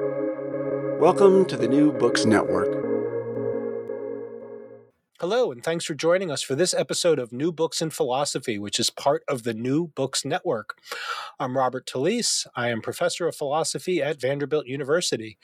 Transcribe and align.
Welcome 0.00 1.44
to 1.44 1.56
the 1.56 1.68
New 1.68 1.92
Books 1.92 2.24
Network. 2.24 2.66
Hello, 5.20 5.52
and 5.52 5.62
thanks 5.62 5.84
for 5.84 5.94
joining 5.94 6.32
us 6.32 6.42
for 6.42 6.56
this 6.56 6.74
episode 6.74 7.20
of 7.20 7.30
New 7.30 7.52
Books 7.52 7.80
in 7.80 7.90
Philosophy, 7.90 8.58
which 8.58 8.80
is 8.80 8.90
part 8.90 9.22
of 9.28 9.44
the 9.44 9.54
New 9.54 9.86
Books 9.86 10.24
Network. 10.24 10.78
I'm 11.38 11.56
Robert 11.56 11.86
Talisse. 11.86 12.44
I 12.56 12.70
am 12.70 12.80
professor 12.80 13.28
of 13.28 13.36
philosophy 13.36 14.02
at 14.02 14.20
Vanderbilt 14.20 14.66
University. 14.66 15.38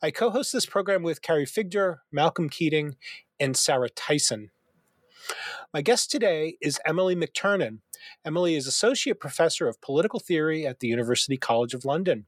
I 0.00 0.12
co 0.12 0.30
host 0.30 0.52
this 0.52 0.66
program 0.66 1.02
with 1.02 1.20
Carrie 1.20 1.44
Figdor, 1.44 1.96
Malcolm 2.12 2.48
Keating, 2.48 2.94
and 3.40 3.56
Sarah 3.56 3.90
Tyson. 3.90 4.50
My 5.74 5.82
guest 5.82 6.08
today 6.08 6.56
is 6.60 6.78
Emily 6.86 7.16
McTernan. 7.16 7.78
Emily 8.24 8.54
is 8.54 8.68
Associate 8.68 9.18
Professor 9.18 9.66
of 9.66 9.80
Political 9.80 10.20
Theory 10.20 10.64
at 10.64 10.78
the 10.78 10.86
University 10.86 11.36
College 11.36 11.74
of 11.74 11.84
London. 11.84 12.26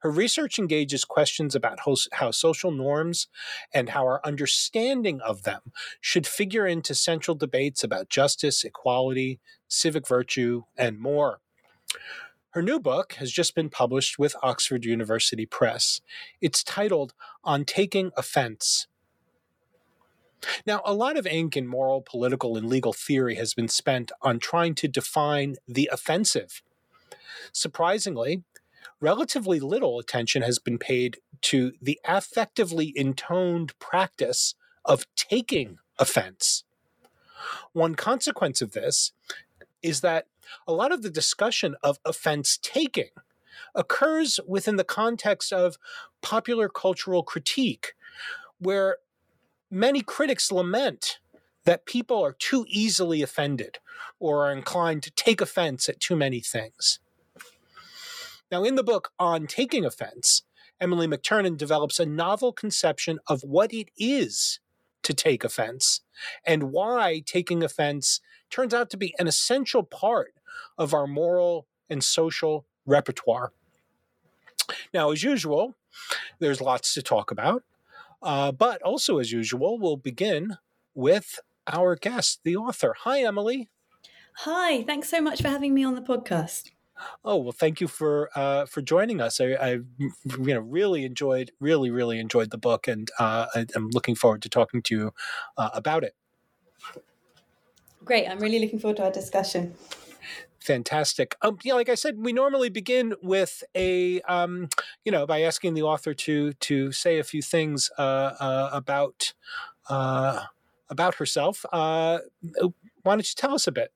Her 0.00 0.10
research 0.10 0.58
engages 0.58 1.04
questions 1.04 1.54
about 1.54 1.80
how 2.12 2.30
social 2.30 2.70
norms 2.70 3.28
and 3.72 3.90
how 3.90 4.04
our 4.04 4.20
understanding 4.24 5.20
of 5.20 5.42
them 5.42 5.72
should 6.00 6.26
figure 6.26 6.66
into 6.66 6.94
central 6.94 7.34
debates 7.34 7.82
about 7.82 8.08
justice, 8.08 8.64
equality, 8.64 9.40
civic 9.68 10.06
virtue, 10.06 10.64
and 10.76 10.98
more. 10.98 11.40
Her 12.50 12.62
new 12.62 12.80
book 12.80 13.14
has 13.14 13.30
just 13.30 13.54
been 13.54 13.70
published 13.70 14.18
with 14.18 14.34
Oxford 14.42 14.84
University 14.84 15.46
Press. 15.46 16.00
It's 16.40 16.64
titled 16.64 17.14
On 17.44 17.64
Taking 17.64 18.10
Offense 18.16 18.88
now, 20.66 20.80
a 20.84 20.94
lot 20.94 21.16
of 21.16 21.26
ink 21.26 21.56
in 21.56 21.66
moral, 21.66 22.02
political, 22.02 22.56
and 22.56 22.66
legal 22.66 22.92
theory 22.92 23.34
has 23.36 23.54
been 23.54 23.68
spent 23.68 24.12
on 24.22 24.38
trying 24.38 24.74
to 24.76 24.88
define 24.88 25.56
the 25.66 25.88
offensive. 25.92 26.62
Surprisingly, 27.52 28.42
relatively 29.00 29.60
little 29.60 29.98
attention 29.98 30.42
has 30.42 30.58
been 30.58 30.78
paid 30.78 31.18
to 31.42 31.72
the 31.80 31.98
affectively 32.06 32.92
intoned 32.94 33.78
practice 33.78 34.54
of 34.84 35.06
taking 35.16 35.78
offense. 35.98 36.64
One 37.72 37.94
consequence 37.94 38.60
of 38.60 38.72
this 38.72 39.12
is 39.82 40.00
that 40.00 40.26
a 40.66 40.72
lot 40.72 40.92
of 40.92 41.02
the 41.02 41.10
discussion 41.10 41.76
of 41.82 41.98
offense 42.04 42.58
taking 42.60 43.10
occurs 43.74 44.40
within 44.46 44.76
the 44.76 44.84
context 44.84 45.52
of 45.52 45.78
popular 46.22 46.68
cultural 46.68 47.22
critique, 47.22 47.94
where 48.58 48.96
many 49.70 50.02
critics 50.02 50.50
lament 50.50 51.18
that 51.64 51.86
people 51.86 52.22
are 52.22 52.32
too 52.32 52.66
easily 52.68 53.22
offended 53.22 53.78
or 54.18 54.46
are 54.46 54.52
inclined 54.52 55.02
to 55.04 55.10
take 55.12 55.40
offense 55.40 55.88
at 55.88 56.00
too 56.00 56.16
many 56.16 56.40
things. 56.40 56.98
Now, 58.50 58.64
in 58.64 58.74
the 58.74 58.82
book 58.82 59.12
On 59.18 59.46
Taking 59.46 59.84
Offense, 59.84 60.42
Emily 60.80 61.06
McTernan 61.06 61.56
develops 61.56 62.00
a 62.00 62.06
novel 62.06 62.52
conception 62.52 63.20
of 63.28 63.42
what 63.42 63.72
it 63.72 63.90
is 63.96 64.58
to 65.02 65.14
take 65.14 65.44
offense 65.44 66.00
and 66.44 66.72
why 66.72 67.22
taking 67.24 67.62
offense 67.62 68.20
turns 68.50 68.74
out 68.74 68.90
to 68.90 68.96
be 68.96 69.14
an 69.18 69.26
essential 69.26 69.82
part 69.82 70.34
of 70.76 70.92
our 70.92 71.06
moral 71.06 71.66
and 71.88 72.02
social 72.02 72.66
repertoire. 72.86 73.52
Now, 74.92 75.10
as 75.10 75.22
usual, 75.22 75.76
there's 76.38 76.60
lots 76.60 76.94
to 76.94 77.02
talk 77.02 77.30
about. 77.30 77.62
Uh, 78.22 78.52
but 78.52 78.82
also, 78.82 79.18
as 79.18 79.32
usual, 79.32 79.78
we'll 79.78 79.96
begin 79.96 80.58
with 80.94 81.40
our 81.66 81.96
guest, 81.96 82.40
the 82.44 82.56
author. 82.56 82.94
Hi, 83.00 83.22
Emily. 83.22 83.68
Hi, 84.38 84.82
thanks 84.82 85.08
so 85.08 85.20
much 85.20 85.40
for 85.40 85.48
having 85.48 85.72
me 85.72 85.84
on 85.84 85.94
the 85.94 86.02
podcast. 86.02 86.70
Oh 87.24 87.36
well, 87.36 87.52
thank 87.52 87.80
you 87.80 87.88
for 87.88 88.30
uh, 88.34 88.66
for 88.66 88.82
joining 88.82 89.20
us. 89.20 89.40
I, 89.40 89.52
I, 89.54 89.70
you 89.98 90.10
know 90.26 90.60
really 90.60 91.04
enjoyed, 91.04 91.52
really 91.60 91.90
really 91.90 92.18
enjoyed 92.18 92.50
the 92.50 92.58
book, 92.58 92.88
and 92.88 93.10
uh, 93.18 93.46
I, 93.54 93.66
am 93.76 93.90
looking 93.92 94.14
forward 94.14 94.42
to 94.42 94.48
talking 94.48 94.82
to 94.82 94.94
you 94.94 95.14
uh, 95.56 95.70
about 95.72 96.04
it. 96.04 96.14
Great, 98.04 98.26
I'm 98.26 98.38
really 98.38 98.58
looking 98.58 98.78
forward 98.78 98.96
to 98.96 99.04
our 99.04 99.12
discussion. 99.12 99.74
Fantastic. 100.60 101.36
Um, 101.40 101.58
yeah, 101.64 101.72
like 101.74 101.88
I 101.88 101.94
said, 101.94 102.16
we 102.18 102.34
normally 102.34 102.68
begin 102.68 103.14
with 103.22 103.64
a, 103.74 104.20
um, 104.22 104.68
you 105.04 105.12
know, 105.12 105.26
by 105.26 105.40
asking 105.42 105.72
the 105.72 105.82
author 105.82 106.12
to 106.12 106.52
to 106.52 106.92
say 106.92 107.18
a 107.18 107.24
few 107.24 107.40
things 107.40 107.90
uh, 107.96 108.34
uh, 108.38 108.70
about 108.72 109.32
uh, 109.88 110.44
about 110.90 111.14
herself. 111.14 111.64
Uh, 111.72 112.18
why 113.02 113.14
don't 113.14 113.26
you 113.26 113.34
tell 113.36 113.54
us 113.54 113.66
a 113.66 113.72
bit? 113.72 113.90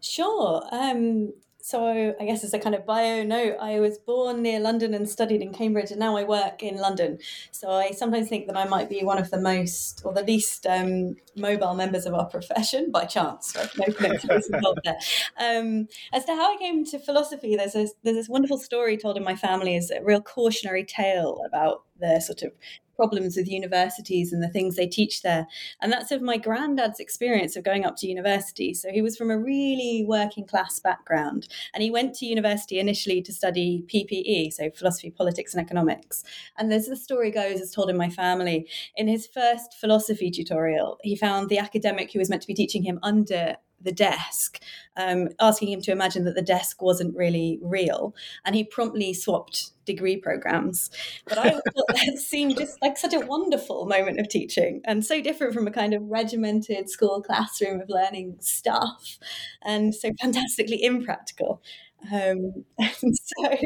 Sure. 0.00 0.66
Um, 0.72 1.32
so 1.66 2.14
I 2.20 2.24
guess 2.24 2.44
as 2.44 2.54
a 2.54 2.60
kind 2.60 2.76
of 2.76 2.86
bio 2.86 3.24
note, 3.24 3.56
I 3.60 3.80
was 3.80 3.98
born 3.98 4.40
near 4.40 4.60
London 4.60 4.94
and 4.94 5.08
studied 5.08 5.42
in 5.42 5.52
Cambridge, 5.52 5.90
and 5.90 5.98
now 5.98 6.16
I 6.16 6.22
work 6.22 6.62
in 6.62 6.76
London. 6.76 7.18
So 7.50 7.72
I 7.72 7.90
sometimes 7.90 8.28
think 8.28 8.46
that 8.46 8.56
I 8.56 8.66
might 8.66 8.88
be 8.88 9.00
one 9.02 9.18
of 9.18 9.32
the 9.32 9.40
most 9.40 10.02
or 10.04 10.14
the 10.14 10.22
least 10.22 10.64
um, 10.68 11.16
mobile 11.34 11.74
members 11.74 12.06
of 12.06 12.14
our 12.14 12.26
profession 12.26 12.92
by 12.92 13.04
chance. 13.04 13.52
Right? 13.56 13.68
No, 14.00 14.10
no 14.60 14.74
there. 14.84 14.96
Um, 15.40 15.88
as 16.12 16.24
to 16.26 16.36
how 16.36 16.54
I 16.54 16.56
came 16.56 16.84
to 16.84 17.00
philosophy, 17.00 17.56
there's 17.56 17.74
a, 17.74 17.88
there's 18.04 18.16
this 18.16 18.28
wonderful 18.28 18.58
story 18.58 18.96
told 18.96 19.16
in 19.16 19.24
my 19.24 19.34
family 19.34 19.74
is 19.74 19.90
a 19.90 20.00
real 20.04 20.20
cautionary 20.20 20.84
tale 20.84 21.42
about 21.44 21.82
the 21.98 22.20
sort 22.20 22.42
of 22.42 22.52
problems 22.96 23.36
with 23.36 23.48
universities 23.48 24.32
and 24.32 24.42
the 24.42 24.48
things 24.48 24.74
they 24.74 24.86
teach 24.86 25.22
there. 25.22 25.46
And 25.80 25.92
that's 25.92 26.10
of 26.10 26.22
my 26.22 26.38
granddad's 26.38 26.98
experience 26.98 27.54
of 27.54 27.64
going 27.64 27.84
up 27.84 27.96
to 27.98 28.08
university. 28.08 28.74
So 28.74 28.90
he 28.90 29.02
was 29.02 29.16
from 29.16 29.30
a 29.30 29.38
really 29.38 30.04
working 30.06 30.46
class 30.46 30.80
background. 30.80 31.46
And 31.74 31.82
he 31.82 31.90
went 31.90 32.14
to 32.16 32.26
university 32.26 32.80
initially 32.80 33.22
to 33.22 33.32
study 33.32 33.84
PPE, 33.86 34.52
so 34.52 34.70
philosophy, 34.70 35.10
politics, 35.10 35.54
and 35.54 35.64
economics. 35.64 36.24
And 36.56 36.72
as 36.72 36.86
the 36.86 36.96
story 36.96 37.30
goes, 37.30 37.60
as 37.60 37.70
told 37.70 37.90
in 37.90 37.96
my 37.96 38.08
family, 38.08 38.68
in 38.96 39.08
his 39.08 39.26
first 39.26 39.74
philosophy 39.74 40.30
tutorial, 40.30 40.98
he 41.02 41.16
found 41.16 41.48
the 41.48 41.58
academic 41.58 42.12
who 42.12 42.18
was 42.18 42.30
meant 42.30 42.42
to 42.42 42.48
be 42.48 42.54
teaching 42.54 42.82
him 42.82 42.98
under 43.02 43.56
the 43.86 43.92
desk, 43.92 44.60
um, 44.96 45.28
asking 45.40 45.68
him 45.70 45.80
to 45.82 45.92
imagine 45.92 46.24
that 46.24 46.34
the 46.34 46.42
desk 46.42 46.82
wasn't 46.82 47.16
really 47.16 47.58
real. 47.62 48.14
And 48.44 48.54
he 48.54 48.64
promptly 48.64 49.14
swapped 49.14 49.70
degree 49.86 50.18
programs. 50.18 50.90
But 51.26 51.38
I 51.38 51.50
thought 51.74 51.86
that 51.88 52.18
seemed 52.18 52.58
just 52.58 52.76
like 52.82 52.98
such 52.98 53.14
a 53.14 53.20
wonderful 53.20 53.86
moment 53.86 54.20
of 54.20 54.28
teaching 54.28 54.82
and 54.84 55.06
so 55.06 55.22
different 55.22 55.54
from 55.54 55.66
a 55.66 55.70
kind 55.70 55.94
of 55.94 56.02
regimented 56.02 56.90
school 56.90 57.22
classroom 57.22 57.80
of 57.80 57.88
learning 57.88 58.36
stuff 58.40 59.18
and 59.62 59.94
so 59.94 60.10
fantastically 60.20 60.82
impractical. 60.82 61.62
Um, 62.12 62.64
so, 62.92 63.56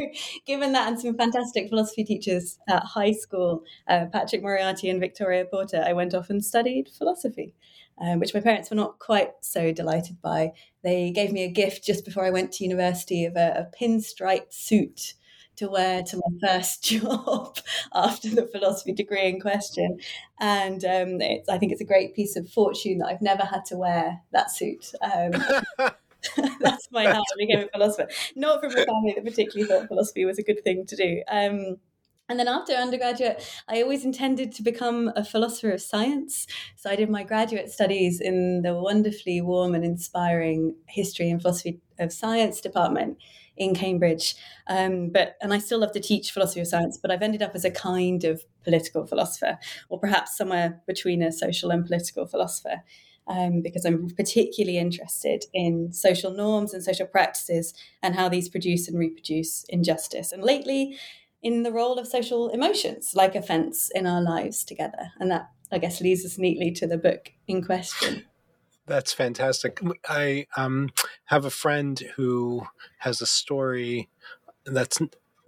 given 0.47 0.73
that 0.73 0.89
and 0.89 1.01
some 1.01 1.17
fantastic 1.17 1.69
philosophy 1.69 2.05
teachers 2.05 2.59
at 2.69 2.85
high 2.85 3.13
school, 3.13 3.65
uh, 3.89 4.07
Patrick 4.13 4.43
Moriarty 4.43 4.89
and 4.89 5.01
Victoria 5.01 5.45
Porter, 5.45 5.83
I 5.85 5.93
went 5.95 6.15
off 6.15 6.31
and 6.31 6.45
studied 6.45 6.89
philosophy 6.97 7.55
um, 8.01 8.21
which 8.21 8.35
my 8.35 8.41
parents 8.41 8.71
were 8.71 8.77
not 8.77 8.99
quite 8.99 9.31
so 9.41 9.73
delighted 9.73 10.21
by. 10.23 10.53
They 10.83 11.11
gave 11.11 11.33
me 11.33 11.45
a 11.45 11.51
gift 11.51 11.85
just 11.85 12.05
before 12.05 12.25
I 12.25 12.31
went 12.31 12.53
to 12.53 12.65
university 12.65 13.25
of 13.25 13.37
a, 13.37 13.69
a 13.69 13.77
pinstripe 13.77 14.53
suit 14.53 15.15
to 15.57 15.69
wear 15.69 16.03
to 16.03 16.17
my 16.17 16.49
first 16.49 16.83
job 16.83 17.59
after 17.95 18.31
the 18.31 18.47
philosophy 18.47 18.93
degree 18.93 19.27
in 19.27 19.41
question. 19.41 19.99
And 20.41 20.85
um, 20.85 21.19
I 21.49 21.59
think 21.59 21.73
it's 21.73 21.81
a 21.81 21.87
great 21.87 22.15
piece 22.15 22.37
of 22.37 22.49
fortune 22.51 22.99
that 22.99 23.09
I've 23.09 23.23
never 23.23 23.45
had 23.45 23.65
to 23.67 23.77
wear 23.77 24.21
that 24.33 24.51
suit. 24.51 24.93
Um, 25.03 25.33
that's 26.61 26.89
my 26.91 27.05
how 27.05 27.21
I 27.21 27.37
became 27.39 27.61
a 27.61 27.69
philosopher. 27.69 28.09
Not 28.35 28.61
from 28.61 28.73
a 28.73 28.85
family 28.85 29.13
that 29.15 29.25
particularly 29.25 29.69
thought 29.69 29.89
philosophy 29.89 30.25
was 30.25 30.39
a 30.39 30.43
good 30.43 30.65
thing 30.65 30.87
to 30.87 30.97
do. 30.97 31.23
Um, 31.29 31.77
and 32.31 32.39
then 32.39 32.47
after 32.47 32.73
undergraduate, 32.73 33.45
I 33.69 33.83
always 33.83 34.05
intended 34.05 34.53
to 34.53 34.63
become 34.63 35.13
a 35.17 35.25
philosopher 35.25 35.73
of 35.73 35.83
science. 35.83 36.47
So 36.77 36.89
I 36.89 36.95
did 36.95 37.11
my 37.11 37.25
graduate 37.25 37.71
studies 37.71 38.21
in 38.21 38.63
the 38.63 38.75
wonderfully 38.75 39.41
warm 39.41 39.75
and 39.75 39.85
inspiring 39.85 40.77
history 40.87 41.29
and 41.29 41.43
philosophy 41.43 41.81
of 41.99 42.13
science 42.13 42.61
department 42.61 43.19
in 43.57 43.75
Cambridge. 43.75 44.37
Um, 44.69 45.11
but 45.11 45.37
and 45.43 45.53
I 45.53 45.59
still 45.59 45.81
love 45.81 45.91
to 45.93 46.01
teach 46.01 46.31
philosophy 46.31 46.61
of 46.61 46.69
science, 46.69 46.97
but 46.97 47.11
I've 47.11 47.23
ended 47.23 47.43
up 47.43 47.57
as 47.57 47.65
a 47.65 47.71
kind 47.71 48.23
of 48.23 48.45
political 48.63 49.07
philosopher, 49.07 49.59
or 49.89 49.99
perhaps 49.99 50.37
somewhere 50.37 50.81
between 50.87 51.23
a 51.23 51.33
social 51.33 51.71
and 51.71 51.85
political 51.85 52.27
philosopher. 52.27 52.83
Um, 53.27 53.61
because 53.63 53.85
I'm 53.85 54.09
particularly 54.11 54.77
interested 54.77 55.45
in 55.55 55.93
social 55.93 56.33
norms 56.33 56.75
and 56.75 56.83
social 56.83 57.07
practices 57.07 57.75
and 58.03 58.17
how 58.17 58.29
these 58.29 58.49
produce 58.49 58.89
and 58.89 58.99
reproduce 58.99 59.65
injustice. 59.69 60.33
And 60.33 60.43
lately, 60.43 60.99
in 61.43 61.63
the 61.63 61.73
role 61.73 61.99
of 61.99 62.07
social 62.07 62.49
emotions 62.51 63.13
like 63.15 63.35
offense 63.35 63.91
in 63.95 64.07
our 64.07 64.21
lives 64.21 64.65
together. 64.65 65.13
And 65.19 65.31
that, 65.31 65.51
I 65.73 65.79
guess, 65.79 66.01
leads 66.01 66.25
us 66.25 66.39
neatly 66.39 66.71
to 66.73 66.87
the 66.87 66.99
book 66.99 67.33
in 67.49 67.63
question. 67.63 68.25
That's 68.87 69.13
fantastic. 69.13 69.81
I 70.09 70.47
um, 70.57 70.91
have 71.27 71.45
a 71.45 71.51
friend 71.51 71.99
who 72.17 72.67
has 72.99 73.21
a 73.21 73.27
story 73.27 74.09
that's 74.67 75.01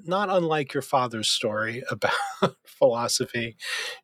not 0.04 0.30
unlike 0.30 0.74
your 0.74 0.82
father's 0.82 1.28
story 1.28 1.82
about 1.90 2.12
philosophy. 2.64 3.56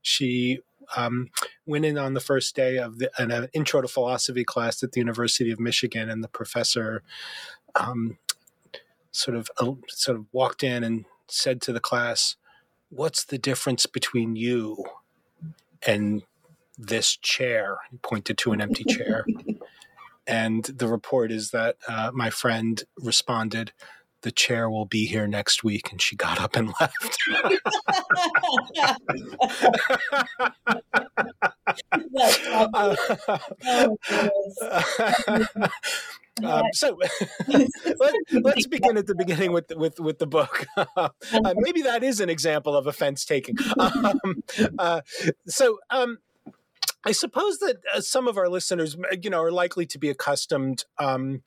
She 0.02 0.60
um, 0.96 1.28
went 1.66 1.84
in 1.84 1.98
on 1.98 2.14
the 2.14 2.20
first 2.20 2.56
day 2.56 2.78
of 2.78 2.98
the, 2.98 3.10
an, 3.18 3.30
an, 3.30 3.48
intro 3.52 3.82
to 3.82 3.88
philosophy 3.88 4.44
class 4.44 4.82
at 4.82 4.92
the 4.92 5.00
University 5.00 5.50
of 5.50 5.60
Michigan, 5.60 6.08
and 6.08 6.24
the 6.24 6.28
professor 6.28 7.02
um, 7.74 8.18
sort 9.10 9.36
of 9.36 9.50
uh, 9.58 9.72
sort 9.88 10.18
of 10.18 10.26
walked 10.32 10.62
in 10.62 10.82
and 10.82 11.04
said 11.30 11.60
to 11.62 11.72
the 11.72 11.80
class, 11.80 12.36
what's 12.90 13.24
the 13.24 13.38
difference 13.38 13.86
between 13.86 14.36
you 14.36 14.84
and 15.86 16.22
this 16.76 17.16
chair? 17.16 17.78
He 17.90 17.98
pointed 17.98 18.38
to 18.38 18.52
an 18.52 18.60
empty 18.60 18.84
chair. 18.84 19.24
and 20.26 20.64
the 20.64 20.88
report 20.88 21.30
is 21.30 21.50
that 21.50 21.76
uh, 21.88 22.10
my 22.14 22.30
friend 22.30 22.82
responded, 22.98 23.72
the 24.22 24.32
chair 24.32 24.68
will 24.68 24.84
be 24.84 25.06
here 25.06 25.28
next 25.28 25.62
week. 25.62 25.92
And 25.92 26.02
she 26.02 26.16
got 26.16 26.40
up 26.40 26.56
and 26.56 26.72
left. 26.80 27.18
uh, 32.72 32.96
um, 36.44 36.64
so 36.72 36.98
let, 37.48 38.58
us 38.58 38.66
begin 38.66 38.96
at 38.96 39.06
the 39.06 39.14
beginning 39.14 39.52
with 39.52 39.72
with 39.76 40.00
with 40.00 40.18
the 40.18 40.26
book. 40.26 40.66
uh, 40.76 41.08
maybe 41.56 41.82
that 41.82 42.02
is 42.02 42.20
an 42.20 42.28
example 42.28 42.76
of 42.76 42.86
offense 42.86 43.24
taking. 43.24 43.56
Um, 43.78 44.42
uh, 44.78 45.00
so. 45.46 45.78
Um, 45.90 46.18
I 47.04 47.12
suppose 47.12 47.58
that 47.60 47.76
uh, 47.94 48.00
some 48.00 48.26
of 48.26 48.36
our 48.36 48.48
listeners, 48.48 48.96
you 49.22 49.30
know, 49.30 49.40
are 49.40 49.52
likely 49.52 49.86
to 49.86 49.98
be 49.98 50.10
accustomed 50.10 50.84
um, 50.98 51.42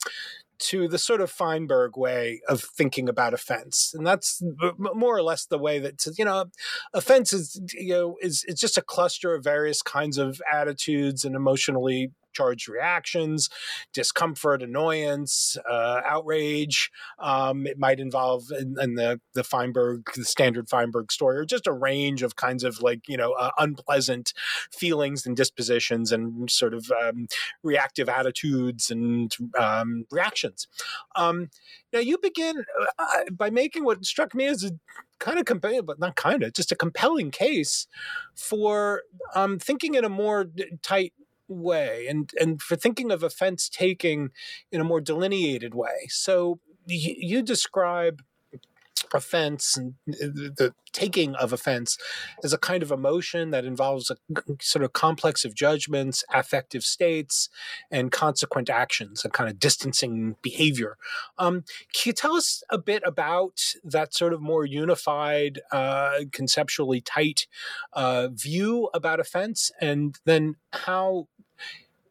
to 0.60 0.88
the 0.88 0.98
sort 0.98 1.20
of 1.20 1.30
Feinberg 1.30 1.96
way 1.96 2.40
of 2.48 2.62
thinking 2.62 3.08
about 3.08 3.34
offense, 3.34 3.92
and 3.94 4.06
that's 4.06 4.42
more 4.78 5.16
or 5.16 5.22
less 5.22 5.44
the 5.44 5.58
way 5.58 5.78
that 5.78 6.06
you 6.16 6.24
know, 6.24 6.46
offense 6.94 7.32
is 7.32 7.60
you 7.74 7.92
know 7.92 8.16
is 8.22 8.44
it's 8.48 8.60
just 8.60 8.78
a 8.78 8.82
cluster 8.82 9.34
of 9.34 9.44
various 9.44 9.82
kinds 9.82 10.18
of 10.18 10.40
attitudes 10.50 11.24
and 11.24 11.36
emotionally 11.36 12.12
charged 12.32 12.68
reactions, 12.68 13.48
discomfort, 13.92 14.62
annoyance, 14.62 15.56
uh, 15.68 16.00
outrage. 16.06 16.90
Um, 17.18 17.66
it 17.66 17.78
might 17.78 18.00
involve 18.00 18.44
in, 18.50 18.76
in, 18.80 18.94
the 18.94 19.20
the 19.34 19.44
Feinberg, 19.44 20.10
the 20.14 20.24
standard 20.24 20.68
Feinberg 20.68 21.10
story, 21.12 21.38
or 21.38 21.44
just 21.44 21.66
a 21.66 21.72
range 21.72 22.22
of 22.22 22.36
kinds 22.36 22.64
of 22.64 22.80
like 22.82 23.08
you 23.08 23.16
know 23.16 23.32
uh, 23.32 23.50
unpleasant 23.58 24.32
feelings 24.72 25.26
and 25.26 25.36
dispositions 25.36 26.12
and 26.12 26.50
sort 26.50 26.74
of 26.74 26.90
um, 27.02 27.26
reactive 27.62 28.08
attitudes 28.08 28.90
and 28.90 29.34
um, 29.58 30.04
reactions. 30.10 30.68
Um, 31.16 31.50
now 31.92 32.00
you 32.00 32.18
begin 32.18 32.64
uh, 32.98 33.24
by 33.30 33.50
making 33.50 33.84
what 33.84 34.04
struck 34.04 34.34
me 34.34 34.46
as 34.46 34.64
a 34.64 34.70
kind 35.22 35.38
of 35.38 35.44
compelling, 35.44 35.84
but 35.84 36.00
not 36.00 36.16
kind 36.16 36.42
of, 36.42 36.52
just 36.52 36.72
a 36.72 36.76
compelling 36.76 37.30
case 37.30 37.86
for 38.34 39.02
um, 39.34 39.58
thinking 39.58 39.94
in 39.94 40.04
a 40.04 40.08
more 40.08 40.46
tight 40.82 41.12
way 41.52 42.06
and 42.08 42.32
and 42.40 42.60
for 42.62 42.76
thinking 42.76 43.10
of 43.10 43.22
offense 43.22 43.68
taking 43.68 44.30
in 44.70 44.80
a 44.80 44.84
more 44.84 45.00
delineated 45.00 45.74
way. 45.74 46.06
So 46.08 46.60
you, 46.86 47.14
you 47.18 47.42
describe 47.42 48.22
offense 49.14 49.76
and 49.76 49.94
the 50.06 50.74
taking 50.92 51.34
of 51.36 51.52
offense 51.52 51.98
as 52.44 52.52
a 52.52 52.58
kind 52.58 52.82
of 52.82 52.90
emotion 52.90 53.50
that 53.50 53.64
involves 53.64 54.10
a 54.10 54.16
sort 54.60 54.84
of 54.84 54.92
complex 54.92 55.44
of 55.44 55.54
judgments, 55.54 56.24
affective 56.32 56.84
states, 56.84 57.48
and 57.90 58.12
consequent 58.12 58.68
actions, 58.68 59.24
a 59.24 59.30
kind 59.30 59.48
of 59.50 59.58
distancing 59.58 60.36
behavior. 60.42 60.96
Um, 61.38 61.64
can 61.94 62.10
you 62.10 62.12
tell 62.12 62.34
us 62.34 62.62
a 62.70 62.78
bit 62.78 63.02
about 63.06 63.74
that 63.84 64.14
sort 64.14 64.32
of 64.32 64.40
more 64.40 64.64
unified, 64.64 65.60
uh, 65.70 66.20
conceptually 66.32 67.00
tight 67.00 67.46
uh, 67.92 68.28
view 68.32 68.90
about 68.94 69.20
offense, 69.20 69.70
and 69.80 70.18
then 70.24 70.56
how 70.72 71.28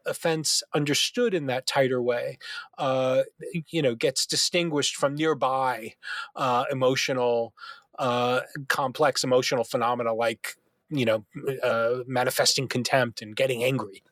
offense 0.05 0.63
understood 0.73 1.33
in 1.33 1.47
that 1.47 1.67
tighter 1.67 2.01
way, 2.01 2.37
uh, 2.77 3.23
you 3.69 3.81
know, 3.81 3.95
gets 3.95 4.25
distinguished 4.25 4.95
from 4.95 5.15
nearby 5.15 5.93
uh, 6.35 6.65
emotional, 6.71 7.53
uh, 7.99 8.41
complex 8.67 9.23
emotional 9.23 9.63
phenomena 9.63 10.13
like, 10.13 10.55
you 10.89 11.05
know, 11.05 11.25
uh, 11.63 11.99
manifesting 12.07 12.67
contempt 12.67 13.21
and 13.21 13.35
getting 13.35 13.63
angry. 13.63 14.03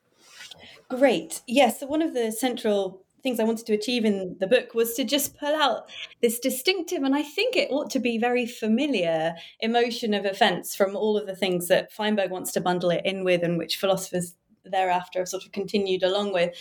Great. 0.88 1.42
Yes. 1.46 1.80
So 1.80 1.86
one 1.86 2.02
of 2.02 2.14
the 2.14 2.32
central 2.32 3.04
things 3.22 3.38
I 3.38 3.44
wanted 3.44 3.66
to 3.66 3.74
achieve 3.74 4.04
in 4.04 4.36
the 4.40 4.46
book 4.46 4.74
was 4.74 4.94
to 4.94 5.04
just 5.04 5.36
pull 5.36 5.54
out 5.54 5.90
this 6.22 6.38
distinctive, 6.38 7.02
and 7.02 7.14
I 7.14 7.22
think 7.22 7.56
it 7.56 7.70
ought 7.70 7.90
to 7.90 7.98
be 7.98 8.18
very 8.18 8.46
familiar 8.46 9.34
emotion 9.60 10.14
of 10.14 10.24
offense 10.24 10.74
from 10.74 10.96
all 10.96 11.16
of 11.16 11.26
the 11.26 11.36
things 11.36 11.68
that 11.68 11.92
Feinberg 11.92 12.30
wants 12.30 12.52
to 12.52 12.60
bundle 12.60 12.90
it 12.90 13.02
in 13.04 13.24
with, 13.24 13.42
and 13.42 13.58
which 13.58 13.76
philosophers 13.76 14.34
thereafter 14.64 15.20
have 15.20 15.28
sort 15.28 15.44
of 15.44 15.52
continued 15.52 16.02
along 16.02 16.32
with. 16.32 16.54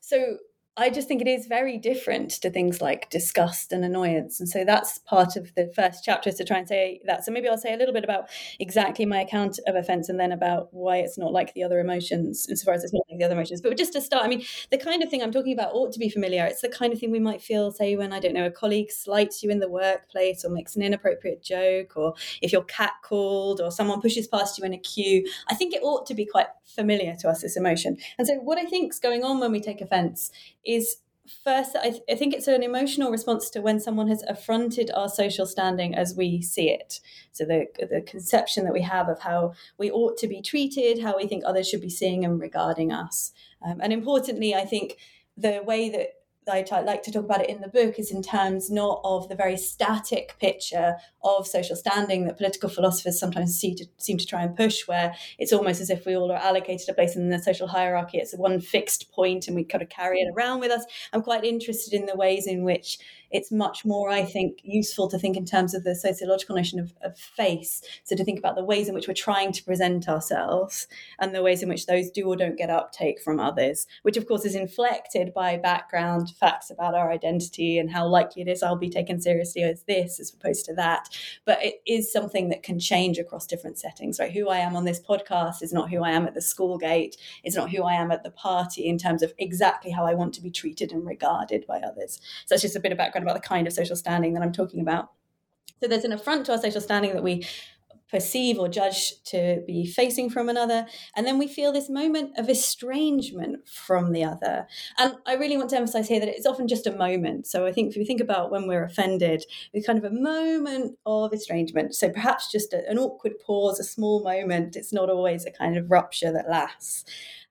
So 0.00 0.38
I 0.78 0.90
just 0.90 1.08
think 1.08 1.22
it 1.22 1.26
is 1.26 1.46
very 1.46 1.78
different 1.78 2.32
to 2.42 2.50
things 2.50 2.82
like 2.82 3.08
disgust 3.08 3.72
and 3.72 3.82
annoyance. 3.82 4.40
And 4.40 4.48
so 4.48 4.62
that's 4.62 4.98
part 4.98 5.34
of 5.34 5.54
the 5.54 5.72
first 5.74 6.04
chapter 6.04 6.28
is 6.28 6.34
to 6.36 6.44
try 6.44 6.58
and 6.58 6.68
say 6.68 7.00
that. 7.06 7.24
So 7.24 7.32
maybe 7.32 7.48
I'll 7.48 7.56
say 7.56 7.72
a 7.72 7.78
little 7.78 7.94
bit 7.94 8.04
about 8.04 8.28
exactly 8.60 9.06
my 9.06 9.22
account 9.22 9.58
of 9.66 9.74
offense 9.74 10.10
and 10.10 10.20
then 10.20 10.32
about 10.32 10.68
why 10.72 10.98
it's 10.98 11.16
not 11.16 11.32
like 11.32 11.54
the 11.54 11.64
other 11.64 11.80
emotions, 11.80 12.46
insofar 12.50 12.74
as 12.74 12.84
it's 12.84 12.92
not 12.92 13.04
like 13.10 13.18
the 13.18 13.24
other 13.24 13.34
emotions. 13.34 13.62
But 13.62 13.78
just 13.78 13.94
to 13.94 14.02
start, 14.02 14.24
I 14.24 14.28
mean, 14.28 14.44
the 14.70 14.76
kind 14.76 15.02
of 15.02 15.08
thing 15.08 15.22
I'm 15.22 15.32
talking 15.32 15.54
about 15.54 15.72
ought 15.72 15.92
to 15.92 15.98
be 15.98 16.10
familiar. 16.10 16.44
It's 16.44 16.60
the 16.60 16.68
kind 16.68 16.92
of 16.92 16.98
thing 16.98 17.10
we 17.10 17.20
might 17.20 17.40
feel, 17.40 17.70
say, 17.70 17.96
when, 17.96 18.12
I 18.12 18.20
don't 18.20 18.34
know, 18.34 18.44
a 18.44 18.50
colleague 18.50 18.90
slights 18.90 19.42
you 19.42 19.50
in 19.50 19.60
the 19.60 19.70
workplace 19.70 20.44
or 20.44 20.50
makes 20.50 20.76
an 20.76 20.82
inappropriate 20.82 21.42
joke, 21.42 21.96
or 21.96 22.12
if 22.42 22.52
you're 22.52 22.64
catcalled 22.64 23.60
or 23.60 23.70
someone 23.70 24.02
pushes 24.02 24.28
past 24.28 24.58
you 24.58 24.64
in 24.64 24.74
a 24.74 24.78
queue. 24.78 25.26
I 25.48 25.54
think 25.54 25.72
it 25.72 25.82
ought 25.82 26.04
to 26.06 26.14
be 26.14 26.26
quite 26.26 26.48
familiar 26.66 27.16
to 27.20 27.28
us, 27.30 27.40
this 27.40 27.56
emotion. 27.56 27.96
And 28.18 28.26
so 28.26 28.34
what 28.34 28.58
I 28.58 28.64
think 28.64 28.92
is 28.92 28.98
going 28.98 29.24
on 29.24 29.40
when 29.40 29.52
we 29.52 29.60
take 29.60 29.80
offense 29.80 30.30
is 30.66 30.96
first 31.42 31.74
I, 31.76 31.90
th- 31.90 32.02
I, 32.08 32.14
think 32.14 32.34
it's 32.34 32.46
an 32.46 32.62
emotional 32.62 33.10
response 33.10 33.50
to 33.50 33.60
when 33.60 33.80
someone 33.80 34.08
has 34.08 34.22
affronted 34.28 34.90
our 34.94 35.08
social 35.08 35.44
standing 35.44 35.94
as 35.94 36.14
we 36.14 36.40
see 36.40 36.70
it. 36.70 37.00
So 37.32 37.44
the, 37.44 37.66
the 37.78 38.02
conception 38.02 38.64
that 38.64 38.72
we 38.72 38.82
have 38.82 39.08
of 39.08 39.20
how 39.20 39.54
we 39.76 39.90
ought 39.90 40.16
to 40.18 40.28
be 40.28 40.40
treated 40.40 41.02
how 41.02 41.16
we 41.16 41.26
think 41.26 41.42
others 41.44 41.68
should 41.68 41.80
be 41.80 41.90
seeing 41.90 42.24
and 42.24 42.40
regarding 42.40 42.92
us. 42.92 43.32
Um, 43.66 43.80
and 43.80 43.92
importantly 43.92 44.54
i 44.54 44.64
think 44.64 44.98
the 45.36 45.62
way 45.64 45.88
that 45.90 46.15
I 46.48 46.80
like 46.80 47.02
to 47.02 47.10
talk 47.10 47.24
about 47.24 47.42
it 47.42 47.50
in 47.50 47.60
the 47.60 47.68
book 47.68 47.98
is 47.98 48.12
in 48.12 48.22
terms 48.22 48.70
not 48.70 49.00
of 49.02 49.28
the 49.28 49.34
very 49.34 49.56
static 49.56 50.36
picture 50.38 50.96
of 51.24 51.46
social 51.46 51.74
standing 51.74 52.24
that 52.26 52.36
political 52.36 52.68
philosophers 52.68 53.18
sometimes 53.18 53.58
see 53.58 53.74
to, 53.74 53.86
seem 53.98 54.16
to 54.16 54.26
try 54.26 54.42
and 54.42 54.56
push, 54.56 54.86
where 54.86 55.14
it's 55.38 55.52
almost 55.52 55.80
as 55.80 55.90
if 55.90 56.06
we 56.06 56.16
all 56.16 56.30
are 56.30 56.36
allocated 56.36 56.88
a 56.88 56.94
place 56.94 57.16
in 57.16 57.30
the 57.30 57.38
social 57.40 57.66
hierarchy. 57.66 58.18
It's 58.18 58.36
one 58.36 58.60
fixed 58.60 59.10
point 59.10 59.48
and 59.48 59.56
we 59.56 59.64
kind 59.64 59.82
of 59.82 59.88
carry 59.88 60.20
it 60.20 60.30
hmm. 60.30 60.38
around 60.38 60.60
with 60.60 60.70
us. 60.70 60.84
I'm 61.12 61.22
quite 61.22 61.44
interested 61.44 61.92
in 61.92 62.06
the 62.06 62.16
ways 62.16 62.46
in 62.46 62.62
which 62.62 62.98
it's 63.30 63.52
much 63.52 63.84
more, 63.84 64.10
I 64.10 64.24
think, 64.24 64.60
useful 64.62 65.08
to 65.08 65.18
think 65.18 65.36
in 65.36 65.44
terms 65.44 65.74
of 65.74 65.84
the 65.84 65.94
sociological 65.94 66.56
notion 66.56 66.78
of, 66.78 66.92
of 67.02 67.18
face. 67.18 67.82
So 68.04 68.16
to 68.16 68.24
think 68.24 68.38
about 68.38 68.56
the 68.56 68.64
ways 68.64 68.88
in 68.88 68.94
which 68.94 69.08
we're 69.08 69.14
trying 69.14 69.52
to 69.52 69.64
present 69.64 70.08
ourselves 70.08 70.86
and 71.18 71.34
the 71.34 71.42
ways 71.42 71.62
in 71.62 71.68
which 71.68 71.86
those 71.86 72.10
do 72.10 72.26
or 72.26 72.36
don't 72.36 72.58
get 72.58 72.70
uptake 72.70 73.20
from 73.20 73.40
others, 73.40 73.86
which 74.02 74.16
of 74.16 74.26
course 74.26 74.44
is 74.44 74.54
inflected 74.54 75.32
by 75.34 75.56
background 75.56 76.30
facts 76.38 76.70
about 76.70 76.94
our 76.94 77.10
identity 77.10 77.78
and 77.78 77.90
how 77.90 78.06
likely 78.06 78.42
it 78.42 78.48
is 78.48 78.62
I'll 78.62 78.76
be 78.76 78.90
taken 78.90 79.20
seriously 79.20 79.62
as 79.62 79.82
this 79.84 80.20
as 80.20 80.32
opposed 80.32 80.64
to 80.66 80.74
that. 80.74 81.08
But 81.44 81.62
it 81.62 81.82
is 81.86 82.12
something 82.12 82.48
that 82.50 82.62
can 82.62 82.78
change 82.78 83.18
across 83.18 83.46
different 83.46 83.78
settings, 83.78 84.18
right? 84.18 84.32
Who 84.32 84.48
I 84.48 84.58
am 84.58 84.76
on 84.76 84.84
this 84.84 85.00
podcast 85.00 85.62
is 85.62 85.72
not 85.72 85.90
who 85.90 86.02
I 86.02 86.10
am 86.10 86.26
at 86.26 86.34
the 86.34 86.42
school 86.42 86.78
gate, 86.78 87.16
it's 87.42 87.56
not 87.56 87.70
who 87.70 87.82
I 87.82 87.94
am 87.94 88.10
at 88.10 88.22
the 88.22 88.30
party 88.30 88.86
in 88.86 88.98
terms 88.98 89.22
of 89.22 89.32
exactly 89.38 89.90
how 89.90 90.04
I 90.04 90.14
want 90.14 90.34
to 90.34 90.42
be 90.42 90.50
treated 90.50 90.92
and 90.92 91.06
regarded 91.06 91.66
by 91.66 91.78
others. 91.78 92.20
So 92.46 92.54
that's 92.54 92.62
just 92.62 92.76
a 92.76 92.80
bit 92.80 92.92
of 92.92 92.98
background 92.98 93.15
background 93.16 93.30
about 93.30 93.42
the 93.42 93.48
kind 93.48 93.66
of 93.66 93.72
social 93.72 93.96
standing 93.96 94.34
that 94.34 94.42
I'm 94.42 94.52
talking 94.52 94.80
about. 94.80 95.10
So 95.82 95.88
there's 95.88 96.04
an 96.04 96.12
affront 96.12 96.46
to 96.46 96.52
our 96.52 96.58
social 96.58 96.80
standing 96.80 97.12
that 97.12 97.22
we 97.22 97.46
perceive 98.08 98.56
or 98.56 98.68
judge 98.68 99.20
to 99.24 99.64
be 99.66 99.84
facing 99.84 100.30
from 100.30 100.48
another. 100.48 100.86
And 101.16 101.26
then 101.26 101.38
we 101.38 101.48
feel 101.48 101.72
this 101.72 101.90
moment 101.90 102.38
of 102.38 102.48
estrangement 102.48 103.68
from 103.68 104.12
the 104.12 104.22
other. 104.22 104.68
And 104.96 105.14
I 105.26 105.34
really 105.34 105.56
want 105.56 105.70
to 105.70 105.76
emphasize 105.76 106.06
here 106.06 106.20
that 106.20 106.28
it's 106.28 106.46
often 106.46 106.68
just 106.68 106.86
a 106.86 106.96
moment. 106.96 107.48
So 107.48 107.66
I 107.66 107.72
think 107.72 107.90
if 107.90 107.96
we 107.96 108.04
think 108.04 108.20
about 108.20 108.52
when 108.52 108.68
we're 108.68 108.84
offended, 108.84 109.44
it's 109.72 109.86
kind 109.86 109.98
of 109.98 110.04
a 110.04 110.14
moment 110.14 110.96
of 111.04 111.32
estrangement. 111.32 111.96
So 111.96 112.08
perhaps 112.08 112.50
just 112.50 112.72
a, 112.72 112.88
an 112.88 112.96
awkward 112.96 113.40
pause, 113.44 113.80
a 113.80 113.84
small 113.84 114.22
moment. 114.22 114.76
It's 114.76 114.92
not 114.92 115.10
always 115.10 115.44
a 115.44 115.50
kind 115.50 115.76
of 115.76 115.90
rupture 115.90 116.32
that 116.32 116.48
lasts. 116.48 117.04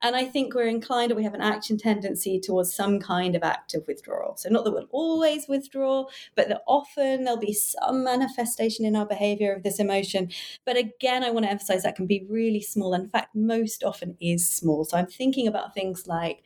And 0.05 0.15
I 0.15 0.25
think 0.25 0.53
we're 0.53 0.67
inclined 0.67 1.11
or 1.11 1.15
we 1.15 1.23
have 1.23 1.33
an 1.33 1.41
action 1.41 1.79
tendency 1.79 2.39
towards 2.39 2.75
some 2.75 2.99
kind 2.99 3.35
of 3.35 3.41
active 3.41 3.87
withdrawal. 3.87 4.37
So, 4.37 4.49
not 4.49 4.63
that 4.63 4.71
we'll 4.71 4.87
always 4.91 5.47
withdraw, 5.47 6.05
but 6.35 6.47
that 6.47 6.61
often 6.67 7.23
there'll 7.23 7.39
be 7.39 7.53
some 7.53 8.03
manifestation 8.03 8.85
in 8.85 8.95
our 8.95 9.07
behavior 9.07 9.51
of 9.55 9.63
this 9.63 9.79
emotion. 9.79 10.29
But 10.63 10.77
again, 10.77 11.23
I 11.23 11.31
want 11.31 11.47
to 11.47 11.51
emphasize 11.51 11.81
that 11.81 11.95
can 11.95 12.05
be 12.05 12.23
really 12.29 12.61
small. 12.61 12.93
In 12.93 13.09
fact, 13.09 13.35
most 13.35 13.83
often 13.83 14.15
is 14.21 14.47
small. 14.47 14.85
So, 14.85 14.95
I'm 14.95 15.07
thinking 15.07 15.47
about 15.47 15.73
things 15.73 16.05
like 16.05 16.43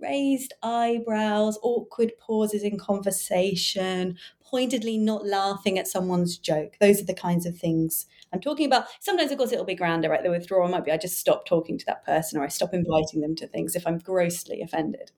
raised 0.00 0.54
eyebrows, 0.64 1.60
awkward 1.62 2.12
pauses 2.18 2.64
in 2.64 2.76
conversation, 2.76 4.18
pointedly 4.50 4.96
not 4.96 5.26
laughing 5.26 5.78
at 5.78 5.88
someone's 5.88 6.38
joke. 6.38 6.76
Those 6.80 7.00
are 7.00 7.04
the 7.06 7.14
kinds 7.14 7.46
of 7.46 7.56
things 7.56 8.06
I'm 8.32 8.40
talking 8.40 8.66
about. 8.66 8.86
Sometimes, 9.00 9.30
of 9.30 9.38
course, 9.38 9.52
it'll 9.52 9.64
be 9.64 9.74
grander, 9.74 10.08
right? 10.08 10.22
The 10.22 10.30
withdrawal 10.30 10.68
might 10.68 10.84
be 10.84 10.92
I 10.92 10.96
just 10.96 11.18
stop 11.18 11.46
talking 11.46 11.78
to 11.78 11.86
that 11.86 12.04
person 12.04 12.38
or 12.38 12.44
I 12.44 12.48
stop 12.48 12.72
inviting 12.72 13.20
them 13.20 13.34
to 13.36 13.46
things 13.46 13.74
if 13.74 13.86
I'm 13.86 13.98
grossly 13.98 14.62
offended. 14.62 15.10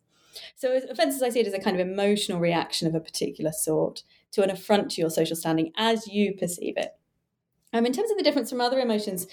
So, 0.56 0.80
offense, 0.90 1.16
as 1.16 1.22
I 1.22 1.30
see 1.30 1.40
it 1.40 1.46
as 1.46 1.54
a 1.54 1.58
kind 1.58 1.78
of 1.78 1.86
emotional 1.86 2.40
reaction 2.40 2.86
of 2.86 2.94
a 2.94 3.00
particular 3.00 3.52
sort 3.52 4.02
to 4.32 4.42
an 4.42 4.50
affront 4.50 4.90
to 4.92 5.00
your 5.00 5.10
social 5.10 5.36
standing 5.36 5.72
as 5.76 6.06
you 6.06 6.34
perceive 6.34 6.76
it. 6.76 6.92
Um, 7.72 7.84
in 7.84 7.92
terms 7.92 8.10
of 8.10 8.16
the 8.16 8.22
difference 8.22 8.50
from 8.50 8.60
other 8.60 8.78
emotions, 8.78 9.26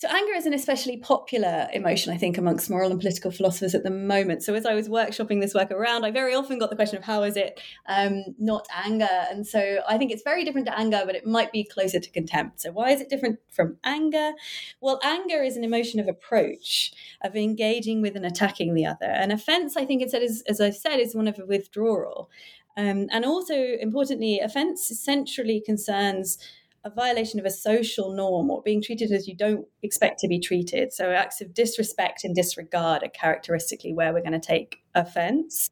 so 0.00 0.08
anger 0.08 0.32
is 0.32 0.46
an 0.46 0.54
especially 0.54 0.96
popular 0.96 1.68
emotion, 1.74 2.10
I 2.10 2.16
think, 2.16 2.38
amongst 2.38 2.70
moral 2.70 2.90
and 2.90 2.98
political 2.98 3.30
philosophers 3.30 3.74
at 3.74 3.82
the 3.82 3.90
moment. 3.90 4.42
So 4.42 4.54
as 4.54 4.64
I 4.64 4.72
was 4.72 4.88
workshopping 4.88 5.42
this 5.42 5.52
work 5.52 5.70
around, 5.70 6.06
I 6.06 6.10
very 6.10 6.34
often 6.34 6.58
got 6.58 6.70
the 6.70 6.76
question 6.76 6.96
of 6.96 7.04
how 7.04 7.22
is 7.22 7.36
it 7.36 7.60
um, 7.86 8.24
not 8.38 8.66
anger? 8.74 9.10
And 9.30 9.46
so 9.46 9.80
I 9.86 9.98
think 9.98 10.10
it's 10.10 10.22
very 10.22 10.42
different 10.42 10.66
to 10.68 10.78
anger, 10.78 11.02
but 11.04 11.16
it 11.16 11.26
might 11.26 11.52
be 11.52 11.64
closer 11.64 12.00
to 12.00 12.10
contempt. 12.12 12.62
So 12.62 12.72
why 12.72 12.92
is 12.92 13.02
it 13.02 13.10
different 13.10 13.40
from 13.50 13.76
anger? 13.84 14.32
Well, 14.80 15.00
anger 15.04 15.42
is 15.42 15.58
an 15.58 15.64
emotion 15.64 16.00
of 16.00 16.08
approach, 16.08 16.94
of 17.20 17.36
engaging 17.36 18.00
with 18.00 18.16
and 18.16 18.24
attacking 18.24 18.72
the 18.72 18.86
other. 18.86 19.04
And 19.04 19.30
offense, 19.30 19.76
I 19.76 19.84
think, 19.84 20.00
instead, 20.00 20.22
is, 20.22 20.42
as 20.48 20.62
I've 20.62 20.76
said, 20.76 20.96
is 20.96 21.14
one 21.14 21.28
of 21.28 21.38
a 21.38 21.44
withdrawal. 21.44 22.30
Um, 22.74 23.08
and 23.10 23.26
also, 23.26 23.54
importantly, 23.54 24.40
offense 24.40 24.86
centrally 24.98 25.60
concerns 25.60 26.38
a 26.84 26.90
violation 26.90 27.38
of 27.38 27.46
a 27.46 27.50
social 27.50 28.14
norm 28.14 28.50
or 28.50 28.62
being 28.62 28.82
treated 28.82 29.12
as 29.12 29.28
you 29.28 29.36
don't 29.36 29.66
expect 29.82 30.18
to 30.20 30.28
be 30.28 30.40
treated. 30.40 30.92
So 30.92 31.10
acts 31.10 31.40
of 31.40 31.52
disrespect 31.52 32.24
and 32.24 32.34
disregard 32.34 33.02
are 33.02 33.08
characteristically 33.08 33.92
where 33.92 34.12
we're 34.12 34.22
going 34.22 34.32
to 34.32 34.40
take 34.40 34.78
offense. 34.94 35.70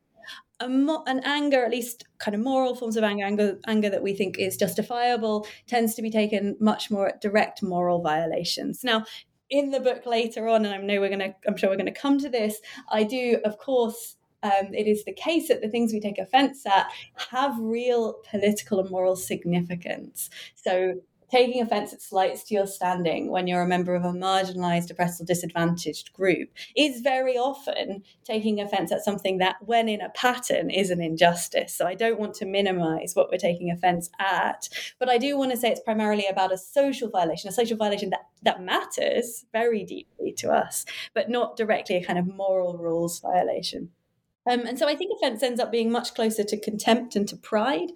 Mo- 0.61 1.05
an 1.07 1.21
anger, 1.25 1.65
at 1.65 1.71
least 1.71 2.05
kind 2.19 2.35
of 2.35 2.41
moral 2.41 2.75
forms 2.75 2.97
of 2.97 3.05
anger, 3.05 3.25
anger, 3.25 3.59
anger 3.67 3.89
that 3.89 4.03
we 4.03 4.13
think 4.13 4.39
is 4.39 4.57
justifiable, 4.57 5.47
tends 5.67 5.95
to 5.95 6.03
be 6.03 6.11
taken 6.11 6.57
much 6.61 6.91
more 6.91 7.09
at 7.09 7.21
direct 7.21 7.63
moral 7.63 8.03
violations. 8.03 8.83
Now, 8.83 9.05
in 9.51 9.71
the 9.71 9.81
book 9.81 10.05
later 10.05 10.47
on, 10.49 10.67
and 10.67 10.75
I 10.75 10.79
know 10.79 11.01
we're 11.01 11.09
going 11.09 11.21
to, 11.21 11.35
I'm 11.47 11.57
sure 11.57 11.71
we're 11.71 11.77
going 11.77 11.87
to 11.87 12.01
come 12.01 12.19
to 12.19 12.29
this. 12.29 12.61
I 12.91 13.05
do, 13.05 13.39
of 13.45 13.57
course, 13.57 14.17
um, 14.43 14.73
it 14.73 14.87
is 14.87 15.05
the 15.05 15.13
case 15.13 15.49
that 15.49 15.61
the 15.61 15.69
things 15.69 15.93
we 15.93 16.01
take 16.01 16.19
offense 16.19 16.65
at 16.67 16.87
have 17.31 17.59
real 17.59 18.21
political 18.31 18.81
and 18.81 18.91
moral 18.91 19.17
significance. 19.17 20.31
So, 20.55 21.01
taking 21.31 21.61
offense 21.61 21.93
at 21.93 22.01
slights 22.01 22.43
to 22.43 22.55
your 22.55 22.67
standing 22.67 23.31
when 23.31 23.47
you're 23.47 23.61
a 23.61 23.69
member 23.69 23.95
of 23.95 24.03
a 24.03 24.13
marginalized, 24.13 24.91
oppressed, 24.91 25.21
or 25.21 25.25
disadvantaged 25.25 26.11
group 26.15 26.49
is 26.75 27.03
very 27.03 27.37
often 27.37 28.03
taking 28.25 28.61
offense 28.61 28.91
at 28.91 29.05
something 29.05 29.37
that, 29.37 29.57
when 29.61 29.91
in 29.91 30.01
a 30.01 30.09
pattern, 30.11 30.71
is 30.71 30.91
an 30.91 31.03
injustice. 31.03 31.75
So, 31.75 31.85
I 31.87 31.97
don't 31.97 32.21
want 32.21 32.35
to 32.35 32.47
minimize 32.47 33.17
what 33.17 33.31
we're 33.33 33.39
taking 33.39 33.73
offense 33.73 34.09
at, 34.21 34.69
but 35.01 35.09
I 35.09 35.19
do 35.19 35.37
want 35.37 35.51
to 35.51 35.57
say 35.57 35.71
it's 35.71 35.81
primarily 35.81 36.27
about 36.27 36.53
a 36.53 36.59
social 36.59 37.11
violation, 37.11 37.49
a 37.49 37.53
social 37.53 37.77
violation 37.77 38.11
that, 38.11 38.29
that 38.43 38.63
matters 38.63 39.47
very 39.53 39.85
deeply 39.85 40.33
to 40.35 40.51
us, 40.53 40.85
but 41.13 41.29
not 41.29 41.57
directly 41.57 41.97
a 41.97 42.05
kind 42.05 42.21
of 42.21 42.29
moral 42.29 42.79
rules 42.79 43.19
violation. 43.19 43.91
Um, 44.49 44.67
and 44.67 44.79
so 44.79 44.89
I 44.89 44.95
think 44.95 45.13
offense 45.17 45.43
ends 45.43 45.61
up 45.61 45.71
being 45.71 45.91
much 45.91 46.15
closer 46.15 46.43
to 46.45 46.61
contempt 46.61 47.17
and 47.17 47.29
to 47.29 47.37
pride. 47.37 47.91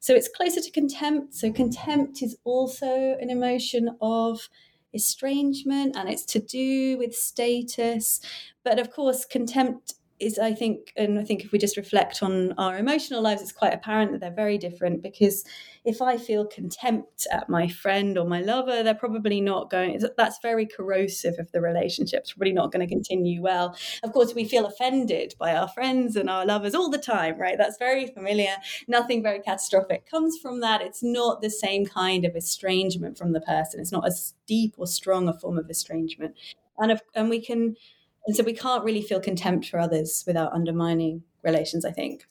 So 0.00 0.14
it's 0.14 0.28
closer 0.28 0.60
to 0.60 0.70
contempt. 0.70 1.34
So 1.34 1.52
contempt 1.52 2.22
is 2.22 2.36
also 2.44 3.16
an 3.20 3.30
emotion 3.30 3.96
of 4.00 4.48
estrangement 4.94 5.96
and 5.96 6.08
it's 6.08 6.24
to 6.26 6.38
do 6.38 6.98
with 6.98 7.14
status. 7.14 8.20
But 8.64 8.78
of 8.78 8.90
course, 8.90 9.24
contempt 9.24 9.94
is 10.22 10.38
I 10.38 10.54
think, 10.54 10.92
and 10.96 11.18
I 11.18 11.24
think 11.24 11.44
if 11.44 11.52
we 11.52 11.58
just 11.58 11.76
reflect 11.76 12.22
on 12.22 12.52
our 12.52 12.78
emotional 12.78 13.20
lives, 13.20 13.42
it's 13.42 13.52
quite 13.52 13.74
apparent 13.74 14.12
that 14.12 14.20
they're 14.20 14.30
very 14.30 14.56
different 14.56 15.02
because 15.02 15.44
if 15.84 16.00
I 16.00 16.16
feel 16.16 16.46
contempt 16.46 17.26
at 17.32 17.48
my 17.48 17.66
friend 17.66 18.16
or 18.16 18.24
my 18.24 18.40
lover, 18.40 18.82
they're 18.82 18.94
probably 18.94 19.40
not 19.40 19.70
going, 19.70 20.00
that's 20.16 20.38
very 20.40 20.64
corrosive 20.64 21.34
of 21.38 21.50
the 21.50 21.60
relationship. 21.60 22.20
It's 22.20 22.32
probably 22.32 22.52
not 22.52 22.70
going 22.70 22.86
to 22.86 22.92
continue 22.92 23.42
well. 23.42 23.76
Of 24.04 24.12
course, 24.12 24.34
we 24.34 24.44
feel 24.44 24.64
offended 24.64 25.34
by 25.38 25.54
our 25.54 25.68
friends 25.68 26.14
and 26.14 26.30
our 26.30 26.46
lovers 26.46 26.74
all 26.74 26.88
the 26.88 26.98
time, 26.98 27.38
right? 27.38 27.58
That's 27.58 27.78
very 27.78 28.06
familiar. 28.06 28.54
Nothing 28.86 29.22
very 29.22 29.40
catastrophic 29.40 30.08
comes 30.08 30.38
from 30.38 30.60
that. 30.60 30.82
It's 30.82 31.02
not 31.02 31.42
the 31.42 31.50
same 31.50 31.84
kind 31.84 32.24
of 32.24 32.36
estrangement 32.36 33.18
from 33.18 33.32
the 33.32 33.40
person, 33.40 33.80
it's 33.80 33.92
not 33.92 34.06
as 34.06 34.34
deep 34.46 34.74
or 34.78 34.86
strong 34.86 35.28
a 35.28 35.32
form 35.32 35.58
of 35.58 35.68
estrangement. 35.68 36.36
And, 36.78 36.92
if, 36.92 37.00
and 37.14 37.28
we 37.28 37.40
can 37.40 37.76
and 38.26 38.36
so 38.36 38.44
we 38.44 38.54
can't 38.54 38.84
really 38.84 39.02
feel 39.02 39.20
contempt 39.20 39.66
for 39.68 39.78
others 39.78 40.24
without 40.26 40.52
undermining 40.52 41.22
relations, 41.42 41.84
I 41.84 41.90
think. 41.90 42.26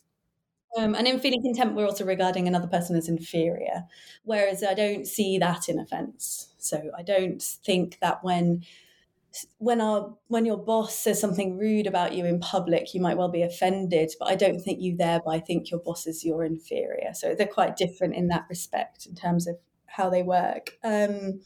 Um, 0.78 0.96
and 0.96 1.06
in 1.06 1.20
feeling 1.20 1.42
contempt, 1.42 1.76
we're 1.76 1.86
also 1.86 2.06
regarding 2.06 2.48
another 2.48 2.68
person 2.68 2.96
as 2.96 3.10
inferior, 3.10 3.84
whereas 4.24 4.64
I 4.64 4.74
don't 4.74 5.06
see 5.06 5.38
that 5.38 5.68
in 5.68 5.80
offence. 5.80 6.54
So 6.58 6.92
I 6.98 7.04
don't 7.04 7.42
think 7.42 8.00
that 8.00 8.24
when 8.24 8.64
when 9.60 9.80
our 9.80 10.14
when 10.28 10.46
your 10.46 10.58
boss 10.58 10.98
says 10.98 11.20
something 11.20 11.58
rude 11.58 11.88
about 11.88 12.14
you 12.14 12.26
in 12.26 12.40
public, 12.40 12.94
you 12.94 13.02
might 13.02 13.18
well 13.18 13.30
be 13.30 13.44
offended, 13.44 14.12
but 14.20 14.30
I 14.30 14.36
don't 14.36 14.60
think 14.62 14.82
you 14.82 14.96
thereby 14.96 15.40
think 15.40 15.72
your 15.72 15.80
boss 15.82 16.08
is 16.08 16.24
your 16.24 16.46
inferior. 16.46 17.14
So 17.14 17.36
they're 17.36 17.48
quite 17.48 17.76
different 17.76 18.16
in 18.16 18.28
that 18.28 18.46
respect 18.50 19.06
in 19.06 19.16
terms 19.16 19.48
of 19.48 19.58
how 19.88 20.10
they 20.10 20.24
work. 20.24 20.78
Um, 20.84 21.42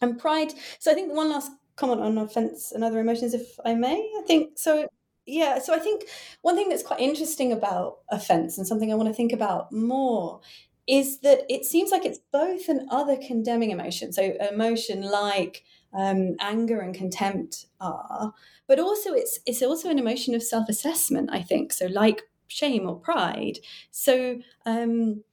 and 0.00 0.18
pride. 0.18 0.52
So 0.78 0.90
I 0.90 0.94
think 0.94 1.12
one 1.12 1.30
last 1.30 1.50
comment 1.76 2.00
on 2.00 2.18
offense 2.18 2.72
and 2.72 2.84
other 2.84 3.00
emotions, 3.00 3.34
if 3.34 3.58
I 3.64 3.74
may. 3.74 3.96
I 4.18 4.22
think 4.26 4.58
so. 4.58 4.88
Yeah, 5.26 5.58
so 5.58 5.74
I 5.74 5.78
think 5.78 6.04
one 6.42 6.54
thing 6.54 6.68
that's 6.68 6.82
quite 6.82 7.00
interesting 7.00 7.50
about 7.50 7.98
offense 8.10 8.58
and 8.58 8.66
something 8.66 8.92
I 8.92 8.94
want 8.94 9.08
to 9.08 9.14
think 9.14 9.32
about 9.32 9.72
more 9.72 10.40
is 10.86 11.20
that 11.20 11.40
it 11.48 11.64
seems 11.64 11.90
like 11.90 12.04
it's 12.04 12.20
both 12.30 12.68
an 12.68 12.86
other 12.90 13.16
condemning 13.16 13.70
emotion, 13.70 14.12
so 14.12 14.34
emotion 14.52 15.00
like 15.00 15.64
um, 15.94 16.36
anger 16.40 16.80
and 16.80 16.94
contempt 16.94 17.66
are, 17.80 18.34
but 18.66 18.78
also 18.78 19.14
it's 19.14 19.38
it's 19.46 19.62
also 19.62 19.88
an 19.88 19.98
emotion 19.98 20.34
of 20.34 20.42
self 20.42 20.68
assessment. 20.68 21.30
I 21.32 21.40
think 21.40 21.72
so, 21.72 21.86
like 21.86 22.22
shame 22.48 22.88
or 22.88 22.96
pride. 22.96 23.58
So. 23.90 24.40
Um, 24.66 25.24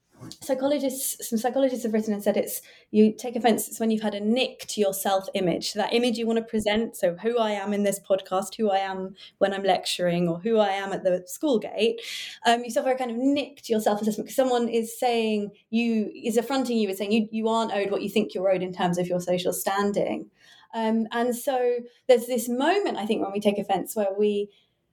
psychologists 0.41 1.27
some 1.27 1.37
psychologists 1.37 1.83
have 1.83 1.93
written 1.93 2.13
and 2.13 2.23
said 2.23 2.37
it's 2.37 2.61
you 2.91 3.13
take 3.13 3.35
offense 3.35 3.67
it's 3.67 3.79
when 3.79 3.91
you've 3.91 4.01
had 4.01 4.13
a 4.13 4.19
nick 4.19 4.65
to 4.67 4.79
your 4.79 4.93
self 4.93 5.27
image 5.33 5.71
so 5.71 5.79
that 5.79 5.93
image 5.93 6.17
you 6.17 6.25
want 6.25 6.37
to 6.37 6.43
present 6.43 6.95
so 6.95 7.15
who 7.15 7.37
i 7.37 7.51
am 7.51 7.73
in 7.73 7.83
this 7.83 7.99
podcast 7.99 8.55
who 8.55 8.69
i 8.69 8.77
am 8.77 9.15
when 9.39 9.53
i'm 9.53 9.63
lecturing 9.63 10.27
or 10.27 10.39
who 10.39 10.57
i 10.57 10.69
am 10.69 10.93
at 10.93 11.03
the 11.03 11.23
school 11.27 11.59
gate 11.59 11.99
um, 12.45 12.63
you 12.63 12.71
suffer 12.71 12.91
a 12.91 12.97
kind 12.97 13.11
of 13.11 13.17
nick 13.17 13.61
to 13.61 13.73
your 13.73 13.81
self 13.81 14.01
assessment 14.01 14.25
because 14.25 14.35
someone 14.35 14.67
is 14.67 14.97
saying 14.97 15.51
you 15.69 16.11
is 16.15 16.37
affronting 16.37 16.77
you 16.77 16.89
is 16.89 16.97
saying 16.97 17.11
you, 17.11 17.27
you 17.31 17.47
aren't 17.47 17.73
owed 17.73 17.91
what 17.91 18.01
you 18.01 18.09
think 18.09 18.33
you're 18.33 18.51
owed 18.51 18.63
in 18.63 18.73
terms 18.73 18.97
of 18.97 19.07
your 19.07 19.19
social 19.19 19.53
standing. 19.53 20.29
Um, 20.73 21.07
and 21.11 21.35
so 21.35 21.79
there's 22.07 22.27
this 22.27 22.47
moment 22.47 22.95
i 22.95 23.05
think 23.05 23.21
when 23.21 23.33
we 23.33 23.41
take 23.41 23.57
offense 23.57 23.93
where 23.93 24.13
we 24.17 24.49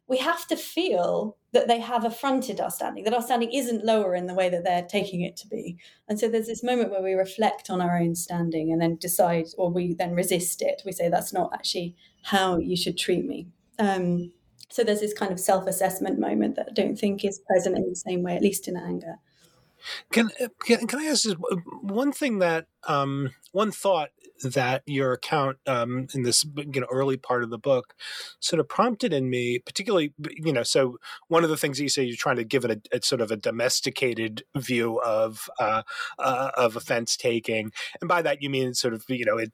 we 0.08 0.16
have 0.16 0.44
to 0.48 0.56
feel 0.56 1.37
that 1.52 1.66
they 1.66 1.80
have 1.80 2.04
affronted 2.04 2.60
our 2.60 2.70
standing, 2.70 3.04
that 3.04 3.14
our 3.14 3.22
standing 3.22 3.52
isn't 3.52 3.84
lower 3.84 4.14
in 4.14 4.26
the 4.26 4.34
way 4.34 4.48
that 4.50 4.64
they're 4.64 4.82
taking 4.82 5.22
it 5.22 5.36
to 5.38 5.46
be. 5.46 5.78
And 6.08 6.20
so 6.20 6.28
there's 6.28 6.46
this 6.46 6.62
moment 6.62 6.90
where 6.90 7.02
we 7.02 7.14
reflect 7.14 7.70
on 7.70 7.80
our 7.80 7.98
own 7.98 8.14
standing 8.14 8.70
and 8.70 8.82
then 8.82 8.96
decide, 8.96 9.46
or 9.56 9.70
we 9.70 9.94
then 9.94 10.14
resist 10.14 10.60
it. 10.60 10.82
We 10.84 10.92
say, 10.92 11.08
that's 11.08 11.32
not 11.32 11.50
actually 11.54 11.96
how 12.24 12.58
you 12.58 12.76
should 12.76 12.98
treat 12.98 13.24
me. 13.24 13.48
Um, 13.78 14.32
so 14.68 14.84
there's 14.84 15.00
this 15.00 15.14
kind 15.14 15.32
of 15.32 15.40
self 15.40 15.66
assessment 15.66 16.18
moment 16.18 16.56
that 16.56 16.68
I 16.70 16.72
don't 16.72 16.98
think 16.98 17.24
is 17.24 17.40
present 17.46 17.76
in 17.76 17.88
the 17.88 17.96
same 17.96 18.22
way, 18.22 18.36
at 18.36 18.42
least 18.42 18.68
in 18.68 18.76
anger. 18.76 19.16
Can, 20.12 20.30
can, 20.66 20.86
can 20.86 20.98
I 20.98 21.04
ask 21.04 21.22
this 21.22 21.36
one 21.82 22.12
thing 22.12 22.40
that 22.40 22.66
um, 22.86 23.30
one 23.52 23.70
thought 23.70 24.10
that 24.42 24.82
your 24.86 25.12
account 25.12 25.58
um, 25.66 26.06
in 26.14 26.22
this 26.22 26.44
you 26.56 26.80
know 26.80 26.86
early 26.90 27.16
part 27.16 27.42
of 27.42 27.50
the 27.50 27.58
book 27.58 27.94
sort 28.40 28.60
of 28.60 28.68
prompted 28.68 29.12
in 29.12 29.30
me, 29.30 29.58
particularly 29.58 30.12
you 30.36 30.52
know, 30.52 30.62
so 30.62 30.98
one 31.28 31.44
of 31.44 31.50
the 31.50 31.56
things 31.56 31.80
you 31.80 31.88
say 31.88 32.02
you're 32.02 32.16
trying 32.16 32.36
to 32.36 32.44
give 32.44 32.64
it 32.64 32.70
a, 32.70 32.96
a 32.96 33.02
sort 33.02 33.20
of 33.20 33.30
a 33.30 33.36
domesticated 33.36 34.42
view 34.56 35.00
of 35.00 35.48
uh, 35.58 35.82
uh, 36.18 36.50
of 36.56 36.76
offense 36.76 37.16
taking, 37.16 37.72
and 38.00 38.08
by 38.08 38.22
that 38.22 38.42
you 38.42 38.50
mean 38.50 38.74
sort 38.74 38.94
of 38.94 39.04
you 39.08 39.24
know 39.24 39.38
it 39.38 39.52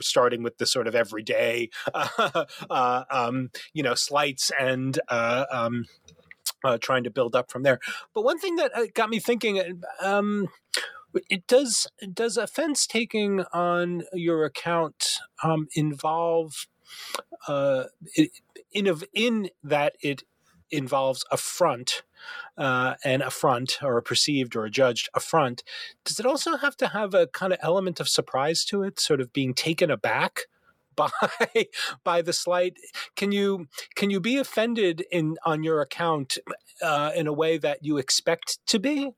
starting 0.00 0.42
with 0.42 0.58
the 0.58 0.66
sort 0.66 0.86
of 0.86 0.94
everyday, 0.94 1.70
uh, 1.92 2.44
uh, 2.70 3.04
um, 3.10 3.50
you 3.72 3.82
know, 3.82 3.94
slights 3.94 4.50
and 4.58 4.98
uh, 5.08 5.44
um, 5.52 5.84
uh, 6.64 6.78
trying 6.78 7.04
to 7.04 7.10
build 7.10 7.36
up 7.36 7.50
from 7.50 7.62
there. 7.62 7.78
But 8.14 8.24
one 8.24 8.38
thing 8.38 8.56
that 8.56 8.76
uh, 8.76 8.86
got 8.94 9.10
me 9.10 9.18
thinking, 9.18 9.82
um, 10.00 10.48
it 11.28 11.46
does 11.46 11.86
does 12.12 12.36
offense 12.36 12.86
taking 12.86 13.42
on 13.52 14.02
your 14.12 14.44
account 14.44 15.18
um, 15.42 15.68
involve 15.74 16.66
uh, 17.48 17.84
in 18.72 18.86
of 18.86 19.04
in 19.14 19.50
that 19.62 19.94
it 20.00 20.22
involves 20.70 21.24
affront 21.30 22.02
uh, 22.58 22.94
an 23.04 23.22
affront 23.22 23.78
or 23.82 23.96
a 23.96 24.02
perceived 24.02 24.56
or 24.56 24.64
a 24.64 24.70
judged 24.70 25.08
affront 25.14 25.62
does 26.04 26.18
it 26.18 26.26
also 26.26 26.56
have 26.56 26.76
to 26.76 26.88
have 26.88 27.14
a 27.14 27.26
kind 27.28 27.52
of 27.52 27.58
element 27.62 28.00
of 28.00 28.08
surprise 28.08 28.64
to 28.64 28.82
it 28.82 28.98
sort 28.98 29.20
of 29.20 29.32
being 29.32 29.54
taken 29.54 29.90
aback 29.90 30.42
by 30.96 31.10
by 32.04 32.22
the 32.22 32.32
slight 32.32 32.78
can 33.16 33.30
you 33.30 33.68
can 33.94 34.08
you 34.08 34.18
be 34.18 34.38
offended 34.38 35.04
in 35.12 35.36
on 35.44 35.62
your 35.62 35.82
account 35.82 36.38
uh, 36.82 37.12
in 37.14 37.26
a 37.26 37.32
way 37.32 37.58
that 37.58 37.84
you 37.84 37.98
expect 37.98 38.58
to 38.66 38.78
be 38.78 39.12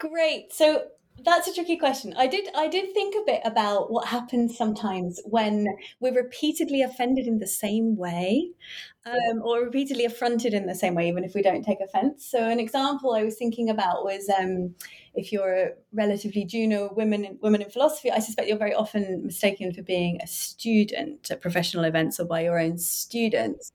great 0.00 0.52
so 0.52 0.82
that's 1.24 1.48
a 1.48 1.54
tricky 1.54 1.76
question. 1.76 2.14
I 2.16 2.26
did 2.26 2.48
I 2.54 2.68
did 2.68 2.94
think 2.94 3.14
a 3.14 3.24
bit 3.26 3.40
about 3.44 3.90
what 3.90 4.08
happens 4.08 4.56
sometimes 4.56 5.20
when 5.24 5.66
we're 6.00 6.14
repeatedly 6.14 6.82
offended 6.82 7.26
in 7.26 7.38
the 7.38 7.46
same 7.46 7.96
way. 7.96 8.50
Um, 9.06 9.40
or 9.42 9.60
repeatedly 9.60 10.04
affronted 10.04 10.52
in 10.52 10.66
the 10.66 10.74
same 10.74 10.94
way, 10.94 11.08
even 11.08 11.24
if 11.24 11.34
we 11.34 11.42
don't 11.42 11.64
take 11.64 11.80
offense. 11.80 12.26
So, 12.26 12.48
an 12.48 12.60
example 12.60 13.14
I 13.14 13.22
was 13.22 13.36
thinking 13.36 13.70
about 13.70 14.04
was 14.04 14.28
um, 14.28 14.74
if 15.14 15.32
you're 15.32 15.54
a 15.54 15.70
relatively 15.92 16.44
junior 16.44 16.88
woman 16.88 17.24
in, 17.24 17.38
woman 17.40 17.62
in 17.62 17.70
philosophy, 17.70 18.10
I 18.10 18.18
suspect 18.18 18.48
you're 18.48 18.58
very 18.58 18.74
often 18.74 19.24
mistaken 19.24 19.72
for 19.72 19.82
being 19.82 20.20
a 20.22 20.26
student 20.26 21.30
at 21.30 21.40
professional 21.40 21.84
events 21.84 22.20
or 22.20 22.26
by 22.26 22.42
your 22.42 22.58
own 22.58 22.76
students. 22.78 23.72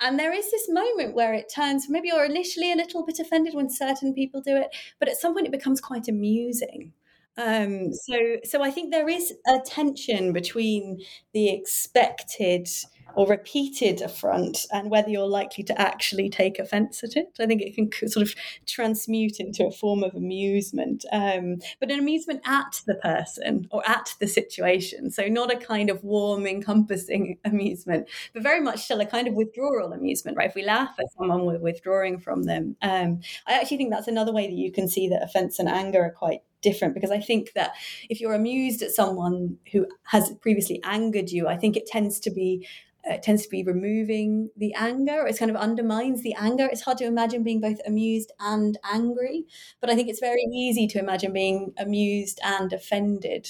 And 0.00 0.18
there 0.18 0.32
is 0.32 0.50
this 0.50 0.68
moment 0.68 1.14
where 1.14 1.34
it 1.34 1.52
turns, 1.52 1.88
maybe 1.88 2.08
you're 2.08 2.24
initially 2.24 2.72
a 2.72 2.76
little 2.76 3.04
bit 3.04 3.18
offended 3.18 3.54
when 3.54 3.70
certain 3.70 4.14
people 4.14 4.40
do 4.40 4.56
it, 4.56 4.68
but 5.00 5.08
at 5.08 5.16
some 5.16 5.34
point 5.34 5.46
it 5.46 5.52
becomes 5.52 5.80
quite 5.80 6.06
amusing. 6.06 6.92
Um, 7.36 7.92
so, 7.92 8.36
so 8.44 8.62
I 8.62 8.70
think 8.70 8.90
there 8.90 9.08
is 9.08 9.32
a 9.46 9.60
tension 9.64 10.32
between 10.32 11.00
the 11.32 11.50
expected 11.50 12.68
or 13.14 13.26
repeated 13.26 14.00
affront 14.00 14.66
and 14.72 14.90
whether 14.90 15.10
you're 15.10 15.26
likely 15.26 15.64
to 15.64 15.80
actually 15.80 16.28
take 16.28 16.58
offense 16.58 17.02
at 17.02 17.16
it. 17.16 17.28
I 17.40 17.46
think 17.46 17.62
it 17.62 17.74
can 17.74 18.08
sort 18.08 18.26
of 18.26 18.34
transmute 18.66 19.40
into 19.40 19.66
a 19.66 19.70
form 19.70 20.02
of 20.02 20.14
amusement, 20.14 21.04
um, 21.12 21.58
but 21.80 21.90
an 21.90 21.98
amusement 21.98 22.42
at 22.44 22.80
the 22.86 22.94
person 22.94 23.68
or 23.70 23.88
at 23.88 24.14
the 24.20 24.26
situation. 24.26 25.10
So, 25.10 25.26
not 25.28 25.52
a 25.52 25.56
kind 25.56 25.90
of 25.90 26.02
warm, 26.04 26.46
encompassing 26.46 27.38
amusement, 27.44 28.08
but 28.32 28.42
very 28.42 28.60
much 28.60 28.80
still 28.80 29.00
a 29.00 29.06
kind 29.06 29.28
of 29.28 29.34
withdrawal 29.34 29.92
amusement, 29.92 30.36
right? 30.36 30.48
If 30.48 30.54
we 30.54 30.64
laugh 30.64 30.94
at 30.98 31.06
someone, 31.16 31.44
we're 31.44 31.58
withdrawing 31.58 32.18
from 32.18 32.44
them. 32.44 32.76
Um, 32.82 33.20
I 33.46 33.54
actually 33.54 33.78
think 33.78 33.90
that's 33.90 34.08
another 34.08 34.32
way 34.32 34.46
that 34.46 34.56
you 34.56 34.72
can 34.72 34.88
see 34.88 35.08
that 35.08 35.22
offense 35.22 35.58
and 35.58 35.68
anger 35.68 36.04
are 36.04 36.10
quite 36.10 36.42
different 36.62 36.94
because 36.94 37.10
I 37.10 37.20
think 37.20 37.52
that 37.54 37.74
if 38.08 38.20
you're 38.20 38.34
amused 38.34 38.82
at 38.82 38.90
someone 38.90 39.58
who 39.72 39.86
has 40.04 40.32
previously 40.40 40.80
angered 40.84 41.30
you, 41.30 41.48
I 41.48 41.56
think 41.56 41.76
it 41.76 41.86
tends 41.86 42.20
to 42.20 42.30
be 42.30 42.66
uh, 43.08 43.16
tends 43.18 43.44
to 43.44 43.48
be 43.48 43.62
removing 43.62 44.50
the 44.56 44.74
anger. 44.74 45.24
It 45.26 45.38
kind 45.38 45.50
of 45.50 45.56
undermines 45.56 46.22
the 46.22 46.34
anger. 46.34 46.68
It's 46.70 46.82
hard 46.82 46.98
to 46.98 47.06
imagine 47.06 47.42
being 47.42 47.60
both 47.60 47.78
amused 47.86 48.32
and 48.40 48.76
angry, 48.84 49.44
but 49.80 49.88
I 49.88 49.94
think 49.94 50.08
it's 50.08 50.20
very 50.20 50.42
easy 50.52 50.86
to 50.88 50.98
imagine 50.98 51.32
being 51.32 51.72
amused 51.78 52.40
and 52.44 52.72
offended. 52.72 53.48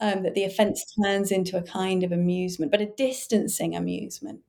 Um, 0.00 0.24
that 0.24 0.34
the 0.34 0.42
offence 0.42 0.84
turns 1.00 1.30
into 1.30 1.56
a 1.56 1.62
kind 1.62 2.02
of 2.02 2.10
amusement, 2.10 2.72
but 2.72 2.80
a 2.80 2.86
distancing 2.86 3.76
amusement. 3.76 4.40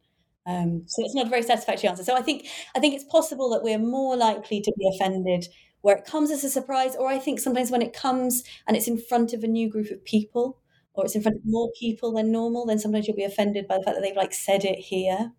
Um, 0.45 0.83
so 0.87 1.03
it's 1.05 1.15
not 1.15 1.27
a 1.27 1.29
very 1.29 1.43
satisfactory 1.43 1.89
answer. 1.89 2.03
So 2.03 2.15
I 2.15 2.21
think 2.21 2.47
I 2.75 2.79
think 2.79 2.95
it's 2.95 3.03
possible 3.05 3.49
that 3.51 3.63
we're 3.63 3.77
more 3.77 4.17
likely 4.17 4.61
to 4.61 4.73
be 4.77 4.89
offended 4.95 5.47
where 5.83 5.97
it 5.97 6.05
comes 6.05 6.31
as 6.31 6.45
a 6.45 6.49
surprise, 6.49 6.95
or 6.95 7.09
I 7.09 7.19
think 7.19 7.41
sometimes 7.41 7.69
when 7.69 7.81
it 7.81 7.93
comes 7.93 8.43
and 8.65 8.77
it's 8.77 8.87
in 8.87 8.97
front 8.97 9.33
of 9.33 9.43
a 9.43 9.47
new 9.47 9.69
group 9.69 9.91
of 9.91 10.03
people 10.05 10.61
or 10.93 11.03
it's 11.03 11.13
in 11.13 11.21
front 11.21 11.37
of 11.37 11.43
more 11.45 11.71
people 11.77 12.13
than 12.13 12.31
normal, 12.31 12.65
then 12.65 12.79
sometimes 12.79 13.05
you'll 13.05 13.17
be 13.17 13.25
offended 13.25 13.67
by 13.67 13.77
the 13.77 13.83
fact 13.83 13.97
that 13.97 14.01
they've 14.01 14.15
like 14.15 14.33
said 14.33 14.63
it 14.63 14.79
here. 14.79 15.33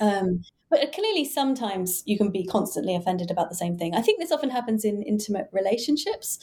Um, 0.00 0.40
but 0.70 0.90
clearly, 0.92 1.26
sometimes 1.26 2.02
you 2.06 2.16
can 2.16 2.30
be 2.30 2.46
constantly 2.46 2.94
offended 2.94 3.30
about 3.30 3.50
the 3.50 3.54
same 3.54 3.76
thing. 3.76 3.94
I 3.94 4.00
think 4.00 4.18
this 4.18 4.32
often 4.32 4.48
happens 4.48 4.86
in 4.86 5.02
intimate 5.02 5.48
relationships. 5.52 6.38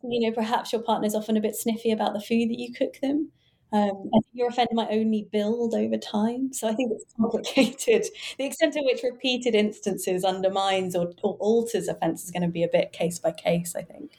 So, 0.00 0.08
you 0.10 0.18
know, 0.28 0.34
perhaps 0.34 0.72
your 0.72 0.82
partner's 0.82 1.14
often 1.14 1.36
a 1.36 1.40
bit 1.40 1.54
sniffy 1.54 1.92
about 1.92 2.12
the 2.12 2.20
food 2.20 2.50
that 2.50 2.58
you 2.58 2.72
cook 2.72 2.94
them. 3.00 3.30
Um, 3.72 4.10
your 4.32 4.48
offend 4.48 4.68
might 4.72 4.88
only 4.90 5.28
build 5.32 5.74
over 5.74 5.96
time. 5.96 6.52
So 6.52 6.68
I 6.68 6.74
think 6.74 6.92
it's 6.92 7.04
complicated. 7.16 8.06
the 8.38 8.44
extent 8.44 8.74
to 8.74 8.82
which 8.82 9.02
repeated 9.02 9.54
instances 9.54 10.24
undermines 10.24 10.94
or, 10.94 11.12
or 11.22 11.36
alters 11.40 11.88
offence 11.88 12.24
is 12.24 12.30
going 12.30 12.42
to 12.42 12.48
be 12.48 12.62
a 12.62 12.68
bit 12.68 12.92
case 12.92 13.18
by 13.18 13.32
case, 13.32 13.74
I 13.74 13.82
think. 13.82 14.12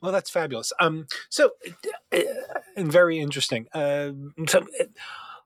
Well, 0.00 0.12
that's 0.12 0.30
fabulous. 0.30 0.72
Um, 0.80 1.06
so, 1.30 1.50
uh, 2.12 2.20
and 2.76 2.90
very 2.90 3.18
interesting. 3.18 3.66
Uh, 3.72 4.12
so, 4.46 4.60
uh, 4.80 4.84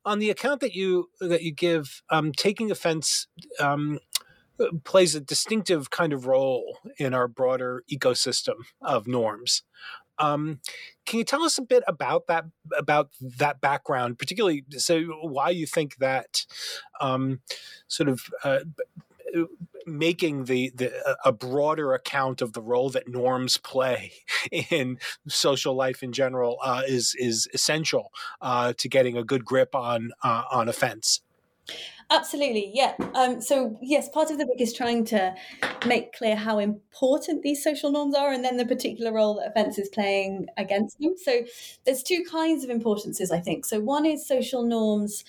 on 0.04 0.18
the 0.18 0.30
account 0.30 0.60
that 0.60 0.74
you 0.74 1.10
that 1.20 1.42
you 1.42 1.52
give, 1.52 2.02
um, 2.10 2.32
taking 2.32 2.70
offense 2.70 3.26
um, 3.60 3.98
plays 4.84 5.14
a 5.14 5.20
distinctive 5.20 5.90
kind 5.90 6.12
of 6.12 6.26
role 6.26 6.78
in 6.98 7.14
our 7.14 7.28
broader 7.28 7.84
ecosystem 7.92 8.54
of 8.80 9.06
norms. 9.06 9.62
Um, 10.18 10.60
can 11.06 11.18
you 11.18 11.24
tell 11.24 11.42
us 11.42 11.58
a 11.58 11.62
bit 11.62 11.82
about 11.86 12.26
that 12.26 12.44
about 12.76 13.10
that 13.20 13.60
background, 13.60 14.18
particularly 14.18 14.64
so 14.76 15.00
why 15.22 15.50
you 15.50 15.66
think 15.66 15.96
that 15.96 16.44
um, 17.00 17.40
sort 17.86 18.08
of 18.08 18.22
uh, 18.44 18.60
making 19.86 20.44
the, 20.44 20.70
the 20.74 20.92
a 21.24 21.32
broader 21.32 21.94
account 21.94 22.42
of 22.42 22.52
the 22.52 22.62
role 22.62 22.90
that 22.90 23.08
norms 23.08 23.56
play 23.56 24.12
in 24.52 24.98
social 25.26 25.74
life 25.74 26.02
in 26.02 26.12
general 26.12 26.58
uh, 26.62 26.82
is 26.86 27.14
is 27.18 27.48
essential 27.54 28.12
uh, 28.40 28.72
to 28.76 28.88
getting 28.88 29.16
a 29.16 29.24
good 29.24 29.44
grip 29.44 29.74
on 29.74 30.12
uh, 30.22 30.44
on 30.50 30.68
offense. 30.68 31.22
Absolutely, 32.10 32.70
yeah. 32.74 32.94
Um, 33.14 33.40
so, 33.42 33.76
yes, 33.82 34.08
part 34.08 34.30
of 34.30 34.38
the 34.38 34.46
book 34.46 34.56
is 34.60 34.72
trying 34.72 35.04
to 35.06 35.34
make 35.86 36.14
clear 36.14 36.36
how 36.36 36.58
important 36.58 37.42
these 37.42 37.62
social 37.62 37.90
norms 37.90 38.14
are 38.14 38.32
and 38.32 38.42
then 38.42 38.56
the 38.56 38.64
particular 38.64 39.12
role 39.12 39.34
that 39.34 39.48
offence 39.48 39.78
is 39.78 39.90
playing 39.90 40.46
against 40.56 40.98
them. 40.98 41.14
So, 41.22 41.42
there's 41.84 42.02
two 42.02 42.24
kinds 42.30 42.64
of 42.64 42.70
importances, 42.70 43.30
I 43.30 43.40
think. 43.40 43.66
So, 43.66 43.80
one 43.80 44.06
is 44.06 44.26
social 44.26 44.62
norms 44.62 45.22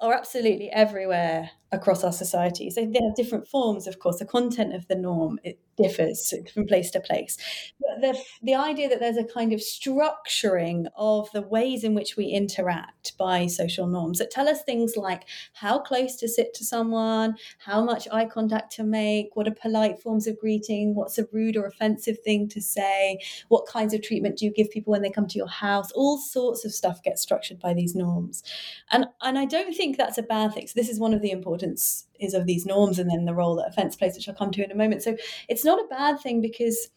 are 0.00 0.14
absolutely 0.14 0.70
everywhere 0.70 1.50
across 1.74 2.04
our 2.04 2.12
society. 2.12 2.70
So 2.70 2.86
they 2.86 3.00
have 3.04 3.14
different 3.16 3.48
forms, 3.48 3.86
of 3.86 3.98
course. 3.98 4.18
The 4.18 4.24
content 4.24 4.74
of 4.74 4.86
the 4.88 4.94
norm 4.94 5.38
it 5.44 5.58
differs 5.76 6.32
from 6.52 6.66
place 6.66 6.90
to 6.92 7.00
place. 7.00 7.36
But 7.80 8.00
the 8.00 8.18
the 8.42 8.54
idea 8.54 8.88
that 8.88 9.00
there's 9.00 9.16
a 9.16 9.24
kind 9.24 9.52
of 9.52 9.60
structuring 9.60 10.86
of 10.96 11.30
the 11.32 11.42
ways 11.42 11.84
in 11.84 11.94
which 11.94 12.16
we 12.16 12.26
interact 12.26 13.16
by 13.18 13.46
social 13.46 13.86
norms 13.86 14.18
that 14.18 14.30
tell 14.30 14.48
us 14.48 14.62
things 14.62 14.96
like 14.96 15.24
how 15.54 15.78
close 15.78 16.16
to 16.16 16.28
sit 16.28 16.54
to 16.54 16.64
someone, 16.64 17.36
how 17.58 17.84
much 17.84 18.06
eye 18.12 18.26
contact 18.26 18.72
to 18.76 18.84
make, 18.84 19.34
what 19.34 19.48
are 19.48 19.54
polite 19.54 20.00
forms 20.00 20.26
of 20.26 20.38
greeting, 20.38 20.94
what's 20.94 21.18
a 21.18 21.26
rude 21.32 21.56
or 21.56 21.66
offensive 21.66 22.18
thing 22.24 22.48
to 22.48 22.60
say, 22.60 23.18
what 23.48 23.66
kinds 23.66 23.94
of 23.94 24.02
treatment 24.02 24.38
do 24.38 24.44
you 24.44 24.52
give 24.52 24.70
people 24.70 24.92
when 24.92 25.02
they 25.02 25.10
come 25.10 25.26
to 25.26 25.38
your 25.38 25.48
house. 25.48 25.90
All 25.92 26.18
sorts 26.18 26.64
of 26.64 26.72
stuff 26.72 27.02
gets 27.02 27.22
structured 27.22 27.58
by 27.58 27.74
these 27.74 27.94
norms, 27.94 28.42
and 28.90 29.06
and 29.22 29.38
I 29.38 29.44
don't 29.44 29.74
think 29.74 29.96
that's 29.96 30.18
a 30.18 30.22
bad 30.22 30.54
thing. 30.54 30.66
So 30.66 30.74
this 30.76 30.88
is 30.88 31.00
one 31.00 31.14
of 31.14 31.22
the 31.22 31.30
important 31.30 31.63
importance 31.64 32.06
is 32.20 32.34
of 32.34 32.46
these 32.46 32.66
norms 32.66 32.98
and 32.98 33.10
then 33.10 33.24
the 33.24 33.34
role 33.34 33.56
that 33.56 33.68
offence 33.68 33.96
plays, 33.96 34.14
which 34.14 34.28
I'll 34.28 34.34
come 34.34 34.50
to 34.52 34.64
in 34.64 34.70
a 34.70 34.76
moment. 34.76 35.02
So 35.02 35.16
it's 35.48 35.64
not 35.64 35.80
a 35.80 35.88
bad 35.88 36.20
thing 36.20 36.40
because 36.40 36.88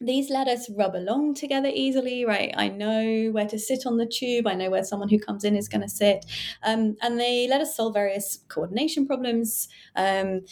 these 0.00 0.30
let 0.30 0.48
us 0.48 0.70
rub 0.70 0.94
along 0.94 1.34
together 1.34 1.70
easily, 1.72 2.24
right? 2.24 2.54
I 2.56 2.68
know 2.68 3.30
where 3.32 3.46
to 3.46 3.58
sit 3.58 3.86
on 3.86 3.98
the 3.98 4.06
tube. 4.06 4.46
I 4.46 4.54
know 4.54 4.70
where 4.70 4.84
someone 4.84 5.10
who 5.10 5.18
comes 5.18 5.44
in 5.44 5.56
is 5.56 5.68
going 5.68 5.82
to 5.82 5.88
sit. 5.88 6.24
Um, 6.62 6.96
and 7.02 7.20
they 7.20 7.46
let 7.48 7.60
us 7.60 7.76
solve 7.76 7.94
various 7.94 8.38
coordination 8.48 9.06
problems. 9.06 9.68
Um, 9.96 10.42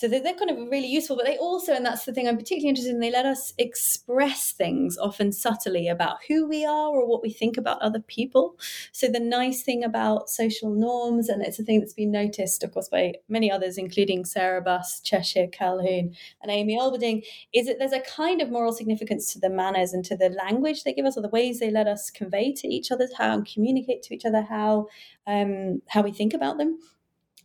so 0.00 0.08
they're, 0.08 0.22
they're 0.22 0.32
kind 0.32 0.50
of 0.50 0.56
really 0.70 0.86
useful, 0.86 1.14
but 1.14 1.26
they 1.26 1.36
also, 1.36 1.74
and 1.74 1.84
that's 1.84 2.06
the 2.06 2.12
thing 2.14 2.26
I'm 2.26 2.38
particularly 2.38 2.70
interested 2.70 2.94
in, 2.94 3.00
they 3.00 3.10
let 3.10 3.26
us 3.26 3.52
express 3.58 4.50
things 4.50 4.96
often 4.96 5.30
subtly 5.30 5.88
about 5.88 6.20
who 6.26 6.48
we 6.48 6.64
are 6.64 6.88
or 6.88 7.06
what 7.06 7.20
we 7.20 7.28
think 7.28 7.58
about 7.58 7.82
other 7.82 8.00
people. 8.00 8.58
So 8.92 9.08
the 9.08 9.20
nice 9.20 9.62
thing 9.62 9.84
about 9.84 10.30
social 10.30 10.70
norms, 10.70 11.28
and 11.28 11.42
it's 11.42 11.58
a 11.58 11.64
thing 11.64 11.80
that's 11.80 11.92
been 11.92 12.10
noticed, 12.10 12.64
of 12.64 12.72
course, 12.72 12.88
by 12.88 13.12
many 13.28 13.52
others, 13.52 13.76
including 13.76 14.24
Sarah 14.24 14.62
Buss, 14.62 15.02
Cheshire 15.02 15.48
Calhoun, 15.48 16.14
and 16.40 16.50
Amy 16.50 16.78
Olberding, 16.80 17.22
is 17.52 17.66
that 17.66 17.78
there's 17.78 17.92
a 17.92 18.00
kind 18.00 18.40
of 18.40 18.50
moral 18.50 18.72
significance 18.72 19.30
to 19.34 19.38
the 19.38 19.50
manners 19.50 19.92
and 19.92 20.02
to 20.06 20.16
the 20.16 20.30
language 20.30 20.82
they 20.82 20.94
give 20.94 21.04
us 21.04 21.18
or 21.18 21.20
the 21.20 21.28
ways 21.28 21.60
they 21.60 21.70
let 21.70 21.86
us 21.86 22.08
convey 22.08 22.54
to 22.54 22.66
each 22.66 22.90
other, 22.90 23.06
how 23.18 23.34
and 23.34 23.46
communicate 23.46 24.02
to 24.04 24.14
each 24.14 24.24
other, 24.24 24.40
how 24.40 24.86
um, 25.26 25.82
how 25.88 26.00
we 26.00 26.10
think 26.10 26.32
about 26.32 26.56
them. 26.56 26.78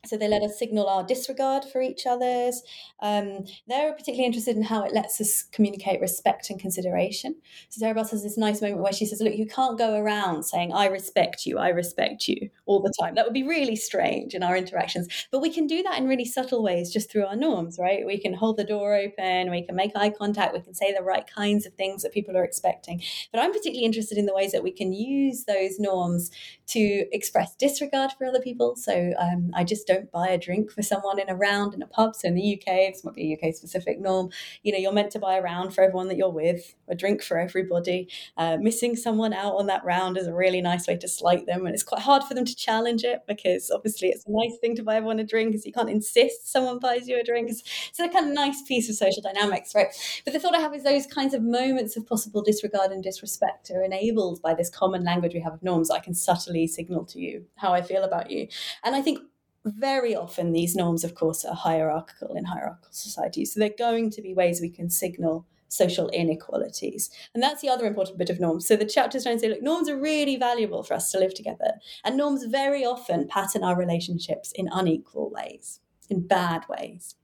So 0.08 0.18
they 0.18 0.28
let 0.28 0.44
us 0.44 0.58
signal 0.58 0.88
our 0.88 1.04
disregard 1.04 1.66
for 1.66 1.82
each 1.82 2.06
other's. 2.06 2.62
Um, 3.02 3.46
they're 3.68 3.92
particularly 3.92 4.26
interested 4.26 4.56
in 4.56 4.64
how 4.64 4.84
it 4.84 4.94
lets 4.94 5.20
us 5.22 5.44
communicate 5.44 6.02
respect 6.02 6.50
and 6.50 6.60
consideration. 6.60 7.36
So 7.70 7.80
Sarah 7.80 7.96
Buss 7.96 8.12
has 8.12 8.24
this 8.24 8.38
nice 8.38 8.62
moment 8.62 8.82
where 8.82 8.94
she 8.94 9.06
says, 9.06 9.22
"Look, 9.22 9.36
you 9.36 9.46
can't 9.46 9.78
go 9.78 9.96
around 9.96 10.44
saying 10.44 10.74
I 10.74 10.86
respect 10.88 11.46
you, 11.46 11.58
I 11.58 11.70
respect 11.70 12.28
you 12.28 12.50
all 12.66 12.82
the 12.82 12.94
time. 13.00 13.16
That 13.16 13.26
would 13.26 13.34
be 13.34 13.44
really 13.44 13.76
strange 13.76 14.34
in 14.34 14.44
our 14.44 14.58
interactions. 14.58 15.08
But 15.32 15.42
we 15.42 15.50
can 15.50 15.68
do 15.68 15.84
that 15.84 15.98
in 15.98 16.08
really 16.08 16.26
subtle 16.26 16.64
ways, 16.64 16.92
just 16.92 17.12
through 17.12 17.26
our 17.26 17.36
norms, 17.36 17.78
right? 17.80 18.06
We 18.06 18.20
can 18.20 18.34
hold 18.34 18.58
the 18.58 18.64
door 18.64 18.96
open, 18.96 19.52
we 19.52 19.66
can 19.66 19.76
make 19.76 19.92
eye 19.96 20.10
contact, 20.10 20.54
we 20.54 20.62
can 20.62 20.74
say 20.74 20.94
the 20.94 21.04
right 21.04 21.26
kinds 21.28 21.66
of 21.66 21.74
things 21.74 22.04
that 22.04 22.14
people 22.14 22.36
are 22.36 22.44
expecting. 22.44 23.02
But 23.32 23.42
I'm 23.42 23.52
particularly 23.52 23.86
interested 23.86 24.18
in 24.18 24.26
the 24.26 24.34
ways 24.34 24.52
that 24.52 24.64
we 24.64 24.72
can 24.72 24.94
use 24.94 25.46
those 25.46 25.80
norms 25.80 26.32
to 26.68 27.06
express 27.12 27.56
disregard 27.56 28.12
for 28.18 28.26
other 28.26 28.42
people. 28.42 28.76
So 28.76 29.14
um, 29.18 29.52
I 29.54 29.64
just 29.64 29.88
don't 29.88 29.95
don't 29.96 30.12
buy 30.12 30.28
a 30.28 30.38
drink 30.38 30.72
for 30.72 30.82
someone 30.82 31.20
in 31.20 31.30
a 31.30 31.36
round 31.36 31.74
in 31.74 31.82
a 31.82 31.88
pub. 31.88 32.16
So 32.16 32.28
in 32.28 32.36
the 32.36 32.56
UK, 32.56 32.94
this 32.94 33.04
might 33.04 33.16
be 33.16 33.34
a 33.34 33.48
UK 33.48 33.54
specific 33.54 34.00
norm. 34.00 34.30
You 34.64 34.72
know, 34.72 34.78
you're 34.78 34.92
meant 34.92 35.12
to 35.12 35.20
buy 35.20 35.36
a 35.36 35.42
round 35.42 35.74
for 35.74 35.84
everyone 35.84 36.08
that 36.10 36.18
you're 36.18 36.30
with, 36.30 36.76
a 36.88 36.96
drink 36.96 37.24
for 37.24 37.38
everybody. 37.38 38.10
Uh, 38.38 38.58
missing 38.60 38.96
someone 38.96 39.34
out 39.34 39.56
on 39.56 39.68
that 39.68 39.84
round 39.84 40.18
is 40.18 40.28
a 40.28 40.34
really 40.34 40.62
nice 40.62 40.88
way 40.88 40.98
to 40.98 41.08
slight 41.08 41.46
them, 41.46 41.66
and 41.66 41.74
it's 41.74 41.84
quite 41.84 42.02
hard 42.02 42.24
for 42.24 42.34
them 42.34 42.46
to 42.46 42.56
challenge 42.56 43.04
it 43.04 43.22
because 43.28 43.72
obviously 43.72 44.10
it's 44.10 44.26
a 44.28 44.32
nice 44.32 44.58
thing 44.60 44.76
to 44.76 44.84
buy 44.84 44.96
everyone 44.96 45.20
a 45.20 45.24
drink, 45.24 45.52
because 45.52 45.66
you 45.66 45.74
can't 45.74 45.90
insist 45.90 46.52
someone 46.52 46.80
buys 46.80 47.08
you 47.08 47.20
a 47.20 47.24
drink. 47.24 47.50
It's 47.50 48.00
a 48.00 48.10
kind 48.10 48.28
of 48.28 48.34
nice 48.34 48.62
piece 48.64 48.90
of 48.90 48.96
social 48.96 49.22
dynamics, 49.22 49.74
right? 49.76 49.88
But 50.24 50.34
the 50.34 50.40
thought 50.40 50.56
I 50.56 50.60
have 50.60 50.74
is 50.74 50.84
those 50.84 51.06
kinds 51.06 51.34
of 51.34 51.42
moments 51.42 51.98
of 51.98 52.06
possible 52.06 52.42
disregard 52.42 52.92
and 52.92 53.04
disrespect 53.04 53.72
are 53.72 53.84
enabled 53.84 54.42
by 54.42 54.54
this 54.54 54.70
common 54.70 55.04
language 55.04 55.34
we 55.34 55.40
have 55.42 55.54
of 55.54 55.64
norms. 55.64 55.88
That 55.88 55.96
I 55.96 56.00
can 56.00 56.14
subtly 56.14 56.68
signal 56.68 57.06
to 57.06 57.20
you 57.20 57.46
how 57.56 57.74
I 57.74 57.82
feel 57.82 58.04
about 58.04 58.30
you, 58.32 58.48
and 58.84 58.96
I 58.96 59.02
think 59.02 59.20
very 59.66 60.16
often 60.16 60.52
these 60.52 60.76
norms, 60.76 61.04
of 61.04 61.16
course, 61.16 61.44
are 61.44 61.56
hierarchical 61.56 62.36
in 62.36 62.46
hierarchical 62.46 62.92
societies. 62.92 63.54
So 63.54 63.60
they're 63.60 63.70
going 63.78 64.12
to 64.12 64.22
be 64.22 64.34
ways 64.34 64.62
we 64.62 64.70
can 64.70 64.90
signal 64.90 65.46
social 65.68 66.10
inequalities. 66.10 67.10
And 67.34 67.42
that's 67.42 67.62
the 67.62 67.70
other 67.70 67.86
important 67.86 68.18
bit 68.18 68.30
of 68.30 68.40
norms. 68.40 68.68
So 68.68 68.76
the 68.76 68.86
chapter 68.86 69.18
is 69.18 69.24
trying 69.24 69.38
to 69.38 69.42
say, 69.42 69.50
look, 69.50 69.64
norms 69.64 69.90
are 69.90 70.00
really 70.00 70.38
valuable 70.38 70.84
for 70.84 70.94
us 70.94 71.12
to 71.12 71.20
live 71.20 71.34
together. 71.34 71.74
And 72.04 72.16
norms 72.16 72.46
very 72.46 72.86
often 72.86 73.28
pattern 73.28 73.64
our 73.64 73.78
relationships 73.78 74.52
in 74.54 74.70
unequal 74.72 75.32
ways, 75.32 75.80
in 76.10 76.28
bad 76.28 76.66
ways. 76.70 77.16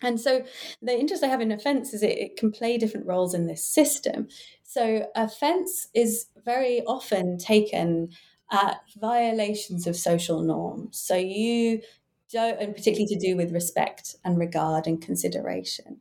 And 0.00 0.20
so 0.20 0.44
the 0.80 0.98
interest 0.98 1.24
I 1.24 1.28
have 1.28 1.40
in 1.40 1.50
offence 1.50 1.92
is 1.92 2.02
it, 2.02 2.18
it 2.18 2.36
can 2.36 2.52
play 2.52 2.78
different 2.78 3.06
roles 3.06 3.34
in 3.34 3.46
this 3.46 3.64
system. 3.64 4.28
So 4.62 5.06
offence 5.16 5.88
is 5.94 6.26
very 6.44 6.82
often 6.82 7.38
taken 7.38 8.10
at 8.50 8.80
violations 9.00 9.86
of 9.86 9.96
social 9.96 10.42
norms. 10.42 10.98
So 10.98 11.16
you 11.16 11.82
don't, 12.32 12.60
and 12.60 12.74
particularly 12.74 13.06
to 13.06 13.18
do 13.18 13.36
with 13.36 13.52
respect 13.52 14.16
and 14.24 14.38
regard 14.38 14.86
and 14.86 15.00
consideration. 15.00 16.00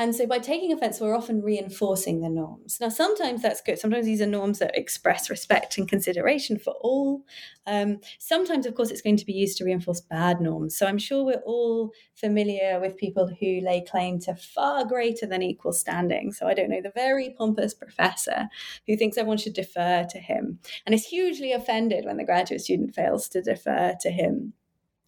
And 0.00 0.16
so 0.16 0.26
by 0.26 0.38
taking 0.38 0.72
offense, 0.72 0.98
we're 0.98 1.14
often 1.14 1.42
reinforcing 1.42 2.22
the 2.22 2.30
norms. 2.30 2.78
Now, 2.80 2.88
sometimes 2.88 3.42
that's 3.42 3.60
good. 3.60 3.78
Sometimes 3.78 4.06
these 4.06 4.22
are 4.22 4.26
norms 4.26 4.58
that 4.60 4.74
express 4.74 5.28
respect 5.28 5.76
and 5.76 5.86
consideration 5.86 6.58
for 6.58 6.72
all. 6.80 7.26
Um, 7.66 8.00
sometimes, 8.18 8.64
of 8.64 8.74
course, 8.74 8.90
it's 8.90 9.02
going 9.02 9.18
to 9.18 9.26
be 9.26 9.34
used 9.34 9.58
to 9.58 9.64
reinforce 9.66 10.00
bad 10.00 10.40
norms. 10.40 10.74
So 10.74 10.86
I'm 10.86 10.96
sure 10.96 11.22
we're 11.22 11.42
all 11.44 11.90
familiar 12.14 12.80
with 12.80 12.96
people 12.96 13.26
who 13.28 13.60
lay 13.60 13.84
claim 13.84 14.18
to 14.20 14.34
far 14.34 14.86
greater 14.86 15.26
than 15.26 15.42
equal 15.42 15.74
standing. 15.74 16.32
So 16.32 16.46
I 16.46 16.54
don't 16.54 16.70
know, 16.70 16.80
the 16.80 16.92
very 16.94 17.34
pompous 17.36 17.74
professor 17.74 18.48
who 18.86 18.96
thinks 18.96 19.18
everyone 19.18 19.36
should 19.36 19.52
defer 19.52 20.06
to 20.08 20.18
him 20.18 20.60
and 20.86 20.94
is 20.94 21.04
hugely 21.04 21.52
offended 21.52 22.06
when 22.06 22.16
the 22.16 22.24
graduate 22.24 22.62
student 22.62 22.94
fails 22.94 23.28
to 23.28 23.42
defer 23.42 23.96
to 24.00 24.10
him. 24.10 24.54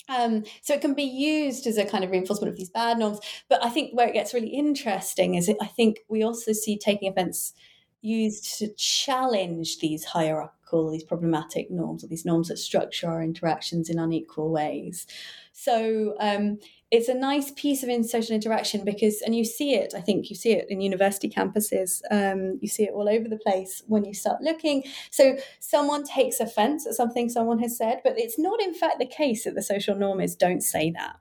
Um, 0.09 0.45
so 0.63 0.75
it 0.75 0.81
can 0.81 0.95
be 0.95 1.03
used 1.03 1.67
as 1.67 1.79
a 1.79 1.85
kind 1.85 2.05
of 2.05 2.11
reinforcement 2.11 2.51
of 2.51 2.57
these 2.57 2.71
bad 2.71 2.99
norms. 2.99 3.21
But 3.49 3.65
I 3.65 3.71
think 3.71 3.97
where 3.97 4.09
it 4.09 4.15
gets 4.15 4.35
really 4.35 4.49
interesting 4.49 5.35
is 5.35 5.51
I 5.61 5.67
think 5.67 6.01
we 6.09 6.23
also 6.23 6.53
see 6.53 6.79
taking 6.79 7.11
offence 7.11 7.55
used 8.03 8.59
to 8.59 8.69
challenge 8.75 9.79
these 9.79 10.05
hierarchical, 10.05 10.91
these 10.91 11.05
problematic 11.05 11.71
norms, 11.71 12.03
or 12.03 12.09
these 12.09 12.25
norms 12.25 12.49
that 12.49 12.59
structure 12.59 13.09
our 13.09 13.23
interactions 13.23 13.89
in 13.89 13.99
unequal 13.99 14.51
ways. 14.51 15.07
So 15.53 16.17
um, 16.19 16.59
it's 16.91 17.09
a 17.09 17.15
nice 17.15 17.53
piece 17.53 17.85
of 17.85 18.05
social 18.05 18.35
interaction 18.35 18.85
because, 18.85 19.23
and 19.23 19.37
you 19.37 19.45
see 19.45 19.75
it, 19.75 19.95
I 19.97 20.01
think 20.01 20.31
you 20.31 20.37
see 20.37 20.53
it 20.53 20.67
in 20.69 20.81
university 20.81 21.31
campuses, 21.31 22.03
um, 22.11 22.59
you 22.61 22.69
see 22.69 22.83
it 22.83 22.93
all 22.93 23.09
over 23.09 23.29
the 23.29 23.37
place 23.37 23.83
when 23.87 24.05
you 24.05 24.15
start 24.15 24.43
looking. 24.43 24.83
So 25.11 25.37
someone 25.61 26.05
takes 26.05 26.41
offense 26.41 26.87
at 26.87 26.95
something 26.95 27.29
someone 27.29 27.61
has 27.61 27.77
said, 27.77 28.01
but 28.03 28.19
it's 28.19 28.39
not 28.39 28.61
in 28.61 28.75
fact 28.75 28.99
the 28.99 29.07
case 29.07 29.45
that 29.45 29.55
the 29.55 29.63
social 29.63 29.95
norm 29.95 30.21
is 30.21 30.35
don't 30.35 30.63
say 30.63 30.91
that. 30.91 31.17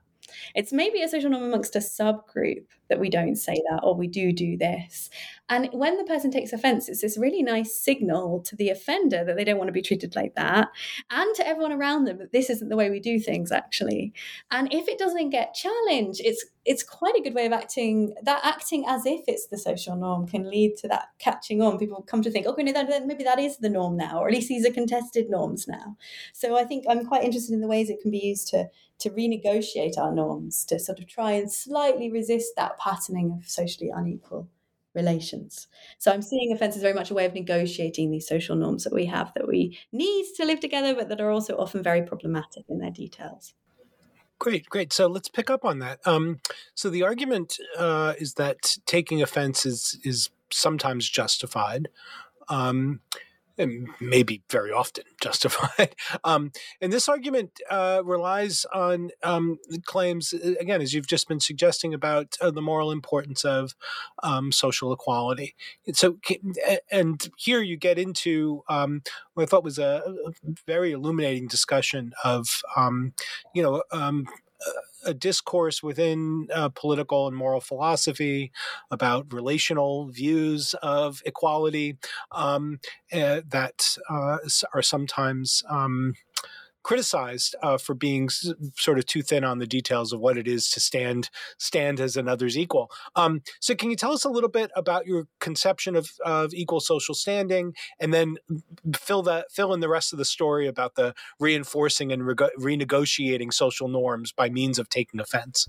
It's 0.54 0.72
maybe 0.72 1.02
a 1.02 1.08
social 1.08 1.30
norm 1.30 1.44
amongst 1.44 1.76
a 1.76 1.80
subgroup 1.80 2.66
that 2.88 3.00
we 3.00 3.08
don't 3.08 3.36
say 3.36 3.54
that 3.70 3.80
or 3.82 3.94
we 3.94 4.06
do 4.06 4.32
do 4.32 4.56
this. 4.56 5.08
And 5.48 5.68
when 5.72 5.96
the 5.96 6.04
person 6.04 6.30
takes 6.30 6.52
offense, 6.52 6.88
it's 6.88 7.00
this 7.00 7.18
really 7.18 7.42
nice 7.42 7.74
signal 7.74 8.40
to 8.42 8.56
the 8.56 8.68
offender 8.68 9.24
that 9.24 9.36
they 9.36 9.44
don't 9.44 9.58
want 9.58 9.68
to 9.68 9.72
be 9.72 9.82
treated 9.82 10.14
like 10.14 10.34
that 10.34 10.68
and 11.10 11.34
to 11.36 11.46
everyone 11.46 11.72
around 11.72 12.04
them 12.04 12.18
that 12.18 12.32
this 12.32 12.50
isn't 12.50 12.68
the 12.68 12.76
way 12.76 12.90
we 12.90 13.00
do 13.00 13.18
things 13.18 13.50
actually. 13.50 14.12
And 14.50 14.72
if 14.72 14.88
it 14.88 14.98
doesn't 14.98 15.30
get 15.30 15.54
challenged, 15.54 16.20
it's 16.22 16.44
it's 16.64 16.82
quite 16.82 17.14
a 17.16 17.20
good 17.20 17.34
way 17.34 17.46
of 17.46 17.52
acting 17.52 18.14
that 18.22 18.40
acting 18.44 18.84
as 18.86 19.04
if 19.04 19.20
it's 19.26 19.46
the 19.46 19.58
social 19.58 19.96
norm 19.96 20.26
can 20.26 20.48
lead 20.48 20.76
to 20.76 20.86
that 20.88 21.08
catching 21.18 21.60
on 21.60 21.78
people 21.78 22.02
come 22.02 22.22
to 22.22 22.30
think 22.30 22.46
okay 22.46 22.62
no, 22.62 22.72
that, 22.72 23.06
maybe 23.06 23.24
that 23.24 23.38
is 23.38 23.56
the 23.58 23.68
norm 23.68 23.96
now 23.96 24.20
or 24.20 24.28
at 24.28 24.34
least 24.34 24.48
these 24.48 24.66
are 24.66 24.72
contested 24.72 25.28
norms 25.28 25.66
now 25.66 25.96
so 26.32 26.56
i 26.56 26.64
think 26.64 26.84
i'm 26.88 27.04
quite 27.06 27.24
interested 27.24 27.52
in 27.52 27.60
the 27.60 27.66
ways 27.66 27.90
it 27.90 28.00
can 28.00 28.10
be 28.10 28.18
used 28.18 28.48
to 28.48 28.68
to 29.02 29.10
renegotiate 29.10 29.98
our 29.98 30.12
norms, 30.12 30.64
to 30.64 30.78
sort 30.78 31.00
of 31.00 31.08
try 31.08 31.32
and 31.32 31.50
slightly 31.50 32.10
resist 32.10 32.52
that 32.56 32.78
patterning 32.78 33.32
of 33.32 33.48
socially 33.48 33.90
unequal 33.94 34.48
relations. 34.94 35.66
So 35.98 36.12
I'm 36.12 36.22
seeing 36.22 36.52
offence 36.52 36.76
as 36.76 36.82
very 36.82 36.94
much 36.94 37.10
a 37.10 37.14
way 37.14 37.24
of 37.26 37.34
negotiating 37.34 38.10
these 38.10 38.28
social 38.28 38.54
norms 38.54 38.84
that 38.84 38.92
we 38.92 39.06
have 39.06 39.32
that 39.34 39.48
we 39.48 39.78
need 39.90 40.26
to 40.36 40.44
live 40.44 40.60
together, 40.60 40.94
but 40.94 41.08
that 41.08 41.20
are 41.20 41.30
also 41.30 41.56
often 41.56 41.82
very 41.82 42.02
problematic 42.02 42.64
in 42.68 42.78
their 42.78 42.90
details. 42.90 43.54
Great, 44.42 44.68
great. 44.68 44.92
So 44.92 45.06
let's 45.06 45.28
pick 45.28 45.50
up 45.50 45.64
on 45.64 45.78
that. 45.78 46.00
Um, 46.04 46.40
so 46.74 46.90
the 46.90 47.04
argument 47.04 47.58
uh, 47.78 48.14
is 48.18 48.34
that 48.34 48.76
taking 48.86 49.22
offense 49.22 49.64
is 49.64 50.00
is 50.02 50.30
sometimes 50.50 51.08
justified. 51.08 51.88
Um, 52.48 52.98
and 53.58 53.88
maybe 54.00 54.42
very 54.50 54.72
often 54.72 55.04
justified. 55.20 55.94
Um, 56.24 56.52
and 56.80 56.92
this 56.92 57.08
argument 57.08 57.60
uh, 57.70 58.02
relies 58.04 58.64
on 58.72 59.10
um, 59.22 59.58
claims, 59.84 60.32
again, 60.32 60.80
as 60.80 60.92
you've 60.92 61.06
just 61.06 61.26
been 61.26 61.40
suggesting, 61.40 61.94
about 61.94 62.36
uh, 62.40 62.50
the 62.50 62.62
moral 62.62 62.90
importance 62.90 63.44
of 63.44 63.74
um, 64.22 64.52
social 64.52 64.92
equality. 64.92 65.54
And 65.86 65.96
so, 65.96 66.18
and 66.90 67.28
here 67.36 67.60
you 67.60 67.76
get 67.76 67.98
into 67.98 68.62
um, 68.68 69.02
what 69.34 69.44
I 69.44 69.46
thought 69.46 69.64
was 69.64 69.78
a, 69.78 70.02
a 70.06 70.32
very 70.66 70.92
illuminating 70.92 71.48
discussion 71.48 72.12
of, 72.24 72.62
um, 72.76 73.14
you 73.54 73.62
know, 73.62 73.82
um, 73.90 74.26
a 75.04 75.14
discourse 75.14 75.82
within 75.82 76.48
uh, 76.54 76.68
political 76.70 77.26
and 77.26 77.36
moral 77.36 77.60
philosophy 77.60 78.52
about 78.90 79.32
relational 79.32 80.06
views 80.08 80.74
of 80.82 81.22
equality 81.26 81.96
um, 82.32 82.78
uh, 83.12 83.40
that 83.48 83.96
uh, 84.08 84.38
are 84.74 84.82
sometimes 84.82 85.62
um, 85.68 86.14
criticized 86.82 87.54
uh, 87.62 87.78
for 87.78 87.94
being 87.94 88.24
s- 88.24 88.52
sort 88.76 88.98
of 88.98 89.06
too 89.06 89.22
thin 89.22 89.44
on 89.44 89.58
the 89.58 89.66
details 89.66 90.12
of 90.12 90.20
what 90.20 90.36
it 90.36 90.48
is 90.48 90.70
to 90.70 90.80
stand 90.80 91.30
stand 91.58 92.00
as 92.00 92.16
another's 92.16 92.56
equal. 92.56 92.90
Um, 93.16 93.42
so, 93.60 93.74
can 93.74 93.90
you 93.90 93.96
tell 93.96 94.12
us 94.12 94.24
a 94.24 94.30
little 94.30 94.50
bit 94.50 94.70
about 94.76 95.06
your 95.06 95.26
conception 95.40 95.96
of, 95.96 96.10
of 96.24 96.52
equal 96.54 96.80
social 96.80 97.14
standing, 97.14 97.74
and 98.00 98.12
then 98.12 98.36
fill 98.96 99.22
that 99.22 99.52
fill 99.52 99.72
in 99.72 99.80
the 99.80 99.88
rest 99.88 100.12
of 100.12 100.18
the 100.18 100.24
story 100.24 100.66
about 100.66 100.94
the 100.94 101.14
reinforcing 101.38 102.12
and 102.12 102.26
re- 102.26 102.34
renegotiating 102.58 103.52
social 103.52 103.88
norms 103.88 104.32
by 104.32 104.48
means 104.48 104.78
of 104.78 104.88
taking 104.88 105.20
offense? 105.20 105.68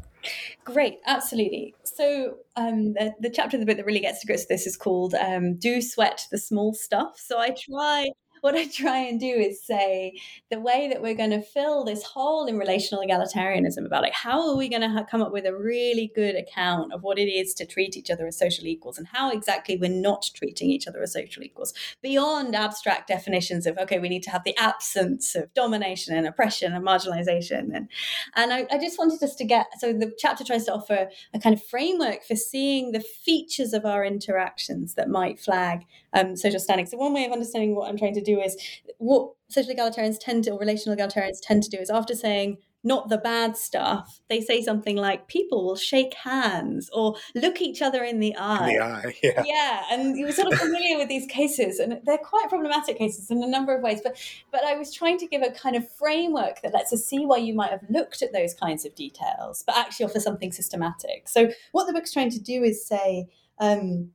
Great, 0.64 1.00
absolutely. 1.06 1.76
So, 1.84 2.38
um, 2.56 2.94
the, 2.94 3.14
the 3.20 3.30
chapter 3.30 3.58
of 3.58 3.62
the 3.62 3.66
book 3.66 3.78
that 3.78 3.86
really 3.86 4.00
gets 4.00 4.22
to 4.22 4.28
grips 4.28 4.44
with 4.44 4.50
this 4.50 4.68
is 4.68 4.78
called 4.78 5.14
um, 5.16 5.56
"Do 5.58 5.82
Sweat 5.82 6.28
the 6.32 6.38
Small 6.38 6.74
Stuff." 6.74 7.20
So, 7.20 7.40
I 7.40 7.50
try 7.50 8.10
what 8.44 8.56
I 8.56 8.68
try 8.68 8.98
and 8.98 9.22
do 9.22 9.26
is 9.26 9.64
say 9.64 10.20
the 10.52 10.60
way 10.60 10.90
that 10.90 11.02
we're 11.02 11.16
going 11.16 11.30
to 11.30 11.42
fill 11.42 11.86
this 11.86 12.04
hole 12.04 12.46
in 12.46 12.58
relational 12.58 13.02
egalitarianism 13.02 13.86
about 13.86 14.04
like 14.04 14.12
how 14.12 14.50
are 14.50 14.58
we 14.58 14.68
going 14.68 14.82
to 14.82 14.90
ha- 14.90 15.06
come 15.10 15.22
up 15.22 15.32
with 15.32 15.46
a 15.46 15.56
really 15.56 16.12
good 16.14 16.36
account 16.36 16.92
of 16.92 17.04
what 17.04 17.18
it 17.18 17.30
is 17.30 17.54
to 17.54 17.66
treat 17.66 17.96
each 17.96 18.12
other 18.12 18.28
as 18.28 18.38
social 18.38 18.68
equals 18.68 18.98
and 18.98 19.08
how 19.08 19.32
exactly 19.32 19.78
we're 19.78 19.90
not 19.90 20.30
treating 20.36 20.70
each 20.70 20.90
other 20.90 21.02
as 21.02 21.14
social 21.14 21.42
equals 21.42 21.74
beyond 22.02 22.54
abstract 22.54 23.08
definitions 23.08 23.66
of 23.66 23.78
okay 23.78 23.98
we 23.98 24.10
need 24.10 24.24
to 24.24 24.30
have 24.30 24.44
the 24.44 24.58
absence 24.58 25.36
of 25.36 25.54
domination 25.54 26.14
and 26.14 26.28
oppression 26.28 26.74
and 26.74 26.86
marginalization 26.86 27.74
and 27.74 27.88
and 28.36 28.52
I, 28.52 28.68
I 28.70 28.78
just 28.78 29.00
wanted 29.00 29.24
us 29.24 29.36
to 29.36 29.46
get 29.46 29.68
so 29.80 29.94
the 29.94 30.12
chapter 30.18 30.44
tries 30.44 30.66
to 30.66 30.74
offer 30.74 31.08
a 31.34 31.40
kind 31.40 31.56
of 31.56 31.64
framework 31.64 32.26
for 32.26 32.36
seeing 32.36 32.92
the 32.92 33.00
features 33.00 33.72
of 33.72 33.86
our 33.86 34.04
interactions 34.04 34.96
that 34.96 35.08
might 35.08 35.40
flag 35.40 35.86
um, 36.14 36.36
social 36.36 36.60
standing 36.60 36.86
so 36.86 36.98
one 36.98 37.14
way 37.14 37.26
of 37.26 37.32
understanding 37.32 37.76
what 37.76 37.90
I'm 37.90 37.98
trying 37.98 38.14
to 38.16 38.22
do 38.22 38.40
is 38.40 38.58
what 38.98 39.32
social 39.50 39.74
egalitarians 39.74 40.18
tend 40.20 40.44
to, 40.46 40.52
or 40.52 40.60
relational 40.60 40.98
egalitarians 40.98 41.40
tend 41.42 41.64
to 41.64 41.70
do 41.70 41.78
is 41.78 41.90
after 41.90 42.16
saying 42.16 42.58
not 42.84 43.08
the 43.08 43.18
bad 43.18 43.56
stuff, 43.56 44.20
they 44.30 44.42
say 44.42 44.62
something 44.62 44.98
like 44.98 45.28
people 45.28 45.64
will 45.64 45.76
shake 45.76 46.14
hands 46.16 46.90
or 46.92 47.16
look 47.34 47.62
each 47.62 47.82
other 47.82 48.04
in 48.04 48.20
the 48.20 48.36
eye. 48.36 48.70
In 48.70 48.76
the 48.76 48.84
eye, 48.84 49.16
yeah. 49.24 49.44
Yeah, 49.46 49.84
and 49.90 50.18
you 50.18 50.26
were 50.26 50.34
sort 50.34 50.52
of 50.52 50.60
familiar 50.60 50.98
with 50.98 51.08
these 51.08 51.26
cases, 51.28 51.80
and 51.80 52.02
they're 52.04 52.18
quite 52.18 52.50
problematic 52.50 52.98
cases 52.98 53.32
in 53.32 53.42
a 53.42 53.48
number 53.48 53.74
of 53.74 53.82
ways. 53.82 54.02
But 54.04 54.18
but 54.52 54.66
I 54.66 54.76
was 54.76 54.94
trying 54.94 55.18
to 55.20 55.28
give 55.28 55.42
a 55.42 55.52
kind 55.52 55.78
of 55.78 55.90
framework 55.96 56.62
that 56.62 56.74
lets 56.74 56.92
us 56.92 57.06
see 57.06 57.26
why 57.26 57.38
you 57.38 57.54
might 57.54 57.72
have 57.72 57.84
looked 57.90 58.22
at 58.22 58.34
those 58.34 58.54
kinds 58.54 58.86
of 58.86 58.94
details, 58.96 59.64
but 59.66 59.78
actually 59.78 60.08
offer 60.08 60.20
something 60.20 60.52
systematic. 60.52 61.30
So 61.30 61.52
what 61.72 61.88
the 61.88 61.94
book's 61.94 62.12
trying 62.12 62.32
to 62.32 62.40
do 62.40 62.64
is 62.64 62.86
say. 62.86 63.28
Um, 63.60 64.12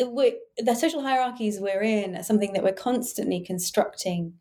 the, 0.00 0.74
social 0.74 1.02
hierarchies 1.02 1.60
we're 1.60 1.82
in 1.82 2.16
are 2.16 2.22
something 2.22 2.52
that 2.52 2.62
we're 2.62 2.72
constantly 2.72 3.40
constructing 3.40 4.34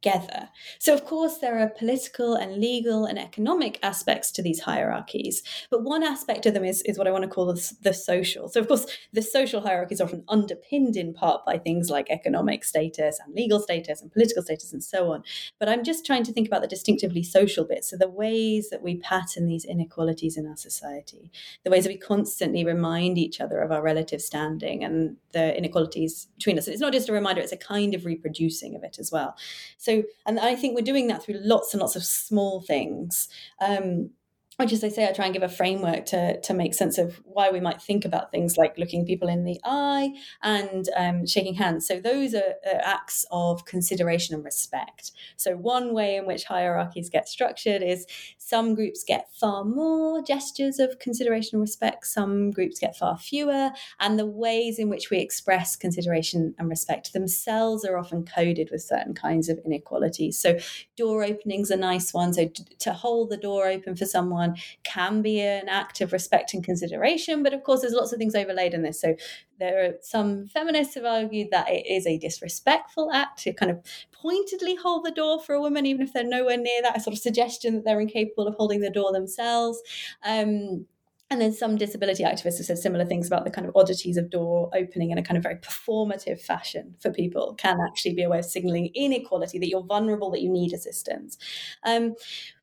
together. 0.00 0.48
So, 0.78 0.94
of 0.94 1.04
course, 1.04 1.38
there 1.38 1.58
are 1.58 1.68
political 1.68 2.34
and 2.34 2.56
legal 2.56 3.04
and 3.04 3.18
economic 3.18 3.78
aspects 3.82 4.30
to 4.32 4.42
these 4.42 4.60
hierarchies, 4.60 5.42
but 5.70 5.82
one 5.82 6.02
aspect 6.02 6.46
of 6.46 6.54
them 6.54 6.64
is, 6.64 6.82
is 6.82 6.98
what 6.98 7.06
I 7.06 7.10
want 7.10 7.24
to 7.24 7.30
call 7.30 7.46
the, 7.46 7.72
the 7.82 7.92
social. 7.92 8.48
So, 8.48 8.60
of 8.60 8.68
course, 8.68 8.86
the 9.12 9.22
social 9.22 9.60
hierarchy 9.60 9.94
is 9.94 10.00
often 10.00 10.24
underpinned 10.28 10.96
in 10.96 11.14
part 11.14 11.44
by 11.44 11.58
things 11.58 11.90
like 11.90 12.10
economic 12.10 12.64
status 12.64 13.18
and 13.24 13.34
legal 13.34 13.60
status 13.60 14.00
and 14.00 14.12
political 14.12 14.42
status 14.42 14.72
and 14.72 14.82
so 14.82 15.12
on. 15.12 15.22
But 15.58 15.68
I'm 15.68 15.84
just 15.84 16.06
trying 16.06 16.24
to 16.24 16.32
think 16.32 16.46
about 16.46 16.62
the 16.62 16.68
distinctively 16.68 17.22
social 17.22 17.64
bits, 17.64 17.90
so 17.90 17.96
the 17.96 18.08
ways 18.08 18.70
that 18.70 18.82
we 18.82 18.96
pattern 18.98 19.46
these 19.46 19.64
inequalities 19.64 20.36
in 20.36 20.46
our 20.46 20.56
society, 20.56 21.30
the 21.64 21.70
ways 21.70 21.84
that 21.84 21.92
we 21.92 21.98
constantly 21.98 22.64
remind 22.64 23.18
each 23.18 23.40
other 23.40 23.60
of 23.60 23.72
our 23.72 23.82
relative 23.82 24.20
standing 24.20 24.84
and 24.84 25.16
the 25.32 25.56
inequalities 25.56 26.28
between 26.36 26.58
us. 26.58 26.66
And 26.66 26.74
it's 26.74 26.80
not 26.80 26.92
just 26.92 27.08
a 27.08 27.12
reminder, 27.12 27.40
it's 27.40 27.52
a 27.52 27.56
kind 27.56 27.94
of 27.94 28.04
reproducing 28.04 28.74
of 28.74 28.84
it 28.84 28.98
as 28.98 29.10
well. 29.10 29.36
So 29.76 29.87
So, 29.88 30.02
and 30.26 30.38
I 30.38 30.54
think 30.54 30.74
we're 30.74 30.82
doing 30.82 31.06
that 31.06 31.22
through 31.22 31.40
lots 31.40 31.72
and 31.72 31.80
lots 31.80 31.96
of 31.96 32.04
small 32.04 32.60
things. 32.60 33.28
Um, 33.58 34.10
which 34.58 34.72
as 34.72 34.82
I 34.82 34.88
say, 34.88 35.08
I 35.08 35.12
try 35.12 35.26
and 35.26 35.32
give 35.32 35.44
a 35.44 35.48
framework 35.48 36.04
to 36.06 36.40
to 36.40 36.52
make 36.52 36.74
sense 36.74 36.98
of 36.98 37.20
why 37.24 37.50
we 37.50 37.60
might 37.60 37.80
think 37.80 38.04
about 38.04 38.32
things 38.32 38.56
like 38.56 38.76
looking 38.76 39.06
people 39.06 39.28
in 39.28 39.44
the 39.44 39.60
eye 39.64 40.14
and 40.42 40.88
um, 40.96 41.26
shaking 41.26 41.54
hands. 41.54 41.86
So 41.86 42.00
those 42.00 42.34
are, 42.34 42.54
are, 42.66 42.80
acts 42.82 43.24
of 43.30 43.64
consideration 43.66 44.34
and 44.34 44.44
respect. 44.44 45.12
So 45.36 45.56
one 45.56 45.94
way 45.94 46.16
in 46.16 46.26
which 46.26 46.44
hierarchies 46.44 47.08
get 47.08 47.28
structured 47.28 47.82
is 47.82 48.04
some 48.38 48.74
groups 48.74 49.04
get 49.04 49.28
far 49.32 49.64
more 49.64 50.22
gestures 50.22 50.80
of 50.80 50.98
consideration 50.98 51.56
and 51.56 51.60
respect, 51.60 52.06
some 52.06 52.50
groups 52.50 52.80
get 52.80 52.96
far 52.96 53.16
fewer, 53.16 53.70
and 54.00 54.18
the 54.18 54.26
ways 54.26 54.80
in 54.80 54.88
which 54.88 55.08
we 55.08 55.18
express 55.18 55.76
consideration 55.76 56.54
and 56.58 56.68
respect 56.68 57.12
themselves 57.12 57.84
are 57.84 57.96
often 57.96 58.24
coded 58.24 58.70
with 58.72 58.82
certain 58.82 59.14
kinds 59.14 59.48
of 59.48 59.60
inequalities. 59.64 60.36
So 60.36 60.58
door 60.96 61.22
openings 61.22 61.70
are 61.70 61.76
nice 61.76 62.12
ones. 62.12 62.36
So 62.36 62.50
to 62.80 62.92
hold 62.92 63.30
the 63.30 63.36
door 63.36 63.68
open 63.68 63.94
for 63.94 64.06
someone 64.06 64.47
can 64.84 65.22
be 65.22 65.40
an 65.40 65.68
act 65.68 66.00
of 66.00 66.12
respect 66.12 66.54
and 66.54 66.64
consideration. 66.64 67.42
But 67.42 67.54
of 67.54 67.62
course, 67.62 67.80
there's 67.80 67.92
lots 67.92 68.12
of 68.12 68.18
things 68.18 68.34
overlaid 68.34 68.74
in 68.74 68.82
this. 68.82 69.00
So 69.00 69.14
there 69.58 69.84
are 69.84 69.92
some 70.00 70.46
feminists 70.46 70.94
have 70.94 71.04
argued 71.04 71.48
that 71.50 71.68
it 71.68 71.86
is 71.86 72.06
a 72.06 72.18
disrespectful 72.18 73.10
act 73.12 73.40
to 73.40 73.52
kind 73.52 73.70
of 73.70 73.80
pointedly 74.12 74.76
hold 74.76 75.04
the 75.04 75.10
door 75.10 75.40
for 75.42 75.54
a 75.54 75.60
woman, 75.60 75.86
even 75.86 76.02
if 76.02 76.12
they're 76.12 76.24
nowhere 76.24 76.56
near 76.56 76.82
that, 76.82 76.96
a 76.96 77.00
sort 77.00 77.14
of 77.14 77.20
suggestion 77.20 77.74
that 77.74 77.84
they're 77.84 78.00
incapable 78.00 78.46
of 78.46 78.54
holding 78.54 78.80
the 78.80 78.90
door 78.90 79.12
themselves. 79.12 79.80
Um, 80.24 80.86
and 81.30 81.42
then 81.42 81.52
some 81.52 81.76
disability 81.76 82.24
activists 82.24 82.56
have 82.56 82.66
said 82.66 82.78
similar 82.78 83.04
things 83.04 83.26
about 83.26 83.44
the 83.44 83.50
kind 83.50 83.66
of 83.66 83.76
oddities 83.76 84.16
of 84.16 84.30
door 84.30 84.70
opening 84.74 85.10
in 85.10 85.18
a 85.18 85.22
kind 85.22 85.36
of 85.36 85.42
very 85.42 85.56
performative 85.56 86.40
fashion 86.40 86.94
for 87.00 87.12
people 87.12 87.54
can 87.54 87.78
actually 87.86 88.14
be 88.14 88.22
a 88.22 88.30
way 88.30 88.38
of 88.38 88.46
signaling 88.46 88.90
inequality, 88.94 89.58
that 89.58 89.68
you're 89.68 89.84
vulnerable, 89.84 90.30
that 90.30 90.40
you 90.40 90.48
need 90.48 90.72
assistance. 90.72 91.36
Um, 91.84 92.14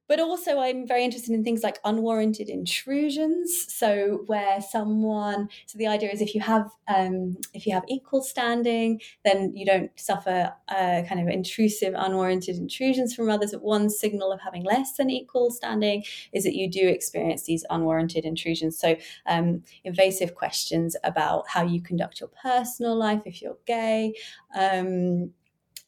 but 0.08 0.20
also, 0.20 0.60
I'm 0.60 0.88
very 0.88 1.04
interested 1.04 1.34
in 1.34 1.44
things 1.44 1.64
like 1.64 1.80
unwarranted 1.84 2.50
intrusions. 2.50 3.74
So, 3.74 4.24
where 4.28 4.62
someone, 4.62 5.50
so 5.66 5.78
the 5.78 5.88
idea 5.88 6.12
is 6.12 6.22
if 6.22 6.36
you 6.36 6.42
have 6.42 6.70
um, 6.88 7.38
if 7.54 7.66
you 7.66 7.74
have 7.74 7.84
equal 7.88 8.22
standing, 8.22 9.02
then 9.24 9.52
you 9.56 9.66
don't 9.66 9.92
suffer 9.96 10.54
uh, 10.68 11.02
kind 11.08 11.20
of 11.20 11.28
intrusive, 11.28 11.94
unwarranted 11.98 12.58
intrusions 12.58 13.16
from 13.16 13.30
others. 13.30 13.52
But 13.52 13.64
one 13.64 13.90
signal 13.90 14.32
of 14.32 14.42
having 14.42 14.64
less 14.64 14.96
than 14.96 15.10
equal 15.10 15.50
standing 15.50 16.04
is 16.34 16.44
that 16.44 16.56
you 16.56 16.70
do 16.70 16.88
experience 16.88 17.44
these 17.44 17.66
unwarranted 17.70 18.26
intrusions. 18.26 18.78
So, 18.78 18.96
um, 19.26 19.64
invasive 19.84 20.36
questions 20.36 20.96
about 21.04 21.46
how 21.48 21.64
you 21.64 21.82
conduct 21.82 22.20
your 22.20 22.30
personal 22.42 22.96
life 22.96 23.22
if 23.26 23.42
you're 23.42 23.58
gay. 23.66 24.14
Um, 24.56 25.32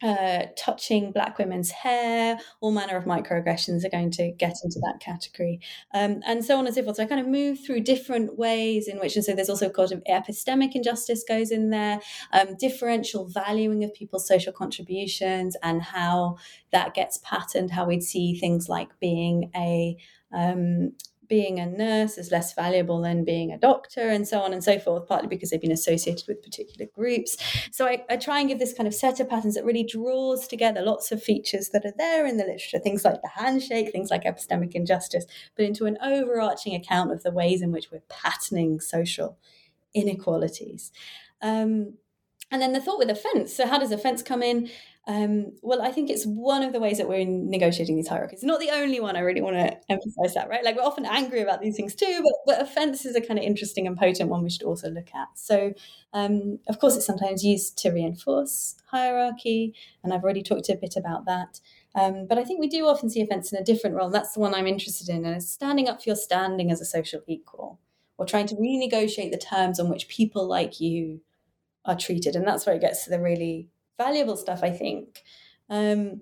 uh, 0.02 0.44
touching 0.56 1.12
black 1.12 1.38
women's 1.38 1.72
hair, 1.72 2.40
all 2.62 2.72
manner 2.72 2.98
of 2.98 3.06
microaggressions 3.06 3.84
are 3.84 3.90
going 3.90 4.12
to 4.12 4.32
get 4.32 4.56
into 4.64 4.80
that 4.80 5.00
category, 5.00 5.60
um, 5.94 6.22
and 6.26 6.44
so 6.44 6.58
on 6.58 6.66
and 6.66 6.76
so 6.76 6.84
forth. 6.84 6.98
So 6.98 7.04
I 7.04 7.08
kind 7.08 7.22
of 7.22 7.28
move 7.28 7.60
through 7.66 7.82
different 7.82 8.38
ways 8.38 8.88
in 8.88 9.00
which, 9.00 9.16
and 9.16 9.26
so 9.26 9.34
there's 9.34 9.50
also 9.50 9.68
a 9.68 9.72
kind 9.72 9.92
of 9.92 10.04
epistemic 10.10 10.76
injustice 10.76 11.24
goes 11.28 11.52
in 11.52 11.70
there, 11.70 12.00
um, 12.34 12.56
differential 12.60 13.28
valuing 13.28 13.84
of 13.84 13.94
people's 13.94 14.28
social 14.28 14.54
contributions, 14.54 15.56
and 15.64 15.82
how 15.82 16.38
that 16.72 16.94
gets 16.94 17.20
patterned, 17.24 17.72
how 17.72 17.86
we'd 17.86 18.04
see 18.04 18.38
things 18.38 18.70
like 18.70 18.90
being 19.00 19.52
a 19.56 19.98
um, 20.34 20.92
being 21.28 21.60
a 21.60 21.66
nurse 21.66 22.18
is 22.18 22.32
less 22.32 22.54
valuable 22.54 23.02
than 23.02 23.24
being 23.24 23.52
a 23.52 23.58
doctor 23.58 24.10
and 24.10 24.28
so 24.28 24.40
on 24.42 24.54
and 24.54 24.64
so 24.64 24.80
forth, 24.80 25.08
partly 25.08 25.28
because 25.28 25.50
they've 25.50 25.62
been 25.62 25.72
associated 25.72 26.28
with 26.28 26.42
particular 26.42 26.90
groups. 26.94 27.38
So 27.72 27.86
I, 27.86 28.04
I, 28.10 28.18
try 28.18 28.40
and 28.40 28.50
give 28.50 28.60
this 28.60 28.74
kind 28.74 28.88
of 28.88 28.94
set 28.94 29.20
of 29.20 29.30
patterns 29.30 29.56
that 29.56 29.66
really 29.66 29.84
draws 29.84 30.48
together 30.48 30.82
lots 30.82 31.12
of 31.12 31.22
features 31.22 31.70
that 31.70 31.86
are 31.86 31.94
there 31.98 32.26
in 32.26 32.38
the 32.38 32.44
literature, 32.44 32.80
things 32.80 33.04
like 33.04 33.22
the 33.22 33.30
handshake, 33.30 33.92
things 33.92 34.12
like 34.12 34.24
epistemic 34.24 34.74
injustice, 34.74 35.26
but 35.56 35.66
into 35.66 35.86
an 35.86 35.98
overarching 36.04 36.76
account 36.76 37.12
of 37.12 37.24
the 37.24 37.32
ways 37.32 37.62
in 37.62 37.72
which 37.72 37.92
we're 37.92 38.02
patterning 38.10 38.80
social 38.80 39.38
inequalities. 39.94 40.92
Um, 41.42 41.96
and 42.50 42.62
then 42.62 42.74
the 42.74 42.80
thought 42.80 42.98
with 42.98 43.10
offence. 43.10 43.54
So, 43.54 43.68
how 43.68 43.78
does 43.78 43.92
offence 43.92 44.24
come 44.24 44.42
in? 44.42 44.70
Um, 45.10 45.54
well, 45.62 45.82
I 45.82 45.92
think 45.92 46.10
it's 46.10 46.26
one 46.26 46.64
of 46.64 46.74
the 46.74 46.82
ways 46.82 46.98
that 46.98 47.08
we're 47.08 47.26
negotiating 47.26 47.96
these 47.96 48.10
hierarchies. 48.10 48.44
Not 48.44 48.60
the 48.60 48.72
only 48.72 49.00
one. 49.00 49.16
I 49.16 49.22
really 49.22 49.40
want 49.40 49.56
to 49.56 49.78
emphasize 49.90 50.34
that, 50.34 50.50
right? 50.50 50.66
Like 50.66 50.76
we're 50.76 50.82
often 50.82 51.06
angry 51.06 51.42
about 51.42 51.62
these 51.62 51.78
things 51.78 51.96
too, 51.96 52.22
but, 52.22 52.34
but 52.46 52.62
offence 52.62 53.06
is 53.06 53.16
a 53.16 53.22
kind 53.22 53.40
of 53.40 53.46
interesting 53.46 53.88
and 53.88 53.98
potent 53.98 54.30
one 54.30 54.44
we 54.44 54.50
should 54.50 54.64
also 54.64 54.90
look 54.90 55.08
at. 55.16 55.30
So, 55.36 55.74
um, 56.12 56.60
of 56.68 56.80
course, 56.80 56.98
it's 56.98 57.06
sometimes 57.06 57.46
used 57.46 57.78
to 57.80 57.92
reinforce 57.92 58.76
hierarchy, 58.92 59.74
and 60.04 60.14
I've 60.14 60.26
already 60.26 60.44
talked 60.44 60.68
a 60.68 60.76
bit 60.76 60.96
about 60.98 61.24
that. 61.26 61.62
Um, 61.96 62.28
but 62.28 62.38
I 62.38 62.44
think 62.44 62.60
we 62.60 62.68
do 62.68 62.86
often 62.86 63.10
see 63.10 63.22
offence 63.22 63.54
in 63.54 63.58
a 63.58 63.64
different 63.64 63.96
role. 63.96 64.08
And 64.08 64.16
that's 64.16 64.34
the 64.34 64.42
one 64.42 64.54
I'm 64.54 64.68
interested 64.68 65.08
in, 65.08 65.26
and 65.26 65.42
standing 65.42 65.88
up 65.88 66.04
for 66.04 66.10
your 66.10 66.18
standing 66.18 66.70
as 66.70 66.82
a 66.82 66.86
social 66.86 67.22
equal, 67.28 67.80
or 68.18 68.26
trying 68.26 68.48
to 68.48 68.56
renegotiate 68.56 69.32
the 69.32 69.38
terms 69.38 69.80
on 69.80 69.88
which 69.88 70.10
people 70.10 70.46
like 70.46 70.82
you 70.82 71.22
are 71.86 71.96
treated, 71.96 72.36
and 72.36 72.46
that's 72.46 72.66
where 72.66 72.76
it 72.76 72.82
gets 72.82 73.06
to 73.06 73.10
the 73.10 73.22
really 73.22 73.70
valuable 73.98 74.38
stuff, 74.38 74.60
I 74.64 74.72
think. 74.72 75.24
Um, 75.70 76.22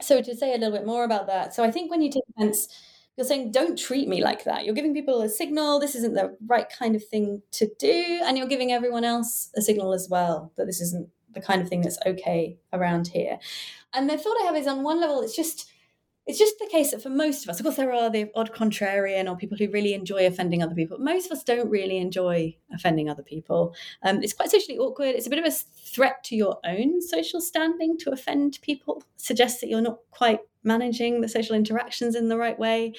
so 0.00 0.20
to 0.20 0.36
say 0.36 0.54
a 0.54 0.58
little 0.58 0.76
bit 0.76 0.86
more 0.86 1.04
about 1.04 1.26
that, 1.26 1.54
so 1.54 1.64
I 1.64 1.70
think 1.70 1.90
when 1.90 2.02
you 2.02 2.10
take 2.10 2.24
offense, 2.36 2.68
you're 3.16 3.26
saying, 3.26 3.50
don't 3.50 3.78
treat 3.78 4.08
me 4.08 4.22
like 4.22 4.44
that. 4.44 4.64
You're 4.64 4.74
giving 4.74 4.92
people 4.92 5.22
a 5.22 5.28
signal, 5.28 5.80
this 5.80 5.94
isn't 5.94 6.14
the 6.14 6.36
right 6.46 6.68
kind 6.68 6.94
of 6.94 7.04
thing 7.04 7.42
to 7.52 7.68
do. 7.78 8.20
And 8.24 8.36
you're 8.36 8.46
giving 8.46 8.72
everyone 8.72 9.04
else 9.04 9.50
a 9.56 9.62
signal 9.62 9.94
as 9.94 10.08
well 10.10 10.52
that 10.56 10.66
this 10.66 10.82
isn't 10.82 11.08
the 11.32 11.40
kind 11.40 11.62
of 11.62 11.68
thing 11.68 11.80
that's 11.80 11.98
okay 12.04 12.58
around 12.74 13.08
here. 13.08 13.38
And 13.94 14.08
the 14.08 14.18
thought 14.18 14.36
I 14.42 14.44
have 14.44 14.56
is 14.56 14.66
on 14.66 14.82
one 14.82 15.00
level, 15.00 15.22
it's 15.22 15.36
just 15.36 15.70
it's 16.26 16.38
just 16.38 16.58
the 16.58 16.66
case 16.66 16.90
that 16.90 17.02
for 17.02 17.08
most 17.08 17.44
of 17.44 17.50
us, 17.50 17.60
of 17.60 17.64
course, 17.64 17.76
there 17.76 17.92
are 17.92 18.10
the 18.10 18.30
odd 18.34 18.52
contrarian 18.52 19.30
or 19.30 19.36
people 19.36 19.56
who 19.56 19.70
really 19.70 19.94
enjoy 19.94 20.26
offending 20.26 20.60
other 20.60 20.74
people. 20.74 20.98
Most 20.98 21.26
of 21.26 21.32
us 21.32 21.44
don't 21.44 21.70
really 21.70 21.98
enjoy 21.98 22.56
offending 22.74 23.08
other 23.08 23.22
people. 23.22 23.74
Um, 24.02 24.22
it's 24.22 24.32
quite 24.32 24.50
socially 24.50 24.76
awkward. 24.76 25.14
It's 25.14 25.28
a 25.28 25.30
bit 25.30 25.38
of 25.38 25.44
a 25.44 25.52
threat 25.52 26.24
to 26.24 26.36
your 26.36 26.58
own 26.64 27.00
social 27.00 27.40
standing 27.40 27.96
to 27.98 28.10
offend 28.10 28.58
people. 28.60 29.04
Suggests 29.16 29.60
that 29.60 29.68
you're 29.68 29.80
not 29.80 29.98
quite 30.10 30.40
managing 30.64 31.20
the 31.20 31.28
social 31.28 31.54
interactions 31.54 32.16
in 32.16 32.28
the 32.28 32.36
right 32.36 32.58
way. 32.58 32.94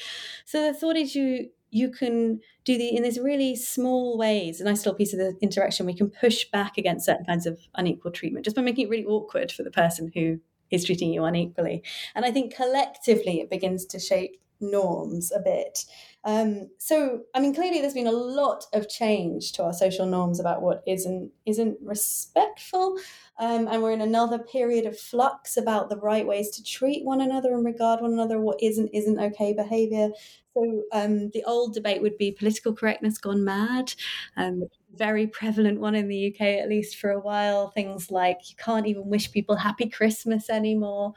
So 0.45 0.61
the 0.61 0.73
thought 0.73 0.95
is 0.95 1.13
you 1.13 1.49
you 1.69 1.89
can 1.89 2.39
do 2.63 2.77
the 2.77 2.95
in 2.95 3.03
these 3.03 3.19
really 3.19 3.53
small 3.53 4.17
ways 4.17 4.61
a 4.61 4.63
nice 4.63 4.85
little 4.85 4.93
piece 4.93 5.11
of 5.11 5.19
the 5.19 5.35
interaction 5.41 5.85
we 5.85 5.93
can 5.93 6.09
push 6.09 6.45
back 6.45 6.77
against 6.77 7.05
certain 7.05 7.25
kinds 7.25 7.45
of 7.45 7.59
unequal 7.75 8.09
treatment 8.09 8.45
just 8.45 8.55
by 8.55 8.61
making 8.61 8.85
it 8.85 8.89
really 8.89 9.05
awkward 9.05 9.51
for 9.51 9.63
the 9.63 9.71
person 9.71 10.09
who 10.15 10.39
is 10.71 10.85
treating 10.85 11.11
you 11.13 11.23
unequally. 11.23 11.83
And 12.15 12.25
I 12.25 12.31
think 12.31 12.55
collectively 12.55 13.39
it 13.39 13.49
begins 13.49 13.85
to 13.87 13.99
shape 13.99 14.39
norms 14.59 15.31
a 15.31 15.39
bit. 15.39 15.85
Um, 16.23 16.69
so, 16.77 17.21
I 17.33 17.39
mean, 17.39 17.53
clearly 17.53 17.79
there's 17.79 17.93
been 17.93 18.07
a 18.07 18.11
lot 18.11 18.65
of 18.73 18.89
change 18.89 19.53
to 19.53 19.63
our 19.63 19.73
social 19.73 20.05
norms 20.05 20.39
about 20.39 20.61
what 20.61 20.83
isn't 20.85 21.31
isn't 21.45 21.77
respectful, 21.81 22.97
um, 23.39 23.67
and 23.67 23.81
we're 23.81 23.91
in 23.91 24.01
another 24.01 24.39
period 24.39 24.85
of 24.85 24.99
flux 24.99 25.57
about 25.57 25.89
the 25.89 25.97
right 25.97 26.25
ways 26.25 26.49
to 26.51 26.63
treat 26.63 27.05
one 27.05 27.21
another 27.21 27.53
and 27.53 27.65
regard 27.65 28.01
one 28.01 28.13
another. 28.13 28.41
What 28.41 28.61
isn't 28.61 28.89
isn't 28.93 29.19
okay 29.19 29.53
behaviour. 29.53 30.09
So, 30.53 30.83
um, 30.91 31.29
the 31.29 31.43
old 31.45 31.73
debate 31.73 32.01
would 32.01 32.17
be 32.17 32.31
political 32.31 32.73
correctness 32.73 33.17
gone 33.19 33.43
mad. 33.45 33.93
Um, 34.35 34.63
very 34.95 35.27
prevalent 35.27 35.79
one 35.79 35.95
in 35.95 36.07
the 36.07 36.33
UK, 36.33 36.41
at 36.41 36.69
least 36.69 36.97
for 36.97 37.11
a 37.11 37.19
while. 37.19 37.69
Things 37.69 38.09
like 38.11 38.37
you 38.49 38.55
can't 38.55 38.87
even 38.87 39.07
wish 39.07 39.31
people 39.31 39.55
happy 39.55 39.89
Christmas 39.89 40.49
anymore. 40.49 41.13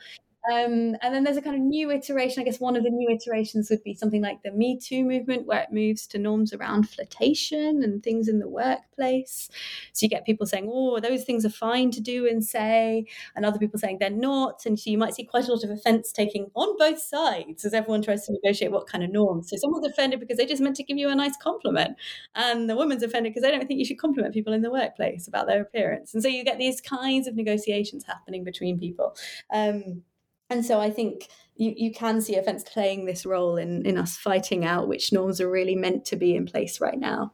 Um, 0.51 0.97
and 1.03 1.15
then 1.15 1.25
there's 1.25 1.37
a 1.37 1.43
kind 1.43 1.57
of 1.57 1.63
new 1.63 1.91
iteration. 1.91 2.41
I 2.41 2.45
guess 2.45 2.61
one 2.61 2.77
of 2.77 2.83
the 2.83 2.91
new 2.91 3.11
iterations 3.11 3.69
would 3.69 3.85
be 3.85 3.95
something 3.95 4.23
like 4.23 4.43
the 4.43 4.53
Me 4.53 4.79
Too 4.79 5.05
movement, 5.05 5.47
where 5.47 5.61
it 5.61 5.73
moves 5.73 6.07
to 6.09 6.19
norms 6.19 6.53
around 6.53 6.89
flirtation 6.89 7.83
and 7.83 8.03
things 8.03 8.27
in 8.27 8.39
the 8.39 8.49
workplace. 8.49 9.51
So 9.93 10.05
you 10.05 10.09
get 10.09 10.25
people 10.25 10.47
saying, 10.47 10.71
oh, 10.73 10.99
those 11.01 11.25
things 11.25 11.45
are 11.45 11.51
fine 11.51 11.91
to 11.91 12.01
do 12.01 12.27
and 12.27 12.45
say, 12.45 13.05
and 13.37 13.45
other 13.45 13.59
people 13.59 13.79
saying 13.79 13.99
they're 14.01 14.11
not. 14.11 14.63
And 14.65 14.79
so 14.79 14.91
you 14.91 14.99
might 14.99 15.15
see 15.15 15.25
quite 15.25 15.47
a 15.47 15.53
lot 15.53 15.65
of 15.65 15.71
offense 15.71 16.11
taking 16.11 16.51
on 16.55 16.77
both 16.79 17.01
sides 17.01 17.65
as 17.65 17.75
everyone 17.75 18.03
tries 18.03 18.27
to 18.27 18.33
negotiate 18.33 18.73
what 18.73 18.87
kind 18.87 19.05
of 19.05 19.11
norms. 19.11 19.51
So 19.51 19.57
someone's 19.57 19.87
offended 19.87 20.21
because 20.21 20.39
they 20.39 20.47
just 20.47 20.63
meant 20.63 20.77
to 20.77 20.85
give 20.85 20.97
you 20.97 21.11
a 21.11 21.15
nice 21.15 21.37
compliment, 21.37 21.97
and 22.35 22.69
the 22.69 22.77
woman's 22.77 23.03
offended 23.03 23.33
because 23.33 23.43
they 23.43 23.51
don't 23.51 23.67
think 23.67 23.79
you 23.79 23.85
should 23.85 23.99
compliment 23.99 24.35
people 24.35 24.53
in 24.53 24.63
the 24.63 24.71
workplace 24.71 25.29
about 25.29 25.47
their 25.47 25.61
appearance. 25.61 26.15
And 26.15 26.23
so 26.23 26.29
you 26.29 26.45
get 26.45 26.59
these 26.59 26.81
kinds 26.81 27.27
of 27.27 27.37
negotiations 27.37 28.05
happening 28.05 28.45
between 28.45 28.79
people. 28.79 29.15
Um, 29.53 30.03
and 30.51 30.65
so 30.65 30.81
I 30.81 30.91
think 30.91 31.29
you, 31.57 31.73
you 31.77 31.93
can 31.93 32.21
see 32.21 32.37
events 32.37 32.65
playing 32.65 33.05
this 33.05 33.25
role 33.25 33.57
in, 33.57 33.87
in 33.87 33.99
us 33.99 34.17
fighting 34.17 34.65
out 34.65 34.89
which 34.89 35.13
norms 35.13 35.41
are 35.41 35.51
really 35.51 35.77
meant 35.77 36.05
to 36.07 36.17
be 36.17 36.35
in 36.35 36.47
place 36.47 36.81
right 36.81 36.99
now. 36.99 37.33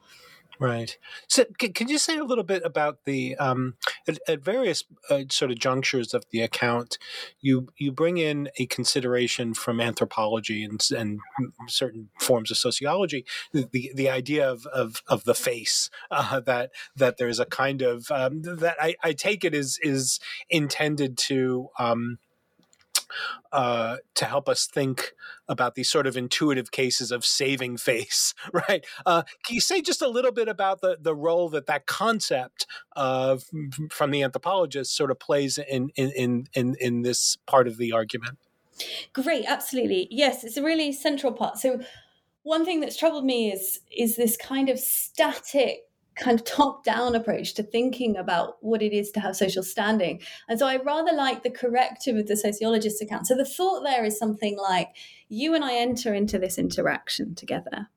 Right. 0.58 0.96
So, 1.28 1.44
can, 1.58 1.74
can 1.74 1.88
you 1.88 1.98
say 1.98 2.16
a 2.16 2.24
little 2.24 2.44
bit 2.44 2.62
about 2.64 3.04
the 3.04 3.36
um, 3.36 3.74
at, 4.08 4.18
at, 4.26 4.42
various 4.42 4.84
uh, 5.10 5.24
sort 5.30 5.50
of 5.50 5.58
junctures 5.58 6.14
of 6.14 6.24
the 6.30 6.40
account, 6.40 6.96
you 7.40 7.68
you 7.76 7.92
bring 7.92 8.16
in 8.16 8.48
a 8.58 8.64
consideration 8.66 9.52
from 9.52 9.80
anthropology 9.80 10.64
and, 10.64 10.80
and 10.96 11.20
certain 11.68 12.08
forms 12.20 12.50
of 12.50 12.56
sociology, 12.56 13.26
the 13.52 13.92
the 13.94 14.08
idea 14.08 14.50
of 14.50 14.64
of, 14.66 15.02
of 15.08 15.24
the 15.24 15.34
face 15.34 15.90
uh, 16.10 16.40
that 16.40 16.70
that 16.96 17.18
there's 17.18 17.38
a 17.38 17.46
kind 17.46 17.82
of 17.82 18.10
um, 18.10 18.40
that 18.42 18.76
I, 18.80 18.94
I 19.02 19.12
take 19.12 19.44
it 19.44 19.54
is 19.54 19.78
is 19.82 20.20
intended 20.48 21.18
to 21.18 21.68
um, 21.78 22.18
uh, 23.52 23.96
to 24.14 24.24
help 24.24 24.48
us 24.48 24.66
think 24.66 25.12
about 25.48 25.74
these 25.74 25.90
sort 25.90 26.06
of 26.06 26.16
intuitive 26.16 26.70
cases 26.70 27.10
of 27.10 27.24
saving 27.24 27.76
face, 27.76 28.34
right? 28.52 28.84
Uh, 29.04 29.22
can 29.44 29.54
you 29.54 29.60
say 29.60 29.80
just 29.80 30.02
a 30.02 30.08
little 30.08 30.32
bit 30.32 30.48
about 30.48 30.80
the, 30.80 30.98
the 31.00 31.14
role 31.14 31.48
that 31.48 31.66
that 31.66 31.86
concept 31.86 32.66
of 32.94 33.44
from 33.90 34.10
the 34.10 34.22
anthropologist 34.22 34.96
sort 34.96 35.10
of 35.10 35.18
plays 35.18 35.58
in 35.58 35.90
in 35.96 36.46
in 36.54 36.76
in 36.80 37.02
this 37.02 37.36
part 37.46 37.66
of 37.66 37.78
the 37.78 37.92
argument? 37.92 38.38
Great, 39.12 39.44
absolutely. 39.46 40.06
Yes, 40.10 40.44
it's 40.44 40.56
a 40.56 40.62
really 40.62 40.92
central 40.92 41.32
part. 41.32 41.58
So 41.58 41.80
one 42.42 42.64
thing 42.64 42.80
that's 42.80 42.96
troubled 42.96 43.24
me 43.24 43.50
is 43.50 43.80
is 43.96 44.16
this 44.16 44.36
kind 44.36 44.68
of 44.68 44.78
static 44.78 45.85
kind 46.16 46.38
of 46.38 46.44
top 46.44 46.84
down 46.84 47.14
approach 47.14 47.54
to 47.54 47.62
thinking 47.62 48.16
about 48.16 48.56
what 48.60 48.82
it 48.82 48.92
is 48.92 49.10
to 49.12 49.20
have 49.20 49.36
social 49.36 49.62
standing. 49.62 50.20
And 50.48 50.58
so 50.58 50.66
I 50.66 50.76
rather 50.76 51.12
like 51.12 51.42
the 51.42 51.50
corrective 51.50 52.16
of 52.16 52.26
the 52.26 52.36
sociologist's 52.36 53.02
account. 53.02 53.26
So 53.26 53.36
the 53.36 53.44
thought 53.44 53.82
there 53.82 54.04
is 54.04 54.18
something 54.18 54.56
like 54.58 54.88
you 55.28 55.54
and 55.54 55.64
I 55.64 55.74
enter 55.74 56.14
into 56.14 56.38
this 56.38 56.58
interaction 56.58 57.34
together. 57.34 57.88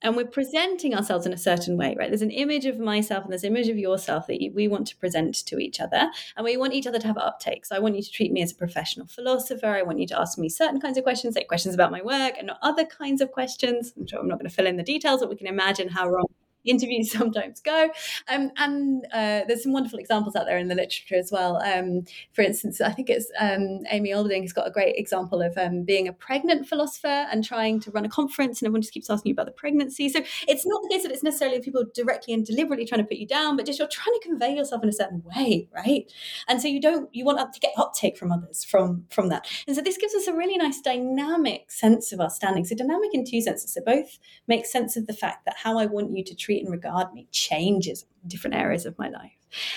And 0.00 0.16
we're 0.16 0.26
presenting 0.26 0.94
ourselves 0.94 1.26
in 1.26 1.32
a 1.32 1.38
certain 1.38 1.76
way, 1.76 1.96
right? 1.98 2.08
There's 2.08 2.22
an 2.22 2.30
image 2.30 2.66
of 2.66 2.78
myself 2.78 3.24
and 3.24 3.32
there's 3.32 3.42
an 3.42 3.50
image 3.50 3.68
of 3.68 3.78
yourself 3.78 4.28
that 4.28 4.52
we 4.54 4.68
want 4.68 4.86
to 4.88 4.96
present 4.96 5.44
to 5.46 5.58
each 5.58 5.80
other. 5.80 6.08
And 6.36 6.44
we 6.44 6.56
want 6.56 6.72
each 6.72 6.86
other 6.86 7.00
to 7.00 7.06
have 7.08 7.18
uptake. 7.18 7.66
So 7.66 7.74
I 7.74 7.80
want 7.80 7.96
you 7.96 8.02
to 8.02 8.10
treat 8.10 8.30
me 8.30 8.40
as 8.40 8.52
a 8.52 8.54
professional 8.54 9.08
philosopher. 9.08 9.66
I 9.66 9.82
want 9.82 9.98
you 9.98 10.06
to 10.08 10.20
ask 10.20 10.38
me 10.38 10.48
certain 10.48 10.80
kinds 10.80 10.98
of 10.98 11.04
questions, 11.04 11.34
like 11.34 11.48
questions 11.48 11.74
about 11.74 11.90
my 11.90 12.00
work 12.00 12.34
and 12.38 12.46
not 12.46 12.60
other 12.62 12.84
kinds 12.84 13.20
of 13.20 13.32
questions. 13.32 13.92
I'm 13.96 14.06
sure 14.06 14.20
I'm 14.20 14.28
not 14.28 14.38
going 14.38 14.48
to 14.48 14.54
fill 14.54 14.68
in 14.68 14.76
the 14.76 14.84
details, 14.84 15.20
but 15.20 15.30
we 15.30 15.36
can 15.36 15.48
imagine 15.48 15.88
how 15.88 16.08
wrong 16.08 16.26
interviews 16.64 17.10
sometimes 17.18 17.60
go. 17.60 17.90
Um, 18.28 18.50
and 18.56 19.04
uh, 19.12 19.42
there's 19.46 19.62
some 19.62 19.72
wonderful 19.72 19.98
examples 19.98 20.36
out 20.36 20.46
there 20.46 20.58
in 20.58 20.68
the 20.68 20.74
literature 20.74 21.16
as 21.16 21.30
well. 21.32 21.56
Um, 21.62 22.04
for 22.32 22.42
instance, 22.42 22.80
I 22.80 22.92
think 22.92 23.10
it's 23.10 23.30
um, 23.38 23.80
Amy 23.90 24.10
Olberding 24.10 24.42
has 24.42 24.52
got 24.52 24.66
a 24.66 24.70
great 24.70 24.96
example 24.96 25.42
of 25.42 25.56
um, 25.56 25.84
being 25.84 26.08
a 26.08 26.12
pregnant 26.12 26.66
philosopher 26.66 27.26
and 27.30 27.44
trying 27.44 27.80
to 27.80 27.90
run 27.90 28.04
a 28.04 28.08
conference, 28.08 28.60
and 28.60 28.66
everyone 28.66 28.82
just 28.82 28.94
keeps 28.94 29.10
asking 29.10 29.30
you 29.30 29.34
about 29.34 29.46
the 29.46 29.52
pregnancy. 29.52 30.08
So 30.08 30.20
it's 30.46 30.66
not 30.66 30.82
the 30.82 30.88
case 30.88 31.02
that 31.02 31.12
it's 31.12 31.22
necessarily 31.22 31.60
people 31.60 31.84
directly 31.94 32.34
and 32.34 32.44
deliberately 32.44 32.86
trying 32.86 33.02
to 33.02 33.06
put 33.06 33.18
you 33.18 33.26
down, 33.26 33.56
but 33.56 33.66
just 33.66 33.78
you're 33.78 33.88
trying 33.88 34.18
to 34.20 34.28
convey 34.28 34.54
yourself 34.54 34.82
in 34.82 34.88
a 34.88 34.92
certain 34.92 35.22
way, 35.24 35.68
right? 35.74 36.10
And 36.48 36.60
so 36.60 36.68
you 36.68 36.80
don't 36.80 37.08
you 37.14 37.24
want 37.24 37.38
to 37.52 37.60
get 37.60 37.72
uptake 37.76 38.16
from 38.16 38.32
others 38.32 38.64
from 38.64 39.04
from 39.10 39.28
that. 39.28 39.46
And 39.66 39.76
so 39.76 39.82
this 39.82 39.96
gives 39.96 40.14
us 40.14 40.26
a 40.26 40.32
really 40.32 40.56
nice 40.56 40.80
dynamic 40.80 41.70
sense 41.70 42.12
of 42.12 42.20
our 42.20 42.30
standing. 42.30 42.64
So 42.64 42.74
dynamic 42.74 43.10
in 43.12 43.24
two 43.24 43.40
senses. 43.40 43.72
So 43.74 43.80
both 43.84 44.18
make 44.46 44.66
sense 44.66 44.96
of 44.96 45.06
the 45.06 45.12
fact 45.12 45.44
that 45.44 45.56
how 45.62 45.78
I 45.78 45.86
want 45.86 46.16
you 46.16 46.24
to 46.24 46.34
treat 46.34 46.47
treat 46.48 46.62
and 46.62 46.72
regard 46.72 47.12
me 47.12 47.28
changes 47.30 48.06
different 48.26 48.56
areas 48.56 48.86
of 48.86 48.98
my 48.98 49.10
life. 49.10 49.32